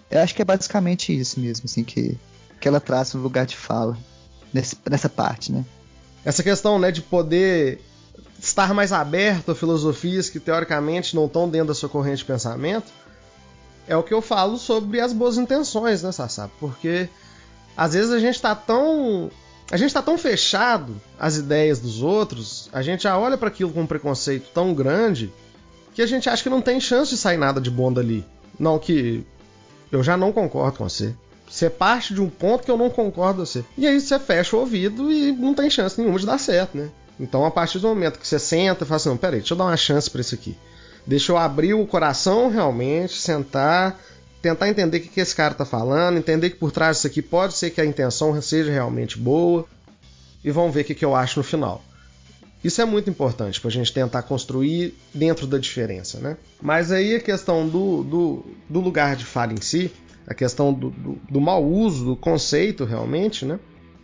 eu 0.10 0.22
acho 0.22 0.34
que 0.34 0.42
é 0.42 0.46
basicamente 0.46 1.18
isso 1.18 1.38
mesmo, 1.38 1.66
assim, 1.66 1.84
que, 1.84 2.18
que 2.62 2.68
ela 2.68 2.80
traz 2.80 3.14
no 3.14 3.22
lugar 3.22 3.46
de 3.46 3.58
fala, 3.58 3.98
nesse, 4.54 4.78
nessa 4.90 5.10
parte, 5.10 5.52
né? 5.52 5.66
Essa 6.24 6.42
questão, 6.44 6.80
né, 6.80 6.94
de 6.94 7.02
poder 7.02 7.82
estar 8.42 8.74
mais 8.74 8.92
aberto 8.92 9.52
a 9.52 9.56
filosofias 9.56 10.30
que 10.30 10.40
teoricamente 10.40 11.16
não 11.16 11.26
estão 11.26 11.50
dentro 11.50 11.70
da 11.70 11.74
sua 11.74 11.90
corrente 11.90 12.20
de 12.20 12.26
pensamento, 12.26 12.92
é 13.88 13.98
o 13.98 14.04
que 14.04 14.14
eu 14.14 14.22
falo 14.22 14.58
sobre 14.58 15.00
as 15.00 15.12
boas 15.12 15.38
intenções, 15.38 16.04
né, 16.04 16.12
Sassá? 16.12 16.50
Porque 16.60 17.10
às 17.76 17.94
vezes 17.94 18.12
a 18.12 18.20
gente 18.20 18.36
está 18.36 18.56
tão 18.56 19.32
a 19.72 19.78
gente 19.78 19.88
está 19.88 20.02
tão 20.02 20.18
fechado 20.18 21.00
às 21.20 21.38
ideias 21.38 21.80
dos 21.80 22.02
outros, 22.02 22.70
a 22.74 22.82
gente 22.82 23.04
já 23.04 23.18
olha 23.18 23.38
para 23.38 23.50
aquilo 23.50 23.72
com 23.72 23.82
um 23.82 23.88
preconceito 23.88 24.50
tão 24.54 24.74
grande 24.74 25.32
que 25.94 26.02
a 26.02 26.08
gente 26.08 26.30
acha 26.30 26.42
que 26.42 26.50
não 26.50 26.62
tem 26.62 26.80
chance 26.80 27.12
de 27.12 27.18
sair 27.18 27.38
nada 27.38 27.62
de 27.62 27.70
bom 27.70 27.92
dali. 27.92 28.26
Não 28.58 28.80
que 28.80 29.24
eu 29.92 30.02
já 30.02 30.18
não 30.18 30.32
concordo 30.32 30.78
com 30.78 30.90
você. 30.90 31.14
Você 31.48 31.70
parte 31.70 32.14
de 32.14 32.22
um 32.22 32.30
ponto 32.30 32.64
que 32.64 32.72
eu 32.72 32.78
não 32.78 32.90
concordo 32.90 33.40
com 33.40 33.46
você. 33.46 33.66
E 33.78 33.86
aí 33.86 34.00
você 34.00 34.18
fecha 34.18 34.56
o 34.56 34.60
ouvido 34.60 35.12
e 35.12 35.32
não 35.32 35.54
tem 35.54 35.70
chance 35.70 36.00
nenhuma 36.00 36.20
de 36.20 36.26
dar 36.26 36.38
certo, 36.40 36.78
né? 36.78 36.90
Então, 37.20 37.46
a 37.46 37.52
partir 37.52 37.80
do 37.80 37.88
momento 37.88 38.18
que 38.18 38.28
você 38.28 38.40
senta 38.40 38.84
e 38.84 38.88
fala 38.88 38.96
assim: 38.98 39.18
peraí, 39.18 39.40
deixa 39.40 39.54
eu 39.54 39.58
dar 39.58 39.66
uma 39.66 39.78
chance 39.78 40.10
para 40.10 40.22
isso 40.22 40.36
aqui. 40.36 40.58
Deixa 41.06 41.32
eu 41.32 41.38
abrir 41.38 41.74
o 41.74 41.86
coração 41.86 42.50
realmente, 42.50 43.20
sentar, 43.20 44.00
tentar 44.42 44.70
entender 44.70 44.98
o 44.98 45.02
que, 45.02 45.10
que 45.10 45.20
esse 45.20 45.36
cara 45.36 45.52
está 45.52 45.66
falando, 45.66 46.18
entender 46.18 46.52
que 46.52 46.58
por 46.58 46.72
trás 46.72 46.98
disso 46.98 47.08
aqui 47.08 47.22
pode 47.22 47.54
ser 47.54 47.72
que 47.72 47.82
a 47.82 47.86
intenção 47.86 48.40
seja 48.42 48.72
realmente 48.72 49.18
boa, 49.18 49.66
e 50.44 50.52
vamos 50.52 50.74
ver 50.74 50.82
o 50.82 50.86
que, 50.86 50.96
que 50.96 51.06
eu 51.06 51.16
acho 51.16 51.40
no 51.40 51.44
final. 51.44 51.84
Isso 52.64 52.82
é 52.82 52.86
muito 52.86 53.10
importante 53.10 53.60
para 53.60 53.70
a 53.70 53.72
gente 53.72 53.94
tentar 53.94 54.22
construir 54.24 54.94
dentro 55.14 55.48
da 55.48 55.58
diferença, 55.58 56.20
né? 56.20 56.38
Mas 56.62 56.92
aí 56.92 57.16
a 57.16 57.20
questão 57.20 57.68
do, 57.68 58.04
do, 58.04 58.46
do 58.70 58.80
lugar 58.82 59.16
de 59.16 59.26
fala 59.26 59.54
em 59.54 59.62
si, 59.62 59.92
a 60.28 60.34
questão 60.34 60.74
do, 60.74 60.90
do, 60.90 61.18
do 61.30 61.42
mau 61.42 61.66
uso 61.66 62.04
do 62.04 62.16
conceito 62.18 62.84
realmente, 62.84 63.46
né? 63.46 63.60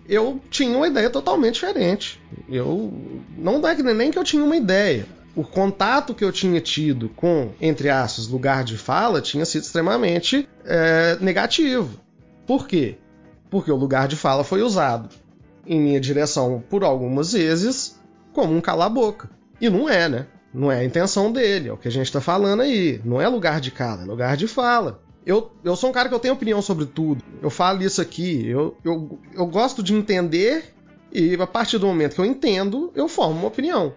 Eu 0.07 0.39
tinha 0.49 0.75
uma 0.75 0.87
ideia 0.87 1.09
totalmente 1.09 1.55
diferente. 1.55 2.21
Eu 2.49 2.93
não 3.37 3.61
é 3.67 3.93
nem 3.93 4.11
que 4.11 4.19
eu 4.19 4.23
tinha 4.23 4.43
uma 4.43 4.55
ideia. 4.55 5.05
O 5.35 5.43
contato 5.43 6.13
que 6.13 6.23
eu 6.23 6.31
tinha 6.31 6.61
tido 6.61 7.09
com, 7.09 7.51
entre 7.59 7.89
aspas, 7.89 8.27
lugar 8.27 8.63
de 8.63 8.77
fala 8.77 9.21
tinha 9.21 9.45
sido 9.45 9.63
extremamente 9.63 10.47
é, 10.63 11.17
negativo. 11.19 11.99
Por 12.47 12.67
quê? 12.67 12.97
Porque 13.49 13.71
o 13.71 13.75
lugar 13.75 14.07
de 14.07 14.15
fala 14.15 14.43
foi 14.43 14.61
usado 14.61 15.09
em 15.65 15.79
minha 15.79 15.99
direção 15.99 16.63
por 16.69 16.83
algumas 16.83 17.33
vezes 17.33 17.99
como 18.31 18.55
um 18.55 18.61
cala-boca. 18.61 19.29
E 19.59 19.69
não 19.69 19.89
é, 19.89 20.07
né? 20.07 20.27
Não 20.53 20.71
é 20.71 20.79
a 20.79 20.85
intenção 20.85 21.31
dele, 21.31 21.67
é 21.67 21.73
o 21.73 21.77
que 21.77 21.87
a 21.87 21.91
gente 21.91 22.11
tá 22.11 22.21
falando 22.21 22.61
aí. 22.61 23.01
Não 23.03 23.21
é 23.21 23.27
lugar 23.27 23.59
de 23.59 23.71
cala, 23.71 24.03
é 24.03 24.05
lugar 24.05 24.37
de 24.37 24.47
fala. 24.47 25.01
Eu, 25.25 25.51
eu 25.63 25.75
sou 25.75 25.89
um 25.89 25.93
cara 25.93 26.07
que 26.07 26.13
eu 26.13 26.19
tenho 26.19 26.33
opinião 26.35 26.61
sobre 26.61 26.85
tudo. 26.85 27.23
Eu 27.41 27.49
falo 27.49 27.81
isso 27.81 27.99
aqui. 27.99 28.47
Eu, 28.47 28.77
eu, 28.83 29.19
eu 29.33 29.47
gosto 29.47 29.81
de 29.81 29.93
entender 29.93 30.75
e 31.11 31.33
a 31.35 31.47
partir 31.47 31.77
do 31.77 31.87
momento 31.87 32.15
que 32.15 32.21
eu 32.21 32.25
entendo, 32.25 32.91
eu 32.93 33.07
formo 33.07 33.39
uma 33.39 33.47
opinião. 33.47 33.93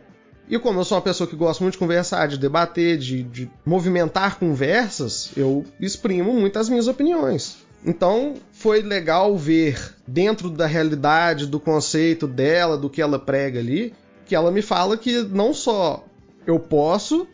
E 0.49 0.59
como 0.59 0.81
eu 0.81 0.85
sou 0.85 0.97
uma 0.97 1.03
pessoa 1.03 1.29
que 1.29 1.37
gosta 1.37 1.63
muito 1.63 1.73
de 1.73 1.79
conversar, 1.79 2.27
de 2.29 2.39
debater, 2.39 2.97
de, 2.97 3.23
de 3.23 3.51
movimentar 3.67 4.39
conversas, 4.39 5.31
eu 5.37 5.65
exprimo 5.79 6.33
muitas 6.33 6.69
minhas 6.69 6.89
opiniões. 6.89 7.59
Então 7.85 8.35
foi 8.51 8.81
legal 8.81 9.37
ver 9.37 9.95
dentro 10.07 10.49
da 10.49 10.67
realidade, 10.67 11.47
do 11.47 11.61
conceito 11.61 12.27
dela, 12.27 12.79
do 12.79 12.89
que 12.89 13.03
ela 13.03 13.19
prega 13.19 13.59
ali, 13.59 13.93
que 14.25 14.35
ela 14.35 14.51
me 14.51 14.63
fala 14.63 14.97
que 14.97 15.23
não 15.23 15.53
só 15.53 16.05
eu 16.47 16.59
posso, 16.59 17.29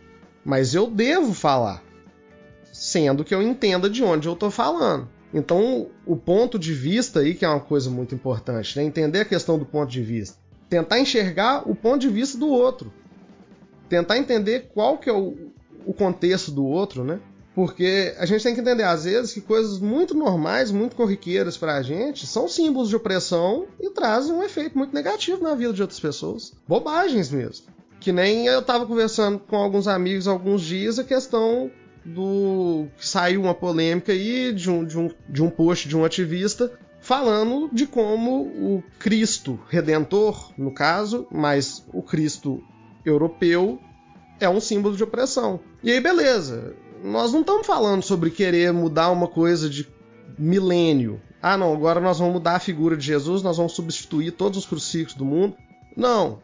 mas 0.44 0.74
eu 0.74 0.88
devo 0.88 1.32
falar 1.32 1.84
sendo 2.74 3.24
que 3.24 3.32
eu 3.32 3.40
entenda 3.40 3.88
de 3.88 4.02
onde 4.02 4.26
eu 4.26 4.32
estou 4.32 4.50
falando. 4.50 5.08
Então, 5.32 5.86
o 6.04 6.16
ponto 6.16 6.58
de 6.58 6.74
vista 6.74 7.20
aí, 7.20 7.34
que 7.34 7.44
é 7.44 7.48
uma 7.48 7.60
coisa 7.60 7.88
muito 7.88 8.14
importante, 8.14 8.76
né? 8.76 8.84
entender 8.84 9.20
a 9.20 9.24
questão 9.24 9.56
do 9.56 9.64
ponto 9.64 9.90
de 9.90 10.02
vista. 10.02 10.36
Tentar 10.68 10.98
enxergar 10.98 11.68
o 11.70 11.74
ponto 11.74 12.00
de 12.00 12.08
vista 12.08 12.36
do 12.36 12.48
outro. 12.48 12.92
Tentar 13.88 14.18
entender 14.18 14.70
qual 14.74 14.98
que 14.98 15.08
é 15.08 15.12
o, 15.12 15.36
o 15.86 15.94
contexto 15.94 16.50
do 16.50 16.64
outro, 16.64 17.04
né? 17.04 17.20
Porque 17.54 18.12
a 18.18 18.26
gente 18.26 18.42
tem 18.42 18.54
que 18.56 18.60
entender, 18.60 18.82
às 18.82 19.04
vezes, 19.04 19.32
que 19.32 19.40
coisas 19.40 19.78
muito 19.78 20.12
normais, 20.12 20.72
muito 20.72 20.96
corriqueiras 20.96 21.56
para 21.56 21.76
a 21.76 21.82
gente, 21.82 22.26
são 22.26 22.48
símbolos 22.48 22.88
de 22.88 22.96
opressão 22.96 23.66
e 23.80 23.90
trazem 23.90 24.34
um 24.34 24.42
efeito 24.42 24.76
muito 24.76 24.92
negativo 24.92 25.40
na 25.40 25.54
vida 25.54 25.72
de 25.72 25.80
outras 25.80 26.00
pessoas. 26.00 26.52
Bobagens 26.66 27.30
mesmo. 27.30 27.66
Que 28.00 28.10
nem 28.10 28.46
eu 28.46 28.58
estava 28.58 28.84
conversando 28.84 29.38
com 29.38 29.56
alguns 29.56 29.86
amigos 29.86 30.26
alguns 30.26 30.62
dias 30.62 30.98
a 30.98 31.04
questão 31.04 31.70
do 32.04 32.86
saiu 32.98 33.42
uma 33.42 33.54
polêmica 33.54 34.12
aí 34.12 34.52
de 34.52 34.70
um, 34.70 34.84
de 34.84 34.98
um, 34.98 35.10
de 35.28 35.42
um 35.42 35.50
post 35.50 35.88
de 35.88 35.96
um 35.96 36.04
ativista 36.04 36.70
falando 37.00 37.68
de 37.72 37.86
como 37.86 38.42
o 38.42 38.82
Cristo 38.98 39.60
Redentor, 39.68 40.52
no 40.56 40.72
caso, 40.72 41.26
mas 41.30 41.84
o 41.92 42.02
Cristo 42.02 42.62
europeu 43.04 43.78
é 44.40 44.48
um 44.48 44.58
símbolo 44.58 44.96
de 44.96 45.04
opressão. 45.04 45.60
E 45.82 45.92
aí, 45.92 46.00
beleza. 46.00 46.74
Nós 47.02 47.30
não 47.30 47.42
estamos 47.42 47.66
falando 47.66 48.02
sobre 48.02 48.30
querer 48.30 48.72
mudar 48.72 49.10
uma 49.10 49.28
coisa 49.28 49.68
de 49.68 49.86
milênio. 50.38 51.20
Ah, 51.42 51.58
não, 51.58 51.74
agora 51.74 52.00
nós 52.00 52.18
vamos 52.18 52.34
mudar 52.34 52.56
a 52.56 52.60
figura 52.60 52.96
de 52.96 53.04
Jesus, 53.04 53.42
nós 53.42 53.58
vamos 53.58 53.74
substituir 53.74 54.32
todos 54.32 54.58
os 54.58 54.64
crucifixos 54.64 55.14
do 55.14 55.26
mundo. 55.26 55.54
Não. 55.94 56.38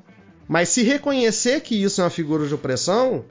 Mas 0.46 0.68
se 0.68 0.82
reconhecer 0.82 1.62
que 1.62 1.82
isso 1.82 2.02
é 2.02 2.04
uma 2.04 2.10
figura 2.10 2.46
de 2.46 2.54
opressão, 2.54 3.24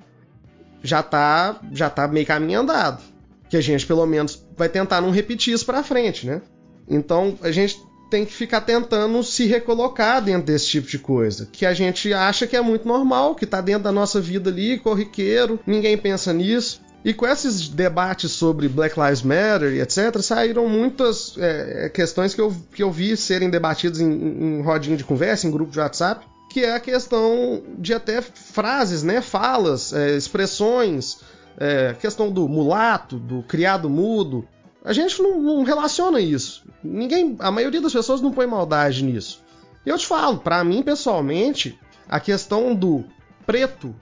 já 0.84 1.04
tá, 1.04 1.60
já 1.72 1.90
tá 1.90 2.08
meio 2.08 2.26
caminho 2.26 2.62
andado. 2.62 3.02
Que 3.50 3.58
a 3.58 3.62
gente, 3.62 3.86
pelo 3.86 4.06
menos, 4.06 4.46
vai 4.56 4.70
tentar 4.70 5.02
não 5.02 5.10
repetir 5.10 5.54
isso 5.54 5.66
pra 5.66 5.84
frente, 5.84 6.26
né? 6.26 6.42
Então, 6.88 7.38
a 7.42 7.52
gente 7.52 7.80
tem 8.10 8.26
que 8.26 8.34
ficar 8.34 8.62
tentando 8.62 9.24
se 9.24 9.46
recolocar 9.46 10.22
dentro 10.22 10.48
desse 10.48 10.68
tipo 10.68 10.88
de 10.88 10.98
coisa, 10.98 11.48
que 11.52 11.66
a 11.66 11.74
gente 11.74 12.12
acha 12.12 12.48
que 12.48 12.56
é 12.56 12.62
muito 12.62 12.88
normal, 12.88 13.36
que 13.36 13.46
tá 13.46 13.62
dentro 13.62 13.84
da 13.84 13.92
nossa 13.92 14.20
vida 14.20 14.50
ali, 14.50 14.80
corriqueiro, 14.80 15.60
ninguém 15.66 15.98
pensa 15.98 16.34
nisso. 16.34 16.82
E 17.06 17.14
com 17.14 17.26
esses 17.26 17.70
debates 17.70 18.32
sobre 18.32 18.68
Black 18.68 19.00
Lives 19.00 19.22
Matter 19.22 19.74
e 19.74 19.80
etc., 19.80 20.20
saíram 20.22 20.68
muitas 20.68 21.34
é, 21.38 21.90
questões 21.90 22.34
que 22.34 22.42
eu, 22.42 22.54
que 22.74 22.84
eu 22.84 22.92
vi 22.92 23.16
serem 23.16 23.50
debatidas 23.50 24.02
em, 24.02 24.10
em 24.12 24.62
rodinha 24.62 24.98
de 24.98 25.04
conversa, 25.06 25.48
em 25.48 25.52
grupo 25.52 25.72
de 25.72 25.80
WhatsApp, 25.80 26.26
que 26.50 26.66
é 26.66 26.74
a 26.74 26.80
questão 26.80 27.64
de 27.78 27.94
até 27.94 28.22
frases, 28.22 29.04
né, 29.04 29.22
falas, 29.22 29.94
é, 29.94 30.16
expressões, 30.16 31.20
é, 31.58 31.94
questão 31.94 32.32
do 32.32 32.48
mulato, 32.48 33.18
do 33.18 33.44
criado 33.44 33.90
mudo. 33.90 34.48
A 34.84 34.92
gente 34.92 35.22
não, 35.22 35.40
não, 35.40 35.64
relaciona 35.64 36.20
isso. 36.20 36.64
Ninguém, 36.84 37.36
a 37.40 37.52
maioria 37.52 37.82
das 37.82 37.94
pessoas 37.94 38.22
não 38.22 38.32
põe 38.32 38.48
maldade 38.48 39.04
nisso. 39.04 39.44
Eu 39.86 39.98
te 39.98 40.08
falo, 40.08 40.40
para 40.40 40.64
mim 40.64 40.82
pessoalmente, 40.82 41.80
a 42.08 42.20
questão 42.20 42.74
do 42.74 43.06
preto, 43.46 43.96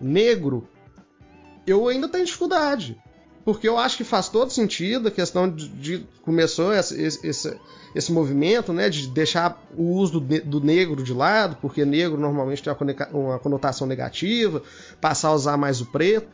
negro, 0.00 0.68
eu 1.66 1.88
ainda 1.88 2.08
tenho 2.08 2.24
dificuldade. 2.24 2.96
Porque 3.46 3.68
eu 3.68 3.78
acho 3.78 3.96
que 3.96 4.02
faz 4.02 4.28
todo 4.28 4.50
sentido 4.50 5.06
a 5.06 5.10
questão 5.12 5.48
de, 5.48 5.68
de 5.68 6.06
começou 6.22 6.74
esse, 6.74 7.00
esse, 7.00 7.56
esse 7.94 8.12
movimento 8.12 8.72
né, 8.72 8.90
de 8.90 9.06
deixar 9.06 9.64
o 9.78 9.84
uso 9.84 10.18
do, 10.18 10.40
do, 10.40 10.60
negro 10.60 11.00
de 11.00 11.14
lado, 11.14 11.56
porque 11.62 11.84
negro 11.84 12.18
normalmente 12.18 12.60
tem 12.60 12.74
uma 13.12 13.38
conotação 13.38 13.86
negativa, 13.86 14.64
passar 15.00 15.28
a 15.28 15.34
usar 15.34 15.56
mais 15.56 15.80
o 15.80 15.86
preto. 15.86 16.26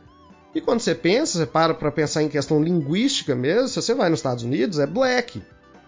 E 0.55 0.59
quando 0.59 0.79
você 0.79 0.95
pensa, 0.95 1.37
você 1.37 1.45
para 1.45 1.75
para 1.75 1.91
pensar 1.91 2.23
em 2.23 2.29
questão 2.29 2.63
linguística 2.63 3.35
mesmo, 3.35 3.67
se 3.67 3.79
você 3.79 3.93
vai 3.93 4.09
nos 4.09 4.17
Estados 4.17 4.43
Unidos, 4.43 4.79
é 4.79 4.87
black. 4.87 5.39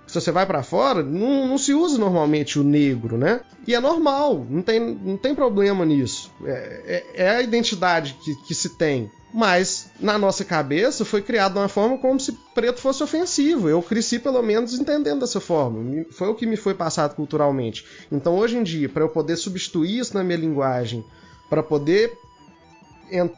Se 0.06 0.22
você 0.22 0.32
vai 0.32 0.46
para 0.46 0.62
fora, 0.62 1.02
não, 1.02 1.48
não, 1.48 1.58
se 1.58 1.74
usa 1.74 1.98
normalmente 1.98 2.60
o 2.60 2.64
negro, 2.64 3.18
né? 3.18 3.42
E 3.66 3.74
é 3.74 3.80
normal, 3.80 4.46
não 4.48 4.62
tem, 4.62 4.80
não 4.80 5.18
tem 5.18 5.34
problema 5.34 5.84
nisso. 5.84 6.32
É, 6.46 7.04
é, 7.16 7.24
é 7.24 7.30
a 7.32 7.42
identidade 7.42 8.16
que, 8.24 8.36
que 8.44 8.54
se 8.54 8.78
tem 8.78 9.10
mas 9.36 9.90
na 10.00 10.18
nossa 10.18 10.46
cabeça 10.46 11.04
foi 11.04 11.22
criado 11.22 11.56
de 11.56 11.60
uma 11.60 11.68
forma 11.68 11.98
como 11.98 12.18
se 12.18 12.32
preto 12.54 12.80
fosse 12.80 13.04
ofensivo. 13.04 13.68
Eu 13.68 13.84
cresci 13.84 14.18
pelo 14.18 14.42
menos 14.42 14.74
entendendo 14.74 15.20
dessa 15.20 15.42
forma. 15.42 16.06
Foi 16.12 16.30
o 16.30 16.36
que 16.36 16.46
me 16.46 16.56
foi 16.56 16.74
passado 16.74 17.16
culturalmente. 17.16 17.86
Então 18.10 18.38
hoje 18.38 18.56
em 18.56 18.64
dia, 18.64 18.88
para 18.88 19.04
eu 19.04 19.10
poder 19.10 19.36
substituir 19.36 20.00
isso 20.00 20.14
na 20.14 20.24
minha 20.24 20.38
linguagem, 20.38 21.04
para 21.50 21.62
poder 21.62 22.18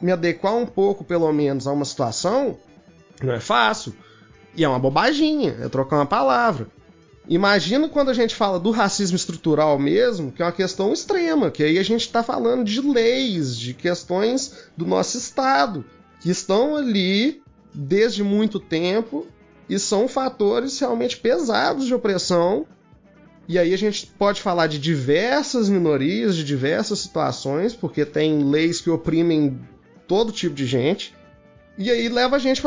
me 0.00 0.12
adequar 0.12 0.54
um 0.54 0.66
pouco 0.66 1.02
pelo 1.02 1.32
menos 1.32 1.66
a 1.66 1.72
uma 1.72 1.84
situação, 1.84 2.56
não 3.20 3.32
é 3.32 3.40
fácil. 3.40 3.92
E 4.54 4.62
é 4.62 4.68
uma 4.68 4.78
bobaginha, 4.78 5.56
é 5.60 5.68
trocar 5.68 5.96
uma 5.96 6.06
palavra. 6.06 6.68
Imagina 7.28 7.90
quando 7.90 8.08
a 8.08 8.14
gente 8.14 8.34
fala 8.34 8.58
do 8.58 8.70
racismo 8.70 9.16
estrutural 9.16 9.78
mesmo, 9.78 10.32
que 10.32 10.40
é 10.40 10.46
uma 10.46 10.52
questão 10.52 10.94
extrema, 10.94 11.50
que 11.50 11.62
aí 11.62 11.78
a 11.78 11.82
gente 11.82 12.00
está 12.00 12.22
falando 12.22 12.64
de 12.64 12.80
leis, 12.80 13.54
de 13.54 13.74
questões 13.74 14.70
do 14.74 14.86
nosso 14.86 15.18
Estado, 15.18 15.84
que 16.20 16.30
estão 16.30 16.74
ali 16.74 17.42
desde 17.74 18.24
muito 18.24 18.58
tempo 18.58 19.26
e 19.68 19.78
são 19.78 20.08
fatores 20.08 20.78
realmente 20.78 21.18
pesados 21.18 21.86
de 21.86 21.94
opressão. 21.94 22.66
E 23.46 23.58
aí 23.58 23.74
a 23.74 23.78
gente 23.78 24.06
pode 24.18 24.40
falar 24.40 24.66
de 24.66 24.78
diversas 24.78 25.68
minorias, 25.68 26.34
de 26.34 26.42
diversas 26.42 26.98
situações, 26.98 27.74
porque 27.74 28.06
tem 28.06 28.42
leis 28.42 28.80
que 28.80 28.88
oprimem 28.88 29.60
todo 30.06 30.32
tipo 30.32 30.54
de 30.54 30.64
gente. 30.64 31.14
E 31.78 31.92
aí 31.92 32.08
leva 32.08 32.34
a 32.34 32.38
gente 32.40 32.60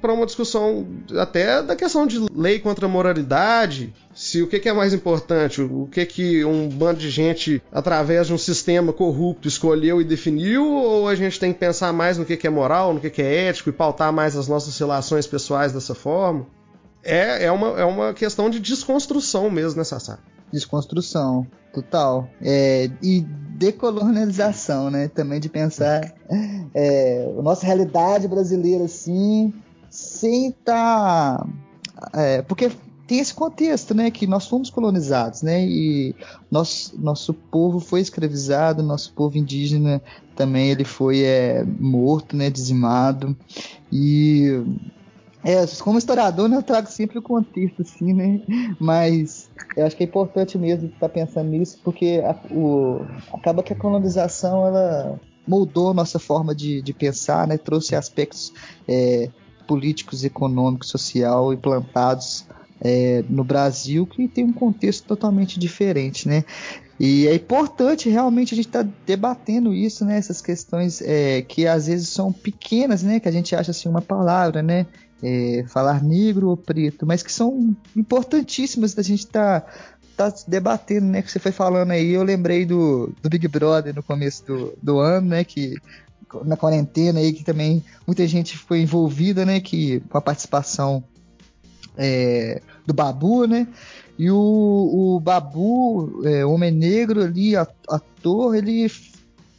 para 0.00 0.14
uma 0.14 0.24
discussão 0.24 0.86
até 1.18 1.62
da 1.62 1.76
questão 1.76 2.06
de 2.06 2.18
lei 2.34 2.58
contra 2.58 2.86
a 2.86 2.88
moralidade, 2.88 3.94
se 4.14 4.40
o 4.40 4.46
que, 4.46 4.58
que, 4.58 4.66
é 4.66 4.72
mais 4.72 4.94
importante, 4.94 5.60
o 5.60 5.86
que 5.92 6.06
que 6.06 6.42
um 6.42 6.66
bando 6.66 6.98
de 6.98 7.10
gente, 7.10 7.62
através 7.70 8.28
de 8.28 8.32
um 8.32 8.38
sistema 8.38 8.94
corrupto, 8.94 9.46
escolheu 9.46 10.00
e 10.00 10.04
definiu, 10.04 10.72
ou 10.72 11.06
a 11.06 11.14
gente 11.14 11.38
tem 11.38 11.52
que 11.52 11.58
pensar 11.58 11.92
mais 11.92 12.16
no 12.16 12.24
que, 12.24 12.34
que 12.34 12.46
é 12.46 12.50
moral, 12.50 12.94
no 12.94 13.00
que, 13.00 13.10
que 13.10 13.20
é 13.20 13.48
ético 13.48 13.68
e 13.68 13.72
pautar 13.72 14.10
mais 14.10 14.34
as 14.34 14.48
nossas 14.48 14.78
relações 14.78 15.26
pessoais 15.26 15.72
dessa 15.72 15.94
forma? 15.94 16.46
É, 17.04 17.44
é, 17.44 17.52
uma, 17.52 17.78
é 17.78 17.84
uma 17.84 18.14
questão 18.14 18.48
de 18.48 18.58
desconstrução 18.58 19.50
mesmo, 19.50 19.76
né, 19.76 19.84
Sassá? 19.84 20.18
Desconstrução, 20.50 21.46
total. 21.76 22.28
É, 22.40 22.90
e 23.02 23.20
decolonização, 23.20 24.90
né? 24.90 25.08
Também 25.08 25.40
de 25.40 25.48
pensar 25.48 26.14
é, 26.74 27.34
a 27.38 27.42
nossa 27.42 27.66
realidade 27.66 28.26
brasileira 28.26 28.84
assim, 28.84 29.52
sem 29.90 30.48
estar. 30.48 31.38
Tá, 31.38 31.46
é, 32.14 32.42
porque 32.42 32.70
tem 33.06 33.20
esse 33.20 33.32
contexto, 33.32 33.94
né, 33.94 34.10
que 34.10 34.26
nós 34.26 34.48
fomos 34.48 34.68
colonizados, 34.68 35.40
né, 35.40 35.64
e 35.64 36.12
nosso, 36.50 37.00
nosso 37.00 37.32
povo 37.32 37.78
foi 37.78 38.00
escravizado, 38.00 38.82
nosso 38.82 39.12
povo 39.12 39.38
indígena 39.38 40.02
também 40.34 40.70
ele 40.70 40.84
foi 40.84 41.20
é, 41.20 41.64
morto, 41.64 42.36
né, 42.36 42.50
dizimado, 42.50 43.36
e 43.92 44.60
é, 45.46 45.64
como 45.78 45.96
historiador, 45.96 46.48
né, 46.48 46.56
eu 46.56 46.62
trago 46.62 46.90
sempre 46.90 47.20
o 47.20 47.22
contexto, 47.22 47.82
assim, 47.82 48.12
né? 48.12 48.40
Mas 48.80 49.48
eu 49.76 49.86
acho 49.86 49.96
que 49.96 50.02
é 50.02 50.06
importante 50.06 50.58
mesmo 50.58 50.88
estar 50.88 51.08
pensando 51.08 51.48
nisso, 51.48 51.78
porque 51.84 52.20
a, 52.24 52.34
o, 52.52 53.00
acaba 53.32 53.62
que 53.62 53.72
a 53.72 53.76
colonização 53.76 54.66
ela 54.66 55.20
moldou 55.46 55.90
a 55.90 55.94
nossa 55.94 56.18
forma 56.18 56.52
de, 56.52 56.82
de 56.82 56.92
pensar, 56.92 57.46
né? 57.46 57.56
Trouxe 57.56 57.94
aspectos 57.94 58.52
é, 58.88 59.30
políticos, 59.68 60.24
econômicos, 60.24 60.88
social 60.88 61.52
implantados 61.52 62.44
é, 62.80 63.24
no 63.28 63.44
Brasil 63.44 64.04
que 64.04 64.26
tem 64.26 64.44
um 64.44 64.52
contexto 64.52 65.06
totalmente 65.06 65.60
diferente, 65.60 66.26
né? 66.26 66.44
E 66.98 67.28
é 67.28 67.34
importante 67.34 68.08
realmente 68.08 68.54
a 68.54 68.56
gente 68.56 68.66
estar 68.66 68.82
tá 68.82 68.90
debatendo 69.06 69.72
isso, 69.72 70.04
né? 70.04 70.16
Essas 70.16 70.40
questões 70.40 71.00
é, 71.02 71.42
que 71.42 71.68
às 71.68 71.86
vezes 71.86 72.08
são 72.08 72.32
pequenas, 72.32 73.04
né? 73.04 73.20
Que 73.20 73.28
a 73.28 73.32
gente 73.32 73.54
acha 73.54 73.70
assim 73.70 73.88
uma 73.88 74.02
palavra, 74.02 74.60
né? 74.62 74.86
É, 75.22 75.64
falar 75.68 76.02
negro 76.02 76.48
ou 76.48 76.56
preto, 76.56 77.06
mas 77.06 77.22
que 77.22 77.32
são 77.32 77.76
importantíssimas 77.94 78.94
da 78.94 79.02
gente 79.02 79.20
estar 79.20 79.62
tá 79.62 79.72
tá 80.16 80.32
debatendo, 80.48 81.06
né? 81.06 81.22
Que 81.22 81.30
você 81.30 81.38
foi 81.38 81.52
falando 81.52 81.90
aí, 81.90 82.12
eu 82.12 82.22
lembrei 82.22 82.64
do, 82.64 83.12
do 83.22 83.28
Big 83.28 83.46
Brother 83.48 83.94
no 83.94 84.02
começo 84.02 84.44
do, 84.46 84.72
do 84.82 84.98
ano, 84.98 85.28
né? 85.28 85.44
Que 85.44 85.76
na 86.44 86.56
quarentena 86.56 87.20
aí, 87.20 87.32
que 87.32 87.44
também 87.44 87.84
muita 88.06 88.26
gente 88.26 88.56
foi 88.56 88.80
envolvida, 88.80 89.44
né? 89.44 89.60
Que, 89.60 90.00
com 90.08 90.16
a 90.16 90.22
participação 90.22 91.04
é, 91.96 92.60
do 92.86 92.94
Babu, 92.94 93.46
né? 93.46 93.68
E 94.18 94.30
o, 94.30 94.36
o 95.16 95.20
Babu, 95.20 96.22
é, 96.24 96.44
homem 96.44 96.70
negro 96.70 97.22
ali, 97.22 97.54
ator, 97.54 98.56
ele 98.56 98.90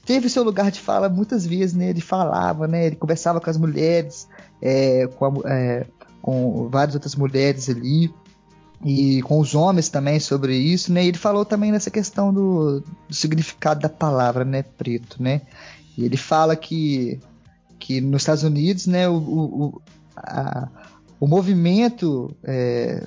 teve 0.03 0.29
seu 0.29 0.43
lugar 0.43 0.71
de 0.71 0.79
fala 0.79 1.07
muitas 1.07 1.45
vezes, 1.45 1.75
né? 1.75 1.89
Ele 1.89 2.01
falava, 2.01 2.67
né? 2.67 2.87
Ele 2.87 2.95
conversava 2.95 3.39
com 3.39 3.49
as 3.49 3.57
mulheres, 3.57 4.27
é, 4.61 5.07
com, 5.07 5.25
a, 5.25 5.53
é, 5.53 5.85
com 6.21 6.69
várias 6.69 6.95
outras 6.95 7.15
mulheres 7.15 7.69
ali 7.69 8.13
e 8.85 9.21
com 9.23 9.39
os 9.39 9.55
homens 9.55 9.89
também 9.89 10.19
sobre 10.19 10.55
isso, 10.55 10.93
né? 10.93 11.03
E 11.03 11.07
ele 11.07 11.17
falou 11.17 11.43
também 11.43 11.71
nessa 11.71 11.89
questão 11.89 12.33
do, 12.33 12.83
do 13.07 13.13
significado 13.13 13.81
da 13.81 13.89
palavra, 13.89 14.45
né? 14.45 14.63
Preto, 14.63 15.21
né? 15.21 15.41
E 15.97 16.05
ele 16.05 16.17
fala 16.17 16.55
que 16.55 17.19
que 17.79 18.01
nos 18.01 18.23
Estados 18.23 18.43
Unidos, 18.43 18.87
né? 18.87 19.07
O, 19.07 19.15
o, 19.17 19.81
a, 20.15 20.67
o 21.19 21.27
movimento 21.27 22.35
é, 22.43 23.03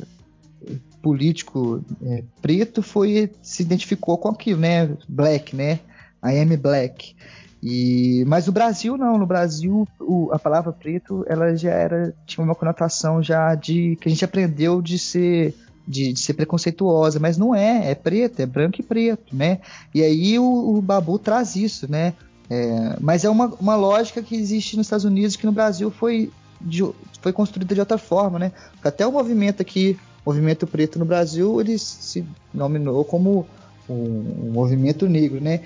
político 1.02 1.84
é, 2.02 2.24
preto 2.40 2.82
foi 2.82 3.30
se 3.42 3.62
identificou 3.62 4.18
com 4.18 4.28
aquilo, 4.28 4.60
né? 4.60 4.96
Black, 5.08 5.54
né? 5.54 5.80
I 6.24 6.38
am 6.38 6.56
black. 6.56 7.14
E, 7.62 8.24
mas 8.26 8.46
no 8.46 8.52
Brasil 8.52 8.96
não, 8.96 9.18
no 9.18 9.26
Brasil 9.26 9.86
o, 9.98 10.30
a 10.32 10.38
palavra 10.38 10.72
preto 10.72 11.24
ela 11.28 11.54
já 11.54 11.70
era 11.70 12.14
tinha 12.24 12.42
uma 12.42 12.54
conotação 12.54 13.22
já 13.22 13.54
de 13.54 13.96
que 14.00 14.08
a 14.08 14.10
gente 14.10 14.24
aprendeu 14.24 14.80
de 14.80 14.98
ser 14.98 15.54
de, 15.86 16.12
de 16.12 16.20
ser 16.20 16.34
preconceituosa, 16.34 17.18
mas 17.18 17.36
não 17.36 17.54
é, 17.54 17.90
é 17.90 17.94
preto, 17.94 18.40
é 18.40 18.46
branco 18.46 18.80
e 18.80 18.84
preto, 18.84 19.34
né? 19.34 19.58
E 19.94 20.02
aí 20.02 20.38
o, 20.38 20.76
o 20.76 20.80
Babu 20.80 21.18
traz 21.18 21.56
isso, 21.56 21.90
né? 21.90 22.14
É, 22.48 22.96
mas 23.00 23.24
é 23.24 23.30
uma, 23.30 23.46
uma 23.60 23.76
lógica 23.76 24.22
que 24.22 24.36
existe 24.36 24.76
nos 24.76 24.86
Estados 24.86 25.04
Unidos 25.04 25.36
que 25.36 25.46
no 25.46 25.52
Brasil 25.52 25.90
foi, 25.90 26.30
de, 26.60 26.88
foi 27.20 27.32
construída 27.32 27.74
de 27.74 27.80
outra 27.80 27.98
forma, 27.98 28.38
né? 28.38 28.52
Até 28.82 29.06
o 29.06 29.12
movimento 29.12 29.62
aqui, 29.62 29.98
o 30.24 30.30
movimento 30.30 30.66
preto 30.66 30.98
no 30.98 31.04
Brasil, 31.04 31.60
ele 31.60 31.76
se 31.78 32.24
nominou 32.54 33.04
como 33.04 33.46
um, 33.88 33.94
um 33.94 34.50
movimento 34.52 35.08
negro, 35.08 35.40
né? 35.40 35.60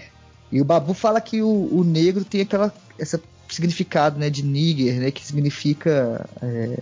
E 0.55 0.61
o 0.61 0.65
Babu 0.65 0.95
fala 0.95 1.21
que 1.21 1.43
o, 1.43 1.69
o 1.73 1.83
negro 1.83 2.25
tem 2.25 2.43
aquela 2.43 2.73
esse 2.97 3.21
significado, 3.49 4.21
né, 4.21 4.31
de 4.31 4.45
nigger, 4.45 5.01
né, 5.01 5.11
que 5.11 5.27
significa 5.27 6.25
é, 6.41 6.79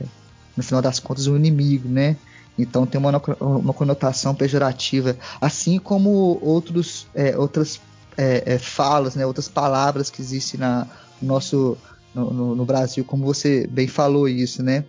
no 0.55 0.63
final 0.63 0.83
das 0.83 1.01
contas 1.01 1.27
um 1.27 1.37
inimigo, 1.37 1.89
né? 1.89 2.19
Então 2.59 2.85
tem 2.85 3.01
uma, 3.01 3.11
uma 3.41 3.73
conotação 3.73 4.35
pejorativa, 4.35 5.17
assim 5.41 5.79
como 5.79 6.39
outros, 6.43 7.07
é, 7.15 7.35
outras 7.35 7.81
é, 8.15 8.43
é, 8.45 8.59
falas, 8.59 9.15
né, 9.15 9.25
outras 9.25 9.49
palavras 9.49 10.11
que 10.11 10.21
existem 10.21 10.61
na, 10.61 10.87
no 11.21 11.29
nosso 11.29 11.79
no, 12.15 12.31
no, 12.31 12.55
no, 12.55 12.67
Brasil, 12.67 13.07
como 13.07 13.25
você 13.25 13.67
bem 13.67 13.89
falou 13.89 14.29
isso, 14.29 14.63
né? 14.63 14.85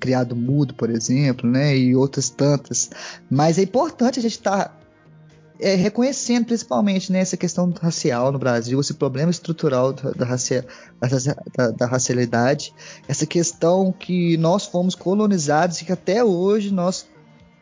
Criado 0.00 0.34
mudo, 0.34 0.72
por 0.72 0.88
exemplo, 0.88 1.48
né? 1.48 1.76
E 1.76 1.94
outras 1.94 2.30
tantas. 2.30 2.88
Mas 3.30 3.58
é 3.58 3.62
importante 3.62 4.18
a 4.18 4.22
gente 4.22 4.38
estar 4.38 4.64
tá 4.64 4.81
é, 5.62 5.76
reconhecendo 5.76 6.46
principalmente 6.46 7.12
né, 7.12 7.20
essa 7.20 7.36
questão 7.36 7.72
racial 7.80 8.32
no 8.32 8.38
Brasil, 8.38 8.80
esse 8.80 8.94
problema 8.94 9.30
estrutural 9.30 9.92
da, 9.92 10.10
da, 10.10 10.24
racia, 10.24 10.66
da, 11.56 11.70
da, 11.70 11.86
racialidade, 11.86 12.74
essa 13.06 13.24
questão 13.24 13.92
que 13.92 14.36
nós 14.38 14.66
fomos 14.66 14.96
colonizados 14.96 15.80
e 15.80 15.84
que 15.84 15.92
até 15.92 16.24
hoje 16.24 16.72
nós 16.72 17.06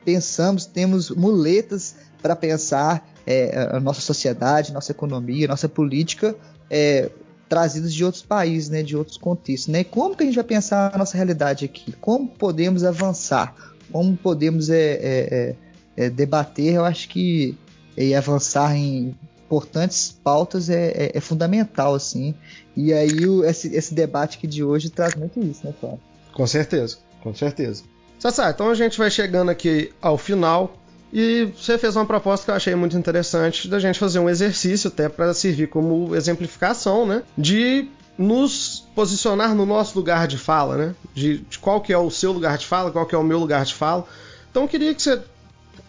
pensamos, 0.02 0.64
temos 0.64 1.10
muletas 1.10 1.94
para 2.22 2.34
pensar 2.34 3.06
é, 3.26 3.68
a 3.70 3.78
nossa 3.78 4.00
sociedade, 4.00 4.72
nossa 4.72 4.92
economia, 4.92 5.46
nossa 5.46 5.68
política 5.68 6.34
é, 6.70 7.10
trazidas 7.50 7.92
de 7.92 8.02
outros 8.02 8.22
países, 8.22 8.70
né, 8.70 8.82
de 8.82 8.96
outros 8.96 9.18
contextos. 9.18 9.68
Né? 9.68 9.84
Como 9.84 10.16
que 10.16 10.22
a 10.22 10.26
gente 10.26 10.36
vai 10.36 10.44
pensar 10.44 10.94
a 10.94 10.96
nossa 10.96 11.16
realidade 11.16 11.66
aqui? 11.66 11.92
Como 12.00 12.28
podemos 12.28 12.82
avançar? 12.82 13.54
Como 13.92 14.16
podemos 14.16 14.70
é, 14.70 14.78
é, 14.78 15.56
é, 15.98 16.04
é 16.06 16.10
debater? 16.10 16.74
Eu 16.74 16.84
acho 16.84 17.08
que 17.08 17.58
e 18.06 18.14
avançar 18.14 18.74
em 18.76 19.14
importantes 19.46 20.16
pautas 20.22 20.70
é, 20.70 20.90
é, 20.90 21.10
é 21.14 21.20
fundamental, 21.20 21.94
assim. 21.94 22.34
E 22.76 22.92
aí 22.92 23.26
o, 23.26 23.44
esse, 23.44 23.74
esse 23.74 23.92
debate 23.92 24.38
aqui 24.38 24.46
de 24.46 24.62
hoje 24.62 24.90
traz 24.90 25.14
muito 25.16 25.40
isso, 25.40 25.66
né, 25.66 25.74
Flávio? 25.80 26.00
Com 26.32 26.46
certeza, 26.46 26.98
com 27.22 27.34
certeza. 27.34 27.82
Sassá, 28.18 28.50
então 28.50 28.70
a 28.70 28.74
gente 28.74 28.96
vai 28.96 29.10
chegando 29.10 29.50
aqui 29.50 29.92
ao 30.00 30.16
final 30.16 30.76
e 31.12 31.52
você 31.56 31.76
fez 31.76 31.96
uma 31.96 32.06
proposta 32.06 32.44
que 32.44 32.50
eu 32.50 32.54
achei 32.54 32.74
muito 32.74 32.96
interessante 32.96 33.66
da 33.66 33.80
gente 33.80 33.98
fazer 33.98 34.20
um 34.20 34.28
exercício 34.28 34.88
até 34.88 35.08
para 35.08 35.34
servir 35.34 35.68
como 35.68 36.14
exemplificação, 36.14 37.04
né? 37.04 37.22
De 37.36 37.88
nos 38.16 38.86
posicionar 38.94 39.54
no 39.54 39.66
nosso 39.66 39.98
lugar 39.98 40.28
de 40.28 40.38
fala, 40.38 40.76
né? 40.76 40.94
De, 41.14 41.38
de, 41.38 41.58
qual 41.58 41.80
que 41.80 41.92
é 41.92 41.98
o 41.98 42.10
seu 42.10 42.30
lugar 42.30 42.56
de 42.58 42.66
fala, 42.66 42.92
qual 42.92 43.06
que 43.06 43.14
é 43.14 43.18
o 43.18 43.24
meu 43.24 43.38
lugar 43.38 43.64
de 43.64 43.74
fala. 43.74 44.06
Então 44.50 44.62
eu 44.62 44.68
queria 44.68 44.94
que 44.94 45.02
você 45.02 45.20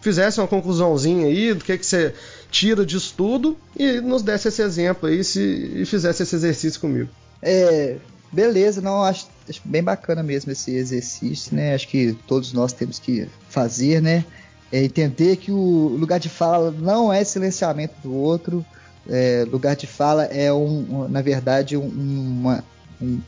fizesse 0.02 0.40
uma 0.40 0.48
conclusãozinha 0.48 1.26
aí 1.26 1.54
do 1.54 1.64
que, 1.64 1.78
que 1.78 1.86
você 1.86 2.12
tira 2.50 2.84
disso 2.84 3.14
tudo 3.16 3.56
e 3.74 4.00
nos 4.00 4.20
desse 4.20 4.48
esse 4.48 4.60
exemplo 4.60 5.08
aí 5.08 5.24
se, 5.24 5.40
e 5.40 5.86
fizesse 5.86 6.24
esse 6.24 6.34
exercício 6.34 6.80
comigo. 6.80 7.08
É, 7.40 7.96
beleza, 8.30 8.80
não, 8.80 9.02
acho, 9.02 9.28
acho, 9.48 9.60
bem 9.64 9.82
bacana 9.82 10.22
mesmo 10.22 10.50
esse 10.50 10.74
exercício, 10.74 11.54
né? 11.54 11.74
Acho 11.74 11.88
que 11.88 12.16
todos 12.26 12.52
nós 12.52 12.72
temos 12.72 12.98
que 12.98 13.28
fazer, 13.48 14.02
né? 14.02 14.24
É 14.72 14.82
entender 14.82 15.36
que 15.36 15.52
o 15.52 15.96
lugar 15.98 16.18
de 16.18 16.28
fala 16.28 16.70
não 16.70 17.12
é 17.12 17.22
silenciamento 17.22 17.94
do 18.02 18.12
outro, 18.12 18.64
é, 19.08 19.46
lugar 19.50 19.76
de 19.76 19.86
fala 19.86 20.24
é, 20.24 20.52
um, 20.52 21.08
na 21.08 21.22
verdade, 21.22 21.76
um, 21.76 21.86
uma, 21.86 22.64
um, 23.00 23.20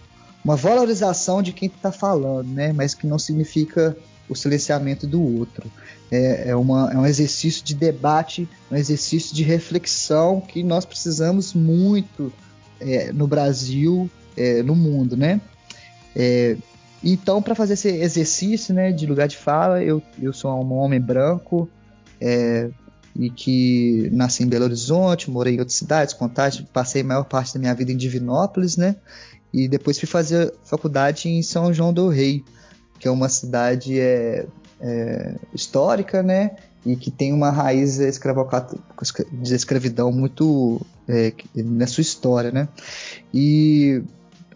uma 0.45 0.57
valorização 0.57 1.41
de 1.41 1.53
quem 1.53 1.68
está 1.68 1.93
falando, 1.93 2.49
né? 2.49 2.72
Mas 2.72 2.95
que 2.95 3.07
não 3.07 3.18
significa 3.18 3.97
o 4.29 4.35
silenciamento 4.35 5.07
do 5.07 5.22
outro 5.22 5.70
é, 6.11 6.51
é, 6.51 6.57
uma, 6.57 6.93
é 6.93 6.97
um 6.97 7.07
exercício 7.07 7.64
de 7.64 7.75
debate, 7.75 8.49
um 8.70 8.77
exercício 8.77 9.35
de 9.35 9.43
reflexão 9.43 10.41
que 10.41 10.62
nós 10.62 10.85
precisamos 10.85 11.53
muito 11.53 12.33
é, 12.81 13.12
no 13.12 13.27
Brasil, 13.27 14.11
é, 14.37 14.62
no 14.62 14.75
mundo, 14.75 15.16
né? 15.16 15.41
É, 16.14 16.57
então, 17.03 17.43
para 17.43 17.55
fazer 17.55 17.75
esse 17.75 17.89
exercício 17.89 18.75
né, 18.75 18.91
de 18.91 19.07
lugar 19.07 19.29
de 19.29 19.37
fala, 19.37 19.83
eu, 19.83 20.03
eu 20.20 20.33
sou 20.33 20.51
um 20.51 20.72
homem 20.72 21.01
branco 21.01 21.68
é, 22.18 22.70
e 23.14 23.29
que 23.29 24.09
nasci 24.12 24.43
em 24.43 24.47
Belo 24.47 24.64
Horizonte, 24.64 25.31
morei 25.31 25.57
em 25.57 25.59
outras 25.59 25.77
cidades, 25.77 26.14
Contagem, 26.14 26.66
passei 26.72 27.03
a 27.03 27.05
maior 27.05 27.25
parte 27.25 27.53
da 27.53 27.61
minha 27.61 27.75
vida 27.75 27.93
em 27.93 27.97
Divinópolis, 27.97 28.77
né? 28.77 28.97
E 29.53 29.68
depois 29.68 29.99
fui 29.99 30.09
fazer 30.09 30.53
faculdade 30.64 31.29
em 31.29 31.43
São 31.43 31.72
João 31.72 31.93
do 31.93 32.09
Rei, 32.09 32.43
que 32.99 33.09
é 33.09 33.11
uma 33.11 33.29
cidade 33.29 33.99
é, 34.01 34.47
é, 34.81 35.35
histórica, 35.53 36.23
né? 36.23 36.53
E 36.85 36.97
que 36.97 37.11
tem 37.11 37.33
uma 37.33 37.51
raiz 37.51 37.97
de 37.97 39.55
escravidão 39.55 40.13
muito 40.13 40.81
é, 41.09 41.33
na 41.55 41.87
sua 41.87 42.03
história, 42.03 42.51
né? 42.51 42.69
E 43.33 44.03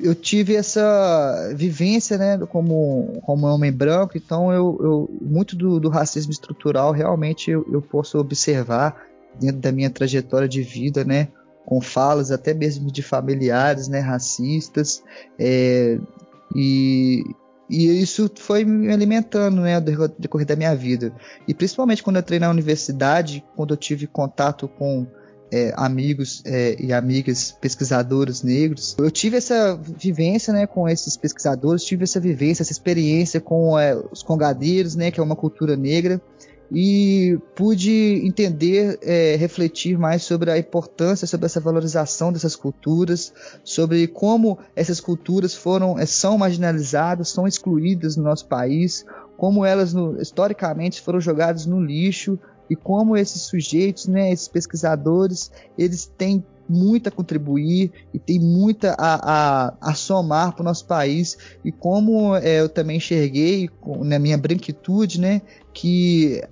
eu 0.00 0.14
tive 0.14 0.54
essa 0.54 1.52
vivência, 1.54 2.16
né, 2.16 2.38
como, 2.46 3.20
como 3.22 3.46
homem 3.46 3.72
branco, 3.72 4.16
então 4.16 4.52
eu, 4.52 4.78
eu 4.80 5.18
muito 5.20 5.56
do, 5.56 5.80
do, 5.80 5.88
racismo 5.88 6.30
estrutural 6.30 6.92
realmente 6.92 7.50
eu, 7.50 7.66
eu, 7.70 7.82
posso 7.82 8.16
observar 8.18 9.04
dentro 9.40 9.58
da 9.58 9.72
minha 9.72 9.90
trajetória 9.90 10.48
de 10.48 10.62
vida, 10.62 11.04
né, 11.04 11.28
com 11.66 11.80
falas 11.80 12.30
até 12.30 12.54
mesmo 12.54 12.92
de 12.92 13.02
familiares, 13.02 13.88
né, 13.88 13.98
racistas, 13.98 15.02
é, 15.38 15.98
e, 16.54 17.24
e 17.68 18.00
isso 18.00 18.30
foi 18.36 18.64
me 18.64 18.92
alimentando, 18.92 19.60
né, 19.60 19.76
ao 19.76 19.80
decorrer 20.18 20.46
da 20.46 20.56
minha 20.56 20.74
vida. 20.74 21.12
E 21.46 21.54
principalmente 21.54 22.02
quando 22.02 22.16
eu 22.16 22.20
entrei 22.20 22.38
na 22.38 22.50
universidade, 22.50 23.44
quando 23.54 23.74
eu 23.74 23.76
tive 23.76 24.06
contato 24.06 24.66
com 24.68 25.06
é, 25.50 25.72
amigos 25.76 26.42
é, 26.44 26.76
e 26.78 26.92
amigas 26.92 27.52
pesquisadores 27.60 28.42
negros. 28.42 28.96
Eu 28.98 29.10
tive 29.10 29.36
essa 29.36 29.76
vivência 29.76 30.52
né, 30.52 30.66
com 30.66 30.88
esses 30.88 31.16
pesquisadores, 31.16 31.84
tive 31.84 32.04
essa 32.04 32.20
vivência, 32.20 32.62
essa 32.62 32.72
experiência 32.72 33.40
com 33.40 33.78
é, 33.78 33.96
os 34.10 34.22
congadeiros, 34.22 34.94
né, 34.94 35.10
que 35.10 35.20
é 35.20 35.22
uma 35.22 35.36
cultura 35.36 35.76
negra 35.76 36.20
e 36.70 37.38
pude 37.54 38.22
entender, 38.24 38.98
é, 39.02 39.36
refletir 39.36 39.98
mais 39.98 40.22
sobre 40.22 40.50
a 40.50 40.58
importância, 40.58 41.26
sobre 41.26 41.46
essa 41.46 41.60
valorização 41.60 42.32
dessas 42.32 42.54
culturas, 42.54 43.32
sobre 43.64 44.06
como 44.06 44.58
essas 44.76 45.00
culturas 45.00 45.54
foram, 45.54 45.98
é, 45.98 46.04
são 46.04 46.36
marginalizadas, 46.36 47.30
são 47.30 47.46
excluídas 47.46 48.16
no 48.16 48.24
nosso 48.24 48.46
país, 48.46 49.04
como 49.36 49.64
elas 49.64 49.94
no, 49.94 50.20
historicamente 50.20 51.00
foram 51.00 51.20
jogadas 51.20 51.64
no 51.64 51.80
lixo 51.80 52.38
e 52.68 52.76
como 52.76 53.16
esses 53.16 53.42
sujeitos, 53.42 54.06
né, 54.06 54.30
esses 54.30 54.48
pesquisadores, 54.48 55.50
eles 55.78 56.06
têm 56.18 56.44
muito 56.68 57.08
a 57.08 57.12
contribuir 57.12 57.90
e 58.12 58.18
tem 58.18 58.38
muita 58.38 58.94
a, 58.98 59.68
a, 59.70 59.74
a 59.80 59.94
somar 59.94 60.52
para 60.52 60.60
o 60.60 60.64
nosso 60.64 60.84
país. 60.84 61.38
E 61.64 61.72
como 61.72 62.36
é, 62.36 62.60
eu 62.60 62.68
também 62.68 62.98
enxerguei 62.98 63.70
na 64.00 64.18
minha 64.18 64.36
branquitude, 64.36 65.18
né, 65.18 65.40
que 65.72 66.42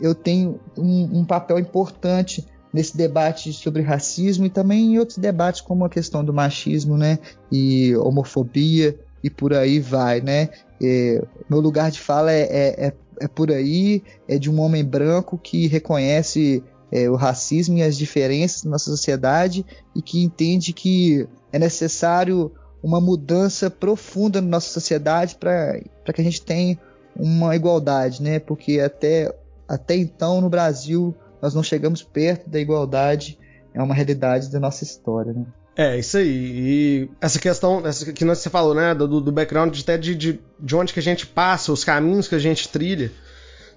eu 0.00 0.14
tenho 0.14 0.60
um, 0.76 1.20
um 1.20 1.24
papel 1.24 1.58
importante 1.58 2.46
nesse 2.72 2.96
debate 2.96 3.52
sobre 3.52 3.82
racismo 3.82 4.46
e 4.46 4.50
também 4.50 4.94
em 4.94 4.98
outros 4.98 5.18
debates 5.18 5.60
como 5.60 5.84
a 5.84 5.90
questão 5.90 6.24
do 6.24 6.32
machismo, 6.32 6.96
né, 6.96 7.18
e 7.50 7.94
homofobia 7.96 8.98
e 9.22 9.28
por 9.28 9.52
aí 9.52 9.78
vai, 9.78 10.20
né. 10.20 10.48
É, 10.82 11.22
meu 11.48 11.60
lugar 11.60 11.90
de 11.90 12.00
fala 12.00 12.32
é, 12.32 12.40
é, 12.42 12.86
é, 12.86 12.92
é, 13.20 13.28
por 13.28 13.52
aí, 13.52 14.02
é 14.26 14.38
de 14.38 14.50
um 14.50 14.60
homem 14.60 14.84
branco 14.84 15.38
que 15.38 15.68
reconhece 15.68 16.62
é, 16.90 17.08
o 17.08 17.14
racismo 17.14 17.78
e 17.78 17.82
as 17.82 17.96
diferenças 17.96 18.64
na 18.64 18.72
nossa 18.72 18.90
sociedade 18.90 19.64
e 19.94 20.02
que 20.02 20.22
entende 20.22 20.72
que 20.72 21.26
é 21.52 21.58
necessário 21.58 22.50
uma 22.82 23.00
mudança 23.00 23.70
profunda 23.70 24.40
na 24.40 24.48
nossa 24.48 24.68
sociedade 24.68 25.36
para 25.36 25.80
que 26.12 26.20
a 26.20 26.24
gente 26.24 26.42
tenha 26.42 26.76
uma 27.14 27.54
igualdade, 27.54 28.22
né? 28.22 28.38
Porque 28.38 28.80
até, 28.80 29.32
até 29.72 29.96
então 29.96 30.40
no 30.42 30.50
Brasil 30.50 31.16
nós 31.40 31.54
não 31.54 31.62
chegamos 31.62 32.02
perto 32.02 32.48
da 32.48 32.60
igualdade, 32.60 33.38
é 33.72 33.82
uma 33.82 33.94
realidade 33.94 34.52
da 34.52 34.60
nossa 34.60 34.84
história, 34.84 35.32
né? 35.32 35.46
É, 35.74 35.98
isso 35.98 36.18
aí. 36.18 36.28
E 36.28 37.10
essa 37.18 37.38
questão 37.38 37.84
essa 37.86 38.12
que 38.12 38.24
você 38.24 38.50
falou, 38.50 38.74
né, 38.74 38.94
do, 38.94 39.20
do 39.20 39.32
background, 39.32 39.76
até 39.80 39.96
de, 39.96 40.14
de, 40.14 40.40
de 40.60 40.76
onde 40.76 40.92
que 40.92 41.00
a 41.00 41.02
gente 41.02 41.26
passa, 41.26 41.72
os 41.72 41.82
caminhos 41.82 42.28
que 42.28 42.34
a 42.34 42.38
gente 42.38 42.68
trilha. 42.68 43.10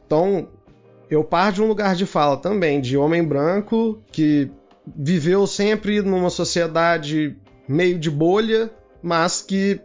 Então, 0.05 0.49
eu 1.09 1.23
paro 1.23 1.55
de 1.55 1.61
um 1.61 1.67
lugar 1.67 1.95
de 1.95 2.05
fala 2.05 2.35
também, 2.35 2.81
de 2.81 2.97
homem 2.97 3.23
branco 3.23 4.03
que 4.11 4.51
viveu 4.85 5.47
sempre 5.47 6.01
numa 6.01 6.29
sociedade 6.29 7.37
meio 7.67 7.97
de 7.97 8.11
bolha, 8.11 8.69
mas 9.01 9.41
que 9.41 9.79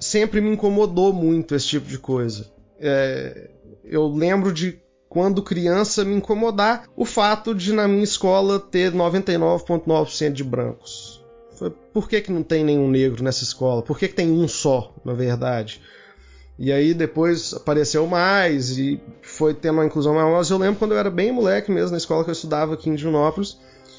sempre 0.00 0.40
me 0.40 0.50
incomodou 0.50 1.12
muito 1.12 1.54
esse 1.54 1.68
tipo 1.68 1.86
de 1.86 1.98
coisa. 1.98 2.50
É, 2.80 3.48
eu 3.84 4.08
lembro 4.08 4.52
de 4.52 4.83
quando 5.14 5.44
criança, 5.44 6.04
me 6.04 6.16
incomodar 6.16 6.88
o 6.96 7.04
fato 7.04 7.54
de 7.54 7.72
na 7.72 7.86
minha 7.86 8.02
escola 8.02 8.58
ter 8.58 8.92
99,9% 8.92 10.32
de 10.32 10.42
brancos. 10.42 11.24
Por 11.92 12.08
que, 12.08 12.20
que 12.20 12.32
não 12.32 12.42
tem 12.42 12.64
nenhum 12.64 12.90
negro 12.90 13.22
nessa 13.22 13.44
escola? 13.44 13.80
Por 13.80 13.96
que, 13.96 14.08
que 14.08 14.14
tem 14.14 14.32
um 14.32 14.48
só, 14.48 14.92
na 15.04 15.12
verdade? 15.14 15.80
E 16.58 16.72
aí 16.72 16.92
depois 16.92 17.54
apareceu 17.54 18.08
mais 18.08 18.76
e 18.76 19.00
foi 19.22 19.54
tendo 19.54 19.74
uma 19.74 19.86
inclusão 19.86 20.14
maior. 20.14 20.32
Mas 20.32 20.50
eu 20.50 20.58
lembro 20.58 20.80
quando 20.80 20.92
eu 20.92 20.98
era 20.98 21.10
bem 21.10 21.30
moleque 21.30 21.70
mesmo, 21.70 21.92
na 21.92 21.98
escola 21.98 22.24
que 22.24 22.30
eu 22.30 22.34
estudava 22.34 22.74
aqui 22.74 22.90
em 22.90 22.96
Divinópolis, 22.96 23.56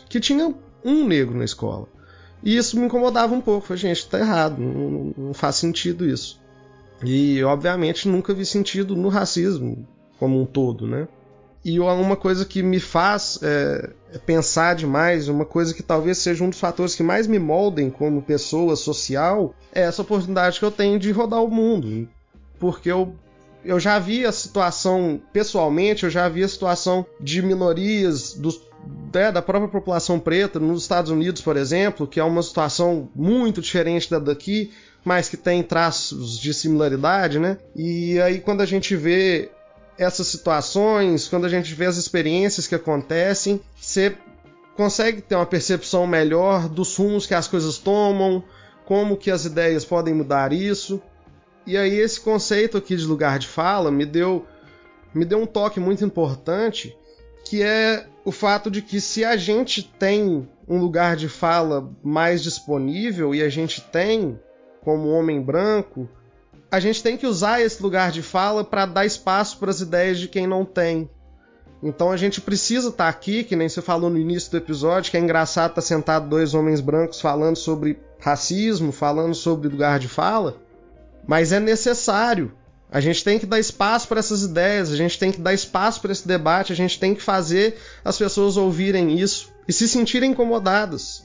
que 0.10 0.20
tinha 0.20 0.54
um 0.84 1.08
negro 1.08 1.38
na 1.38 1.46
escola. 1.46 1.88
E 2.44 2.58
isso 2.58 2.78
me 2.78 2.88
incomodava 2.88 3.34
um 3.34 3.40
pouco. 3.40 3.68
Falei, 3.68 3.82
gente, 3.82 4.06
tá 4.10 4.20
errado, 4.20 4.60
não, 4.60 5.14
não 5.18 5.34
faz 5.34 5.56
sentido 5.56 6.06
isso. 6.06 6.42
E 7.06 7.42
obviamente 7.42 8.10
nunca 8.10 8.34
vi 8.34 8.46
sentido 8.46 8.98
no 8.98 9.08
racismo 9.08 9.88
como 10.20 10.42
um 10.42 10.46
todo, 10.46 10.88
né? 10.88 11.08
E 11.66 11.80
uma 11.80 12.16
coisa 12.16 12.46
que 12.46 12.62
me 12.62 12.80
faz 12.80 13.40
é, 13.42 13.90
é, 14.14 14.20
pensar 14.20 14.76
demais, 14.76 15.28
uma 15.28 15.46
coisa 15.46 15.74
que 15.74 15.82
talvez 15.82 16.20
seja 16.20 16.44
um 16.44 16.50
dos 16.52 16.60
fatores 16.60 16.94
que 16.94 17.02
mais 17.02 17.26
me 17.26 17.40
moldem 17.40 17.90
como 17.90 18.22
pessoa 18.22 18.76
social, 18.76 19.56
é 19.74 19.82
essa 19.82 20.04
oportunidade 20.04 20.60
que 20.60 20.66
eu 20.66 20.70
tenho 20.70 21.00
de 21.00 21.12
rodar 21.12 21.44
o 21.44 21.50
mundo. 21.50 22.08
Porque 22.60 22.92
eu, 22.92 23.16
eu 23.64 23.80
já 23.80 23.98
vi 23.98 24.28
a 24.28 24.32
situação, 24.32 25.20
pessoalmente, 25.34 26.04
eu 26.04 26.12
já 26.12 26.30
vi 26.30 26.44
a 26.44 26.48
situação 26.48 27.04
de 27.20 27.42
minorias 27.42 28.36
dos, 28.36 28.62
né, 29.12 29.32
da 29.32 29.42
própria 29.42 29.68
população 29.68 30.20
preta 30.20 30.60
nos 30.60 30.84
Estados 30.84 31.10
Unidos, 31.10 31.42
por 31.42 31.58
exemplo, 31.58 32.06
que 32.06 32.20
é 32.20 32.24
uma 32.24 32.44
situação 32.44 33.10
muito 33.16 33.60
diferente 33.60 34.08
da 34.12 34.20
daqui, 34.20 34.72
mas 35.04 35.30
que 35.30 35.38
tem 35.38 35.64
traços 35.64 36.40
de 36.40 36.54
similaridade, 36.54 37.40
né? 37.40 37.58
E 37.76 38.22
aí 38.22 38.40
quando 38.40 38.62
a 38.62 38.66
gente 38.68 38.96
vê 38.96 39.50
essas 39.98 40.28
situações, 40.28 41.28
quando 41.28 41.46
a 41.46 41.50
gente 41.50 41.74
vê 41.74 41.86
as 41.86 41.98
experiências 41.98 42.68
que 42.68 42.76
acontecem, 42.76 43.62
você 43.76 44.16
consegue 44.76 45.22
ter 45.22 45.36
uma 45.36 45.46
percepção 45.46 46.06
melhor 46.06 46.68
dos 46.68 46.96
rumos 46.96 47.26
que 47.26 47.34
as 47.34 47.48
coisas 47.48 47.78
tomam, 47.78 48.44
como 48.86 49.18
que 49.18 49.32
as 49.32 49.46
ideias 49.46 49.86
podem 49.86 50.14
mudar 50.14 50.52
isso. 50.52 51.02
E 51.66 51.78
aí 51.78 51.98
esse 51.98 52.20
conceito 52.20 52.78
aqui 52.78 52.96
de 52.96 53.06
lugar 53.06 53.40
de 53.40 53.48
fala 53.48 53.90
me 53.90 54.06
deu 54.06 54.46
me 55.14 55.24
deu 55.24 55.40
um 55.40 55.46
toque 55.46 55.80
muito 55.80 56.04
importante, 56.04 56.96
que 57.46 57.64
é 57.64 58.06
o 58.26 58.34
fato 58.34 58.70
de 58.70 58.82
que 58.82 59.00
se 59.00 59.24
a 59.24 59.38
gente 59.38 59.82
tem 59.82 60.46
um 60.68 60.78
lugar 60.78 61.16
de 61.16 61.30
fala 61.30 61.90
mais 62.04 62.44
disponível 62.44 63.34
e 63.34 63.42
a 63.42 63.48
gente 63.48 63.80
tem 63.80 64.38
como 64.82 65.10
homem 65.10 65.42
branco 65.42 66.10
a 66.76 66.80
gente 66.82 67.02
tem 67.02 67.16
que 67.16 67.26
usar 67.26 67.62
esse 67.62 67.82
lugar 67.82 68.12
de 68.12 68.22
fala 68.22 68.62
para 68.62 68.86
dar 68.86 69.06
espaço 69.06 69.58
para 69.58 69.72
as 69.72 69.80
ideias 69.80 70.20
de 70.20 70.28
quem 70.28 70.46
não 70.46 70.66
tem. 70.66 71.10
Então 71.82 72.12
a 72.12 72.18
gente 72.18 72.42
precisa 72.42 72.90
estar 72.90 73.06
tá 73.06 73.10
aqui, 73.10 73.46
que 73.46 73.56
nem 73.56 73.70
você 73.70 73.82
falou 73.82 74.10
no 74.10 74.18
início 74.18 74.52
do 74.52 74.58
episódio, 74.58 75.10
que 75.10 75.16
é 75.16 75.20
engraçado 75.22 75.70
estar 75.70 75.82
tá 75.82 75.88
sentado 75.88 76.28
dois 76.28 76.54
homens 76.54 76.82
brancos 76.82 77.22
falando 77.22 77.56
sobre 77.56 77.98
racismo, 78.20 78.92
falando 78.92 79.34
sobre 79.34 79.70
lugar 79.70 80.00
de 80.00 80.10
fala, 80.10 80.58
mas 81.26 81.54
é 81.54 81.62
necessário. 81.62 82.52
A 82.92 83.00
gente 83.00 83.24
tem 83.24 83.40
que 83.40 83.46
dar 83.46 83.58
espaço 83.58 84.10
para 84.10 84.20
essas 84.20 84.44
ideias, 84.44 84.92
a 84.92 84.98
gente 84.98 85.18
tem 85.18 85.32
que 85.32 85.40
dar 85.40 85.54
espaço 85.54 86.02
para 86.02 86.12
esse 86.12 86.28
debate, 86.28 86.74
a 86.74 86.76
gente 86.76 87.00
tem 87.00 87.16
que 87.16 87.22
fazer 87.22 87.78
as 88.04 88.18
pessoas 88.18 88.58
ouvirem 88.58 89.18
isso 89.18 89.50
e 89.66 89.72
se 89.72 89.88
sentirem 89.88 90.32
incomodadas. 90.32 91.25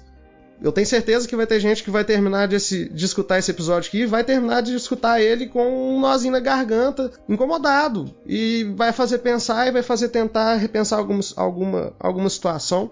Eu 0.63 0.73
tenho 0.73 0.87
certeza 0.87 1.27
que 1.27 1.35
vai 1.35 1.47
ter 1.47 1.59
gente 1.59 1.83
que 1.83 1.91
vai 1.91 2.05
terminar 2.05 2.47
de, 2.47 2.57
esse, 2.57 2.89
de 2.91 3.05
escutar 3.05 3.39
esse 3.39 3.51
episódio 3.51 3.89
aqui 3.89 4.03
e 4.03 4.07
vai 4.07 4.23
terminar 4.23 4.61
de 4.61 4.75
escutar 4.75 5.21
ele 5.21 5.47
com 5.47 5.95
um 5.95 5.99
nozinho 5.99 6.33
na 6.33 6.41
garganta, 6.41 7.11
incomodado. 7.27 8.15
E 8.27 8.71
vai 8.77 8.93
fazer 8.93 9.19
pensar 9.19 9.67
e 9.67 9.71
vai 9.71 9.83
fazer 9.83 10.09
tentar 10.09 10.57
repensar 10.57 10.99
alguma, 10.99 11.21
alguma, 11.35 11.93
alguma 11.99 12.29
situação. 12.29 12.91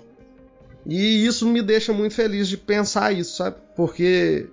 E 0.87 1.27
isso 1.27 1.47
me 1.47 1.61
deixa 1.61 1.93
muito 1.93 2.15
feliz 2.15 2.49
de 2.49 2.57
pensar 2.57 3.13
isso, 3.13 3.37
sabe? 3.37 3.57
Porque 3.77 4.47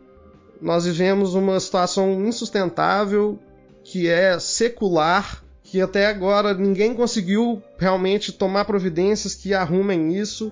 nós 0.62 0.84
vivemos 0.84 1.36
uma 1.36 1.58
situação 1.60 2.26
insustentável 2.26 3.40
que 3.82 4.10
é 4.10 4.38
secular, 4.40 5.42
que 5.64 5.80
até 5.80 6.08
agora 6.08 6.54
ninguém 6.54 6.94
conseguiu 6.94 7.62
realmente 7.78 8.34
tomar 8.34 8.66
providências 8.66 9.34
que 9.34 9.54
arrumem 9.54 10.18
isso 10.18 10.52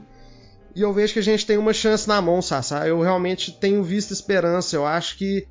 e 0.75 0.81
eu 0.81 0.91
vejo 0.91 1.13
que 1.13 1.19
a 1.19 1.23
gente 1.23 1.45
tem 1.45 1.57
uma 1.57 1.73
chance 1.73 2.07
na 2.07 2.21
mão, 2.21 2.41
Sassá. 2.41 2.87
Eu 2.87 2.99
realmente 3.01 3.51
tenho 3.51 3.83
visto 3.83 4.11
esperança. 4.11 4.75
Eu 4.75 4.85
acho 4.85 5.17
que 5.17 5.47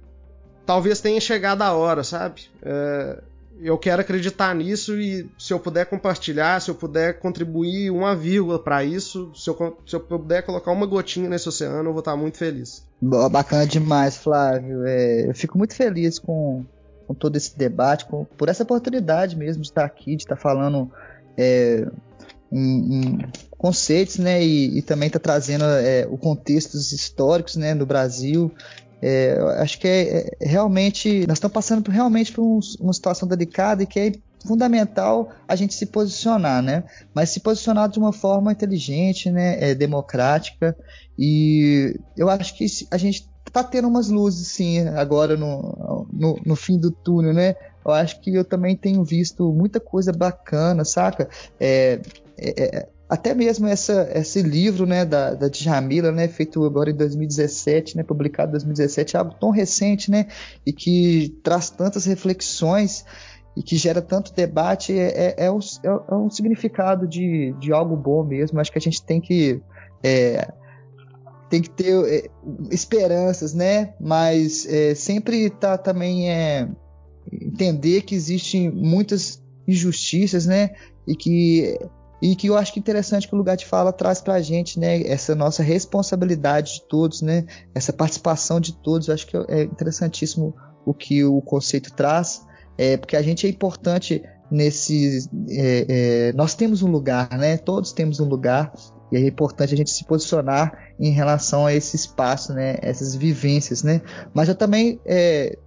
talvez 0.66 1.00
tenha 1.00 1.20
chegado 1.20 1.62
a 1.62 1.72
hora, 1.72 2.02
sabe? 2.02 2.42
É, 2.60 3.22
eu 3.60 3.78
quero 3.78 4.02
acreditar 4.02 4.52
nisso 4.54 5.00
e 5.00 5.30
se 5.38 5.52
eu 5.52 5.60
puder 5.60 5.86
compartilhar, 5.86 6.60
se 6.60 6.70
eu 6.70 6.74
puder 6.74 7.20
contribuir 7.20 7.90
uma 7.90 8.16
vírgula 8.16 8.58
para 8.58 8.82
isso, 8.82 9.30
se 9.34 9.48
eu, 9.48 9.78
se 9.86 9.94
eu 9.94 10.00
puder 10.00 10.42
colocar 10.42 10.72
uma 10.72 10.86
gotinha 10.86 11.28
nesse 11.28 11.48
oceano, 11.48 11.88
eu 11.88 11.92
vou 11.92 12.00
estar 12.00 12.16
muito 12.16 12.38
feliz. 12.38 12.84
Bacana 13.00 13.64
demais, 13.64 14.16
Flávio. 14.16 14.84
É, 14.84 15.28
eu 15.28 15.34
fico 15.34 15.56
muito 15.56 15.76
feliz 15.76 16.18
com, 16.18 16.64
com 17.06 17.14
todo 17.14 17.36
esse 17.36 17.56
debate, 17.56 18.06
com, 18.06 18.24
por 18.24 18.48
essa 18.48 18.64
oportunidade 18.64 19.36
mesmo 19.36 19.62
de 19.62 19.68
estar 19.68 19.84
aqui, 19.84 20.16
de 20.16 20.24
estar 20.24 20.36
falando 20.36 20.90
é, 21.36 21.86
conceitos, 23.56 24.18
né, 24.18 24.44
e, 24.44 24.78
e 24.78 24.82
também 24.82 25.06
está 25.06 25.18
trazendo 25.18 25.64
é, 25.64 26.06
o 26.10 26.18
contextos 26.18 26.92
históricos, 26.92 27.56
né, 27.56 27.74
no 27.74 27.86
Brasil. 27.86 28.52
É, 29.04 29.36
acho 29.58 29.80
que 29.80 29.88
é, 29.88 30.28
é, 30.40 30.46
realmente 30.46 31.26
nós 31.26 31.38
estamos 31.38 31.52
passando 31.52 31.82
por, 31.82 31.90
realmente 31.90 32.30
por 32.30 32.42
um, 32.42 32.60
uma 32.80 32.92
situação 32.92 33.28
delicada 33.28 33.82
e 33.82 33.86
que 33.86 33.98
é 33.98 34.12
fundamental 34.46 35.30
a 35.46 35.56
gente 35.56 35.74
se 35.74 35.86
posicionar, 35.86 36.62
né? 36.62 36.84
Mas 37.12 37.30
se 37.30 37.40
posicionar 37.40 37.88
de 37.88 37.98
uma 37.98 38.12
forma 38.12 38.52
inteligente, 38.52 39.30
né? 39.30 39.70
É, 39.70 39.74
democrática. 39.74 40.76
E 41.18 41.98
eu 42.16 42.28
acho 42.30 42.56
que 42.56 42.66
a 42.90 42.96
gente 42.96 43.28
está 43.46 43.64
tendo 43.64 43.88
umas 43.88 44.08
luzes, 44.08 44.48
sim, 44.48 44.86
agora 44.88 45.36
no, 45.36 46.06
no, 46.12 46.40
no, 46.44 46.56
fim 46.56 46.78
do 46.78 46.90
túnel, 46.90 47.34
né? 47.34 47.56
Eu 47.84 47.90
acho 47.92 48.20
que 48.20 48.32
eu 48.32 48.44
também 48.44 48.76
tenho 48.76 49.04
visto 49.04 49.52
muita 49.52 49.80
coisa 49.80 50.12
bacana, 50.12 50.84
saca? 50.84 51.28
É, 51.58 52.00
é, 52.38 52.78
é 52.78 52.88
até 53.12 53.34
mesmo 53.34 53.66
essa, 53.66 54.10
esse 54.14 54.40
livro 54.40 54.86
né, 54.86 55.04
da, 55.04 55.34
da 55.34 55.46
Djamila, 55.46 56.10
né, 56.10 56.28
feito 56.28 56.64
agora 56.64 56.90
em 56.90 56.96
2017, 56.96 57.98
né, 57.98 58.02
publicado 58.02 58.48
em 58.48 58.52
2017, 58.52 59.16
é 59.16 59.18
algo 59.18 59.34
tão 59.34 59.50
recente 59.50 60.10
né, 60.10 60.28
e 60.64 60.72
que 60.72 61.38
traz 61.42 61.68
tantas 61.68 62.06
reflexões 62.06 63.04
e 63.54 63.62
que 63.62 63.76
gera 63.76 64.00
tanto 64.00 64.32
debate, 64.32 64.98
é, 64.98 65.34
é, 65.36 65.44
é, 65.44 65.50
um, 65.50 65.58
é 65.84 66.14
um 66.14 66.30
significado 66.30 67.06
de, 67.06 67.54
de 67.60 67.70
algo 67.70 67.96
bom 67.96 68.24
mesmo. 68.24 68.58
Acho 68.58 68.72
que 68.72 68.78
a 68.78 68.80
gente 68.80 69.04
tem 69.04 69.20
que. 69.20 69.60
É, 70.02 70.50
tem 71.50 71.60
que 71.60 71.68
ter 71.68 71.92
é, 72.06 72.30
esperanças, 72.70 73.52
né? 73.52 73.92
Mas 74.00 74.66
é, 74.66 74.94
sempre 74.94 75.50
tá 75.50 75.76
também 75.76 76.30
é, 76.30 76.66
entender 77.30 78.02
que 78.02 78.14
existem 78.14 78.70
muitas 78.70 79.42
injustiças, 79.68 80.46
né? 80.46 80.70
E 81.06 81.14
que 81.14 81.78
e 82.22 82.36
que 82.36 82.46
eu 82.46 82.56
acho 82.56 82.72
que 82.72 82.78
interessante 82.78 83.26
que 83.26 83.34
o 83.34 83.36
lugar 83.36 83.56
de 83.56 83.66
fala 83.66 83.92
traz 83.92 84.20
para 84.20 84.34
a 84.34 84.40
gente, 84.40 84.78
né, 84.78 85.02
essa 85.02 85.34
nossa 85.34 85.60
responsabilidade 85.60 86.74
de 86.74 86.82
todos, 86.88 87.20
né, 87.20 87.44
essa 87.74 87.92
participação 87.92 88.60
de 88.60 88.72
todos. 88.74 89.08
Eu 89.08 89.14
acho 89.14 89.26
que 89.26 89.36
é 89.36 89.64
interessantíssimo 89.64 90.54
o 90.86 90.94
que 90.94 91.24
o 91.24 91.42
conceito 91.42 91.92
traz, 91.92 92.46
é, 92.78 92.96
porque 92.96 93.16
a 93.16 93.22
gente 93.22 93.44
é 93.44 93.50
importante 93.50 94.22
nesse. 94.52 95.28
É, 95.50 95.86
é, 95.88 96.32
nós 96.34 96.54
temos 96.54 96.82
um 96.82 96.90
lugar, 96.90 97.28
né? 97.36 97.56
Todos 97.56 97.92
temos 97.92 98.20
um 98.20 98.28
lugar. 98.28 98.72
E 99.10 99.16
é 99.16 99.26
importante 99.26 99.74
a 99.74 99.76
gente 99.76 99.90
se 99.90 100.04
posicionar 100.04 100.72
em 100.98 101.10
relação 101.10 101.66
a 101.66 101.74
esse 101.74 101.96
espaço, 101.96 102.54
né? 102.54 102.76
Essas 102.80 103.14
vivências, 103.14 103.82
né? 103.82 104.00
Mas 104.32 104.48
eu 104.48 104.54
também 104.54 105.00
é, 105.04 105.58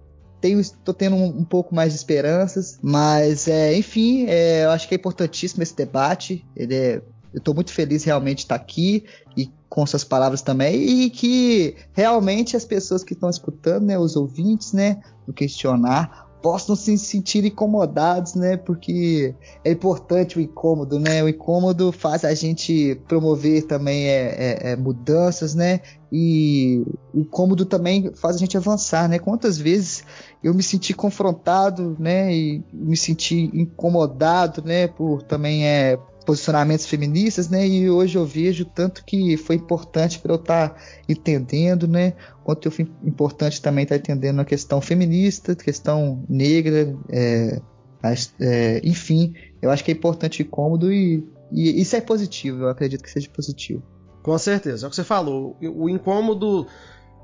tenho, 0.46 0.62
tô 0.84 0.94
tendo 0.94 1.16
um, 1.16 1.40
um, 1.40 1.44
pouco 1.44 1.74
mais 1.74 1.92
de 1.92 1.98
esperanças, 1.98 2.78
mas 2.82 3.48
é, 3.48 3.76
enfim, 3.76 4.26
é, 4.28 4.64
eu 4.64 4.70
acho 4.70 4.86
que 4.86 4.94
é 4.94 4.96
importantíssimo 4.96 5.62
esse 5.62 5.74
debate. 5.74 6.44
Ele 6.54 6.74
é, 6.74 6.96
eu 7.34 7.38
estou 7.38 7.54
muito 7.54 7.72
feliz 7.72 8.04
realmente 8.04 8.38
de 8.38 8.44
estar 8.44 8.54
aqui 8.54 9.04
e 9.36 9.50
com 9.68 9.84
suas 9.84 10.04
palavras 10.04 10.42
também 10.42 10.76
e 10.76 11.10
que 11.10 11.76
realmente 11.92 12.56
as 12.56 12.64
pessoas 12.64 13.02
que 13.02 13.12
estão 13.12 13.28
escutando, 13.28 13.84
né, 13.84 13.98
os 13.98 14.16
ouvintes, 14.16 14.72
né, 14.72 15.00
questionar 15.34 16.25
possam 16.46 16.76
se 16.76 16.96
sentir 16.96 17.44
incomodados, 17.44 18.36
né? 18.36 18.56
Porque 18.56 19.34
é 19.64 19.72
importante 19.72 20.38
o 20.38 20.40
incômodo, 20.40 20.96
né? 20.96 21.20
O 21.20 21.28
incômodo 21.28 21.90
faz 21.90 22.24
a 22.24 22.32
gente 22.34 22.94
promover 23.08 23.64
também 23.64 24.06
é, 24.06 24.26
é, 24.38 24.70
é 24.70 24.76
mudanças, 24.76 25.56
né? 25.56 25.80
E 26.12 26.86
o 27.12 27.18
incômodo 27.22 27.64
também 27.66 28.12
faz 28.14 28.36
a 28.36 28.38
gente 28.38 28.56
avançar, 28.56 29.08
né? 29.08 29.18
Quantas 29.18 29.58
vezes 29.58 30.04
eu 30.40 30.54
me 30.54 30.62
senti 30.62 30.94
confrontado, 30.94 31.96
né? 31.98 32.32
E 32.32 32.62
me 32.72 32.96
senti 32.96 33.50
incomodado, 33.52 34.62
né? 34.64 34.86
Por 34.86 35.22
também 35.22 35.66
é 35.66 35.98
posicionamentos 36.26 36.84
feministas, 36.84 37.48
né? 37.48 37.66
E 37.66 37.88
hoje 37.88 38.18
eu 38.18 38.26
vejo 38.26 38.64
tanto 38.64 39.04
que 39.04 39.36
foi 39.36 39.56
importante 39.56 40.18
para 40.18 40.32
eu 40.32 40.36
estar 40.36 40.70
tá 40.70 40.80
entendendo, 41.08 41.86
né? 41.86 42.14
Quanto 42.44 42.70
foi 42.70 42.86
importante 43.04 43.62
também 43.62 43.84
estar 43.84 43.94
tá 43.94 44.00
entendendo 44.00 44.40
a 44.40 44.44
questão 44.44 44.80
feminista, 44.80 45.54
questão 45.54 46.24
negra, 46.28 46.94
é, 47.08 47.60
é, 48.40 48.80
enfim, 48.84 49.32
eu 49.62 49.70
acho 49.70 49.84
que 49.84 49.90
é 49.90 49.94
importante 49.94 50.42
e 50.42 50.44
cômodo 50.44 50.92
e, 50.92 51.24
e 51.52 51.80
isso 51.80 51.96
é 51.96 52.00
positivo, 52.00 52.64
eu 52.64 52.68
acredito 52.68 53.02
que 53.02 53.10
seja 53.10 53.30
positivo. 53.30 53.82
Com 54.22 54.36
certeza, 54.36 54.84
é 54.84 54.86
o 54.88 54.90
que 54.90 54.96
você 54.96 55.04
falou. 55.04 55.56
O 55.62 55.88
incômodo 55.88 56.66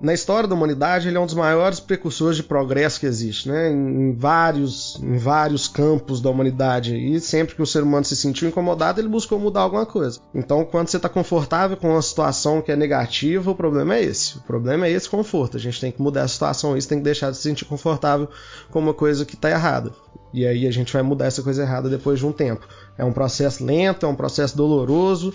na 0.02 0.12
história 0.12 0.48
da 0.48 0.54
humanidade, 0.54 1.06
ele 1.06 1.16
é 1.16 1.20
um 1.20 1.26
dos 1.26 1.34
maiores 1.36 1.78
precursores 1.78 2.36
de 2.36 2.42
progresso 2.42 2.98
que 2.98 3.06
existe, 3.06 3.48
né? 3.48 3.70
Em 3.70 4.12
vários, 4.12 5.00
em 5.00 5.16
vários 5.16 5.68
campos 5.68 6.20
da 6.20 6.28
humanidade. 6.28 6.96
E 6.96 7.20
sempre 7.20 7.54
que 7.54 7.62
o 7.62 7.66
ser 7.66 7.84
humano 7.84 8.04
se 8.04 8.16
sentiu 8.16 8.48
incomodado, 8.48 9.00
ele 9.00 9.08
buscou 9.08 9.38
mudar 9.38 9.60
alguma 9.60 9.86
coisa. 9.86 10.18
Então, 10.34 10.64
quando 10.64 10.88
você 10.88 10.96
está 10.96 11.08
confortável 11.08 11.76
com 11.76 11.90
uma 11.90 12.02
situação 12.02 12.60
que 12.60 12.72
é 12.72 12.76
negativa, 12.76 13.52
o 13.52 13.54
problema 13.54 13.94
é 13.94 14.02
esse. 14.02 14.38
O 14.38 14.40
problema 14.40 14.88
é 14.88 14.90
esse 14.90 15.08
conforto. 15.08 15.56
A 15.56 15.60
gente 15.60 15.80
tem 15.80 15.92
que 15.92 16.02
mudar 16.02 16.24
a 16.24 16.28
situação, 16.28 16.76
isso 16.76 16.88
tem 16.88 16.98
que 16.98 17.04
deixar 17.04 17.30
de 17.30 17.36
se 17.36 17.44
sentir 17.44 17.64
confortável 17.64 18.28
com 18.72 18.80
uma 18.80 18.92
coisa 18.92 19.24
que 19.24 19.36
está 19.36 19.50
errada. 19.50 19.92
E 20.34 20.44
aí 20.44 20.66
a 20.66 20.72
gente 20.72 20.92
vai 20.92 21.02
mudar 21.02 21.26
essa 21.26 21.44
coisa 21.44 21.62
errada 21.62 21.88
depois 21.88 22.18
de 22.18 22.26
um 22.26 22.32
tempo. 22.32 22.66
É 22.98 23.04
um 23.04 23.12
processo 23.12 23.64
lento, 23.64 24.04
é 24.04 24.08
um 24.08 24.16
processo 24.16 24.56
doloroso, 24.56 25.32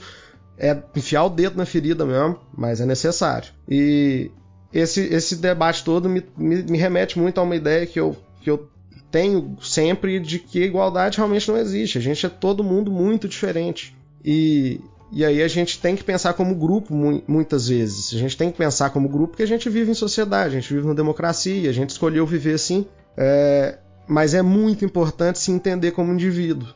é 0.57 0.77
enfiar 0.93 1.23
o 1.23 1.29
dedo 1.29 1.55
na 1.55 1.65
ferida 1.65 2.05
mesmo, 2.05 2.37
mas 2.53 2.81
é 2.81 2.85
necessário. 2.85 3.53
E 3.69 4.29
esse, 4.73 5.01
esse 5.01 5.35
debate 5.37 5.83
todo 5.83 6.09
me, 6.09 6.23
me, 6.37 6.63
me, 6.63 6.77
remete 6.77 7.17
muito 7.17 7.39
a 7.39 7.43
uma 7.43 7.55
ideia 7.55 7.85
que 7.85 7.99
eu, 7.99 8.15
que 8.41 8.49
eu 8.49 8.69
tenho 9.09 9.57
sempre 9.61 10.19
de 10.19 10.39
que 10.39 10.63
igualdade 10.63 11.17
realmente 11.17 11.47
não 11.49 11.57
existe. 11.57 11.97
A 11.97 12.01
gente 12.01 12.25
é 12.25 12.29
todo 12.29 12.63
mundo 12.63 12.91
muito 12.91 13.27
diferente. 13.27 13.95
E, 14.23 14.81
e 15.11 15.23
aí 15.23 15.41
a 15.41 15.47
gente 15.47 15.79
tem 15.79 15.95
que 15.95 16.03
pensar 16.03 16.33
como 16.33 16.53
grupo 16.55 16.93
muitas 17.27 17.69
vezes. 17.69 18.13
A 18.13 18.17
gente 18.17 18.35
tem 18.35 18.51
que 18.51 18.57
pensar 18.57 18.89
como 18.89 19.07
grupo 19.07 19.29
porque 19.29 19.43
a 19.43 19.47
gente 19.47 19.69
vive 19.69 19.91
em 19.91 19.95
sociedade, 19.95 20.55
a 20.55 20.59
gente 20.59 20.73
vive 20.73 20.85
numa 20.85 20.95
democracia, 20.95 21.69
a 21.69 21.73
gente 21.73 21.91
escolheu 21.91 22.25
viver 22.25 22.55
assim. 22.55 22.85
É, 23.15 23.77
mas 24.07 24.33
é 24.33 24.41
muito 24.41 24.83
importante 24.83 25.39
se 25.39 25.51
entender 25.51 25.91
como 25.91 26.13
indivíduo. 26.13 26.67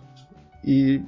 E 0.64 1.02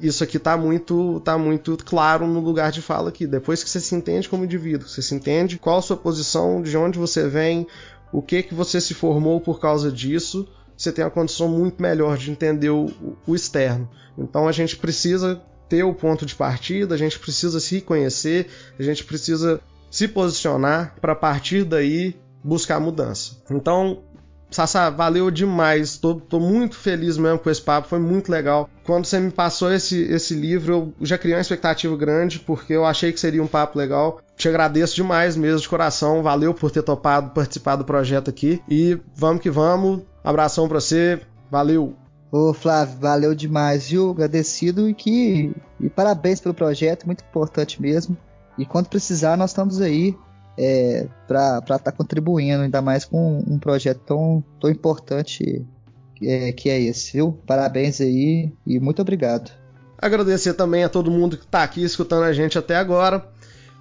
isso 0.00 0.22
aqui 0.22 0.36
está 0.36 0.56
muito, 0.56 1.20
tá 1.20 1.36
muito 1.36 1.76
claro 1.84 2.26
no 2.26 2.40
lugar 2.40 2.70
de 2.70 2.80
fala 2.82 3.08
aqui. 3.08 3.26
Depois 3.26 3.62
que 3.62 3.70
você 3.70 3.80
se 3.80 3.94
entende 3.94 4.28
como 4.28 4.44
indivíduo, 4.44 4.88
você 4.88 5.02
se 5.02 5.14
entende 5.14 5.58
qual 5.58 5.78
a 5.78 5.82
sua 5.82 5.96
posição, 5.96 6.62
de 6.62 6.76
onde 6.76 6.98
você 6.98 7.28
vem, 7.28 7.66
o 8.12 8.22
que 8.22 8.42
que 8.42 8.54
você 8.54 8.80
se 8.80 8.94
formou 8.94 9.40
por 9.40 9.60
causa 9.60 9.90
disso, 9.90 10.48
você 10.76 10.92
tem 10.92 11.04
a 11.04 11.10
condição 11.10 11.48
muito 11.48 11.82
melhor 11.82 12.16
de 12.16 12.30
entender 12.30 12.70
o, 12.70 12.90
o 13.26 13.34
externo. 13.34 13.88
Então 14.16 14.46
a 14.48 14.52
gente 14.52 14.76
precisa 14.76 15.42
ter 15.68 15.82
o 15.82 15.94
ponto 15.94 16.24
de 16.24 16.34
partida, 16.34 16.94
a 16.94 16.98
gente 16.98 17.18
precisa 17.18 17.60
se 17.60 17.80
conhecer, 17.80 18.48
a 18.78 18.82
gente 18.82 19.04
precisa 19.04 19.60
se 19.90 20.08
posicionar 20.08 20.94
para 21.00 21.14
partir 21.14 21.64
daí 21.64 22.16
buscar 22.42 22.80
mudança. 22.80 23.42
Então, 23.50 24.02
Sassá, 24.50 24.88
valeu 24.88 25.30
demais. 25.30 25.98
Tô, 25.98 26.14
tô, 26.14 26.40
muito 26.40 26.76
feliz 26.76 27.18
mesmo 27.18 27.38
com 27.38 27.50
esse 27.50 27.60
papo, 27.60 27.88
foi 27.88 27.98
muito 27.98 28.30
legal. 28.30 28.68
Quando 28.84 29.04
você 29.04 29.20
me 29.20 29.30
passou 29.30 29.72
esse, 29.72 30.02
esse 30.04 30.34
livro, 30.34 30.94
eu 30.98 31.06
já 31.06 31.18
criei 31.18 31.36
uma 31.36 31.40
expectativa 31.40 31.94
grande, 31.96 32.38
porque 32.40 32.72
eu 32.72 32.84
achei 32.84 33.12
que 33.12 33.20
seria 33.20 33.42
um 33.42 33.46
papo 33.46 33.78
legal. 33.78 34.20
Te 34.36 34.48
agradeço 34.48 34.94
demais 34.94 35.36
mesmo, 35.36 35.60
de 35.60 35.68
coração. 35.68 36.22
Valeu 36.22 36.54
por 36.54 36.70
ter 36.70 36.82
topado 36.82 37.30
participar 37.30 37.76
do 37.76 37.84
projeto 37.84 38.30
aqui. 38.30 38.62
E 38.68 38.98
vamos 39.14 39.42
que 39.42 39.50
vamos. 39.50 40.02
Abração 40.24 40.68
pra 40.68 40.80
você. 40.80 41.20
Valeu. 41.50 41.94
Ô 42.30 42.52
Flávio, 42.52 42.98
valeu 43.00 43.34
demais, 43.34 43.88
viu? 43.88 44.10
Agradecido 44.10 44.88
e 44.88 44.94
que. 44.94 45.52
E 45.80 45.88
parabéns 45.88 46.40
pelo 46.40 46.54
projeto, 46.54 47.06
muito 47.06 47.24
importante 47.24 47.80
mesmo. 47.80 48.16
E 48.58 48.66
quando 48.66 48.88
precisar, 48.88 49.36
nós 49.36 49.50
estamos 49.50 49.80
aí 49.80 50.16
é, 50.58 51.06
para 51.26 51.58
estar 51.58 51.78
tá 51.78 51.92
contribuindo, 51.92 52.62
ainda 52.62 52.82
mais 52.82 53.04
com 53.04 53.38
um 53.46 53.58
projeto 53.58 54.00
tão, 54.00 54.44
tão 54.60 54.68
importante 54.68 55.64
é, 56.20 56.50
que 56.52 56.68
é 56.68 56.80
esse, 56.80 57.12
viu? 57.12 57.38
Parabéns 57.46 58.00
aí 58.00 58.52
e 58.66 58.80
muito 58.80 59.00
obrigado. 59.00 59.52
Agradecer 59.96 60.54
também 60.54 60.82
a 60.82 60.88
todo 60.88 61.10
mundo 61.10 61.36
que 61.36 61.44
está 61.44 61.62
aqui 61.62 61.82
escutando 61.82 62.24
a 62.24 62.32
gente 62.32 62.58
até 62.58 62.74
agora. 62.74 63.24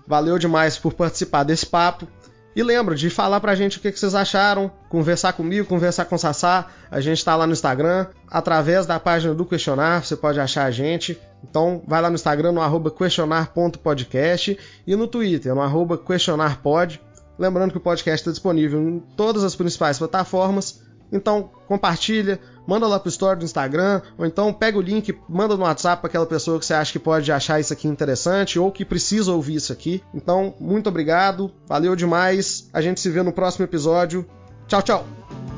Valeu 0.07 0.37
demais 0.37 0.77
por 0.77 0.93
participar 0.93 1.43
desse 1.43 1.65
papo. 1.65 2.07
E 2.57 2.63
lembra 2.63 2.95
de 2.95 3.07
falar 3.11 3.39
pra 3.39 3.53
gente 3.53 3.77
o 3.77 3.79
que, 3.79 3.91
vocês 3.91 4.15
acharam, 4.15 4.71
conversar 4.89 5.31
comigo, 5.33 5.67
conversar 5.67 6.05
com 6.05 6.15
o 6.15 6.17
Sassá. 6.17 6.65
A 6.89 6.99
gente 6.99 7.23
tá 7.23 7.35
lá 7.35 7.45
no 7.45 7.53
Instagram, 7.53 8.07
através 8.27 8.87
da 8.87 8.99
página 8.99 9.35
do 9.35 9.45
Questionar, 9.45 10.03
você 10.03 10.15
pode 10.15 10.39
achar 10.39 10.63
a 10.63 10.71
gente. 10.71 11.21
Então 11.47 11.83
vai 11.85 12.01
lá 12.01 12.09
no 12.09 12.15
Instagram, 12.15 12.53
no 12.53 12.59
arroba 12.59 12.89
questionar.podcast 12.89 14.57
e 14.87 14.95
no 14.95 15.05
Twitter, 15.05 15.53
no 15.53 15.61
arroba 15.61 15.99
questionarpod. 15.99 16.99
Lembrando 17.37 17.73
que 17.73 17.77
o 17.77 17.79
podcast 17.79 18.21
está 18.21 18.31
disponível 18.31 18.81
em 18.81 19.01
todas 19.15 19.43
as 19.43 19.55
principais 19.55 19.99
plataformas. 19.99 20.81
Então 21.11 21.51
compartilha, 21.67 22.39
manda 22.67 22.85
lá 22.85 22.99
pro 22.99 23.09
story 23.09 23.39
do 23.39 23.45
Instagram, 23.45 24.01
ou 24.17 24.25
então 24.25 24.53
pega 24.53 24.77
o 24.77 24.81
link, 24.81 25.17
manda 25.27 25.55
no 25.55 25.63
WhatsApp 25.63 26.01
para 26.01 26.09
aquela 26.09 26.25
pessoa 26.25 26.59
que 26.59 26.65
você 26.65 26.73
acha 26.73 26.91
que 26.91 26.99
pode 26.99 27.31
achar 27.31 27.59
isso 27.59 27.73
aqui 27.73 27.87
interessante 27.87 28.59
ou 28.59 28.71
que 28.71 28.85
precisa 28.85 29.31
ouvir 29.31 29.55
isso 29.55 29.71
aqui. 29.73 30.03
Então, 30.13 30.53
muito 30.59 30.89
obrigado, 30.89 31.51
valeu 31.65 31.95
demais. 31.95 32.69
A 32.73 32.81
gente 32.81 32.99
se 32.99 33.09
vê 33.09 33.23
no 33.23 33.31
próximo 33.31 33.63
episódio. 33.65 34.25
Tchau, 34.67 34.81
tchau. 34.81 35.56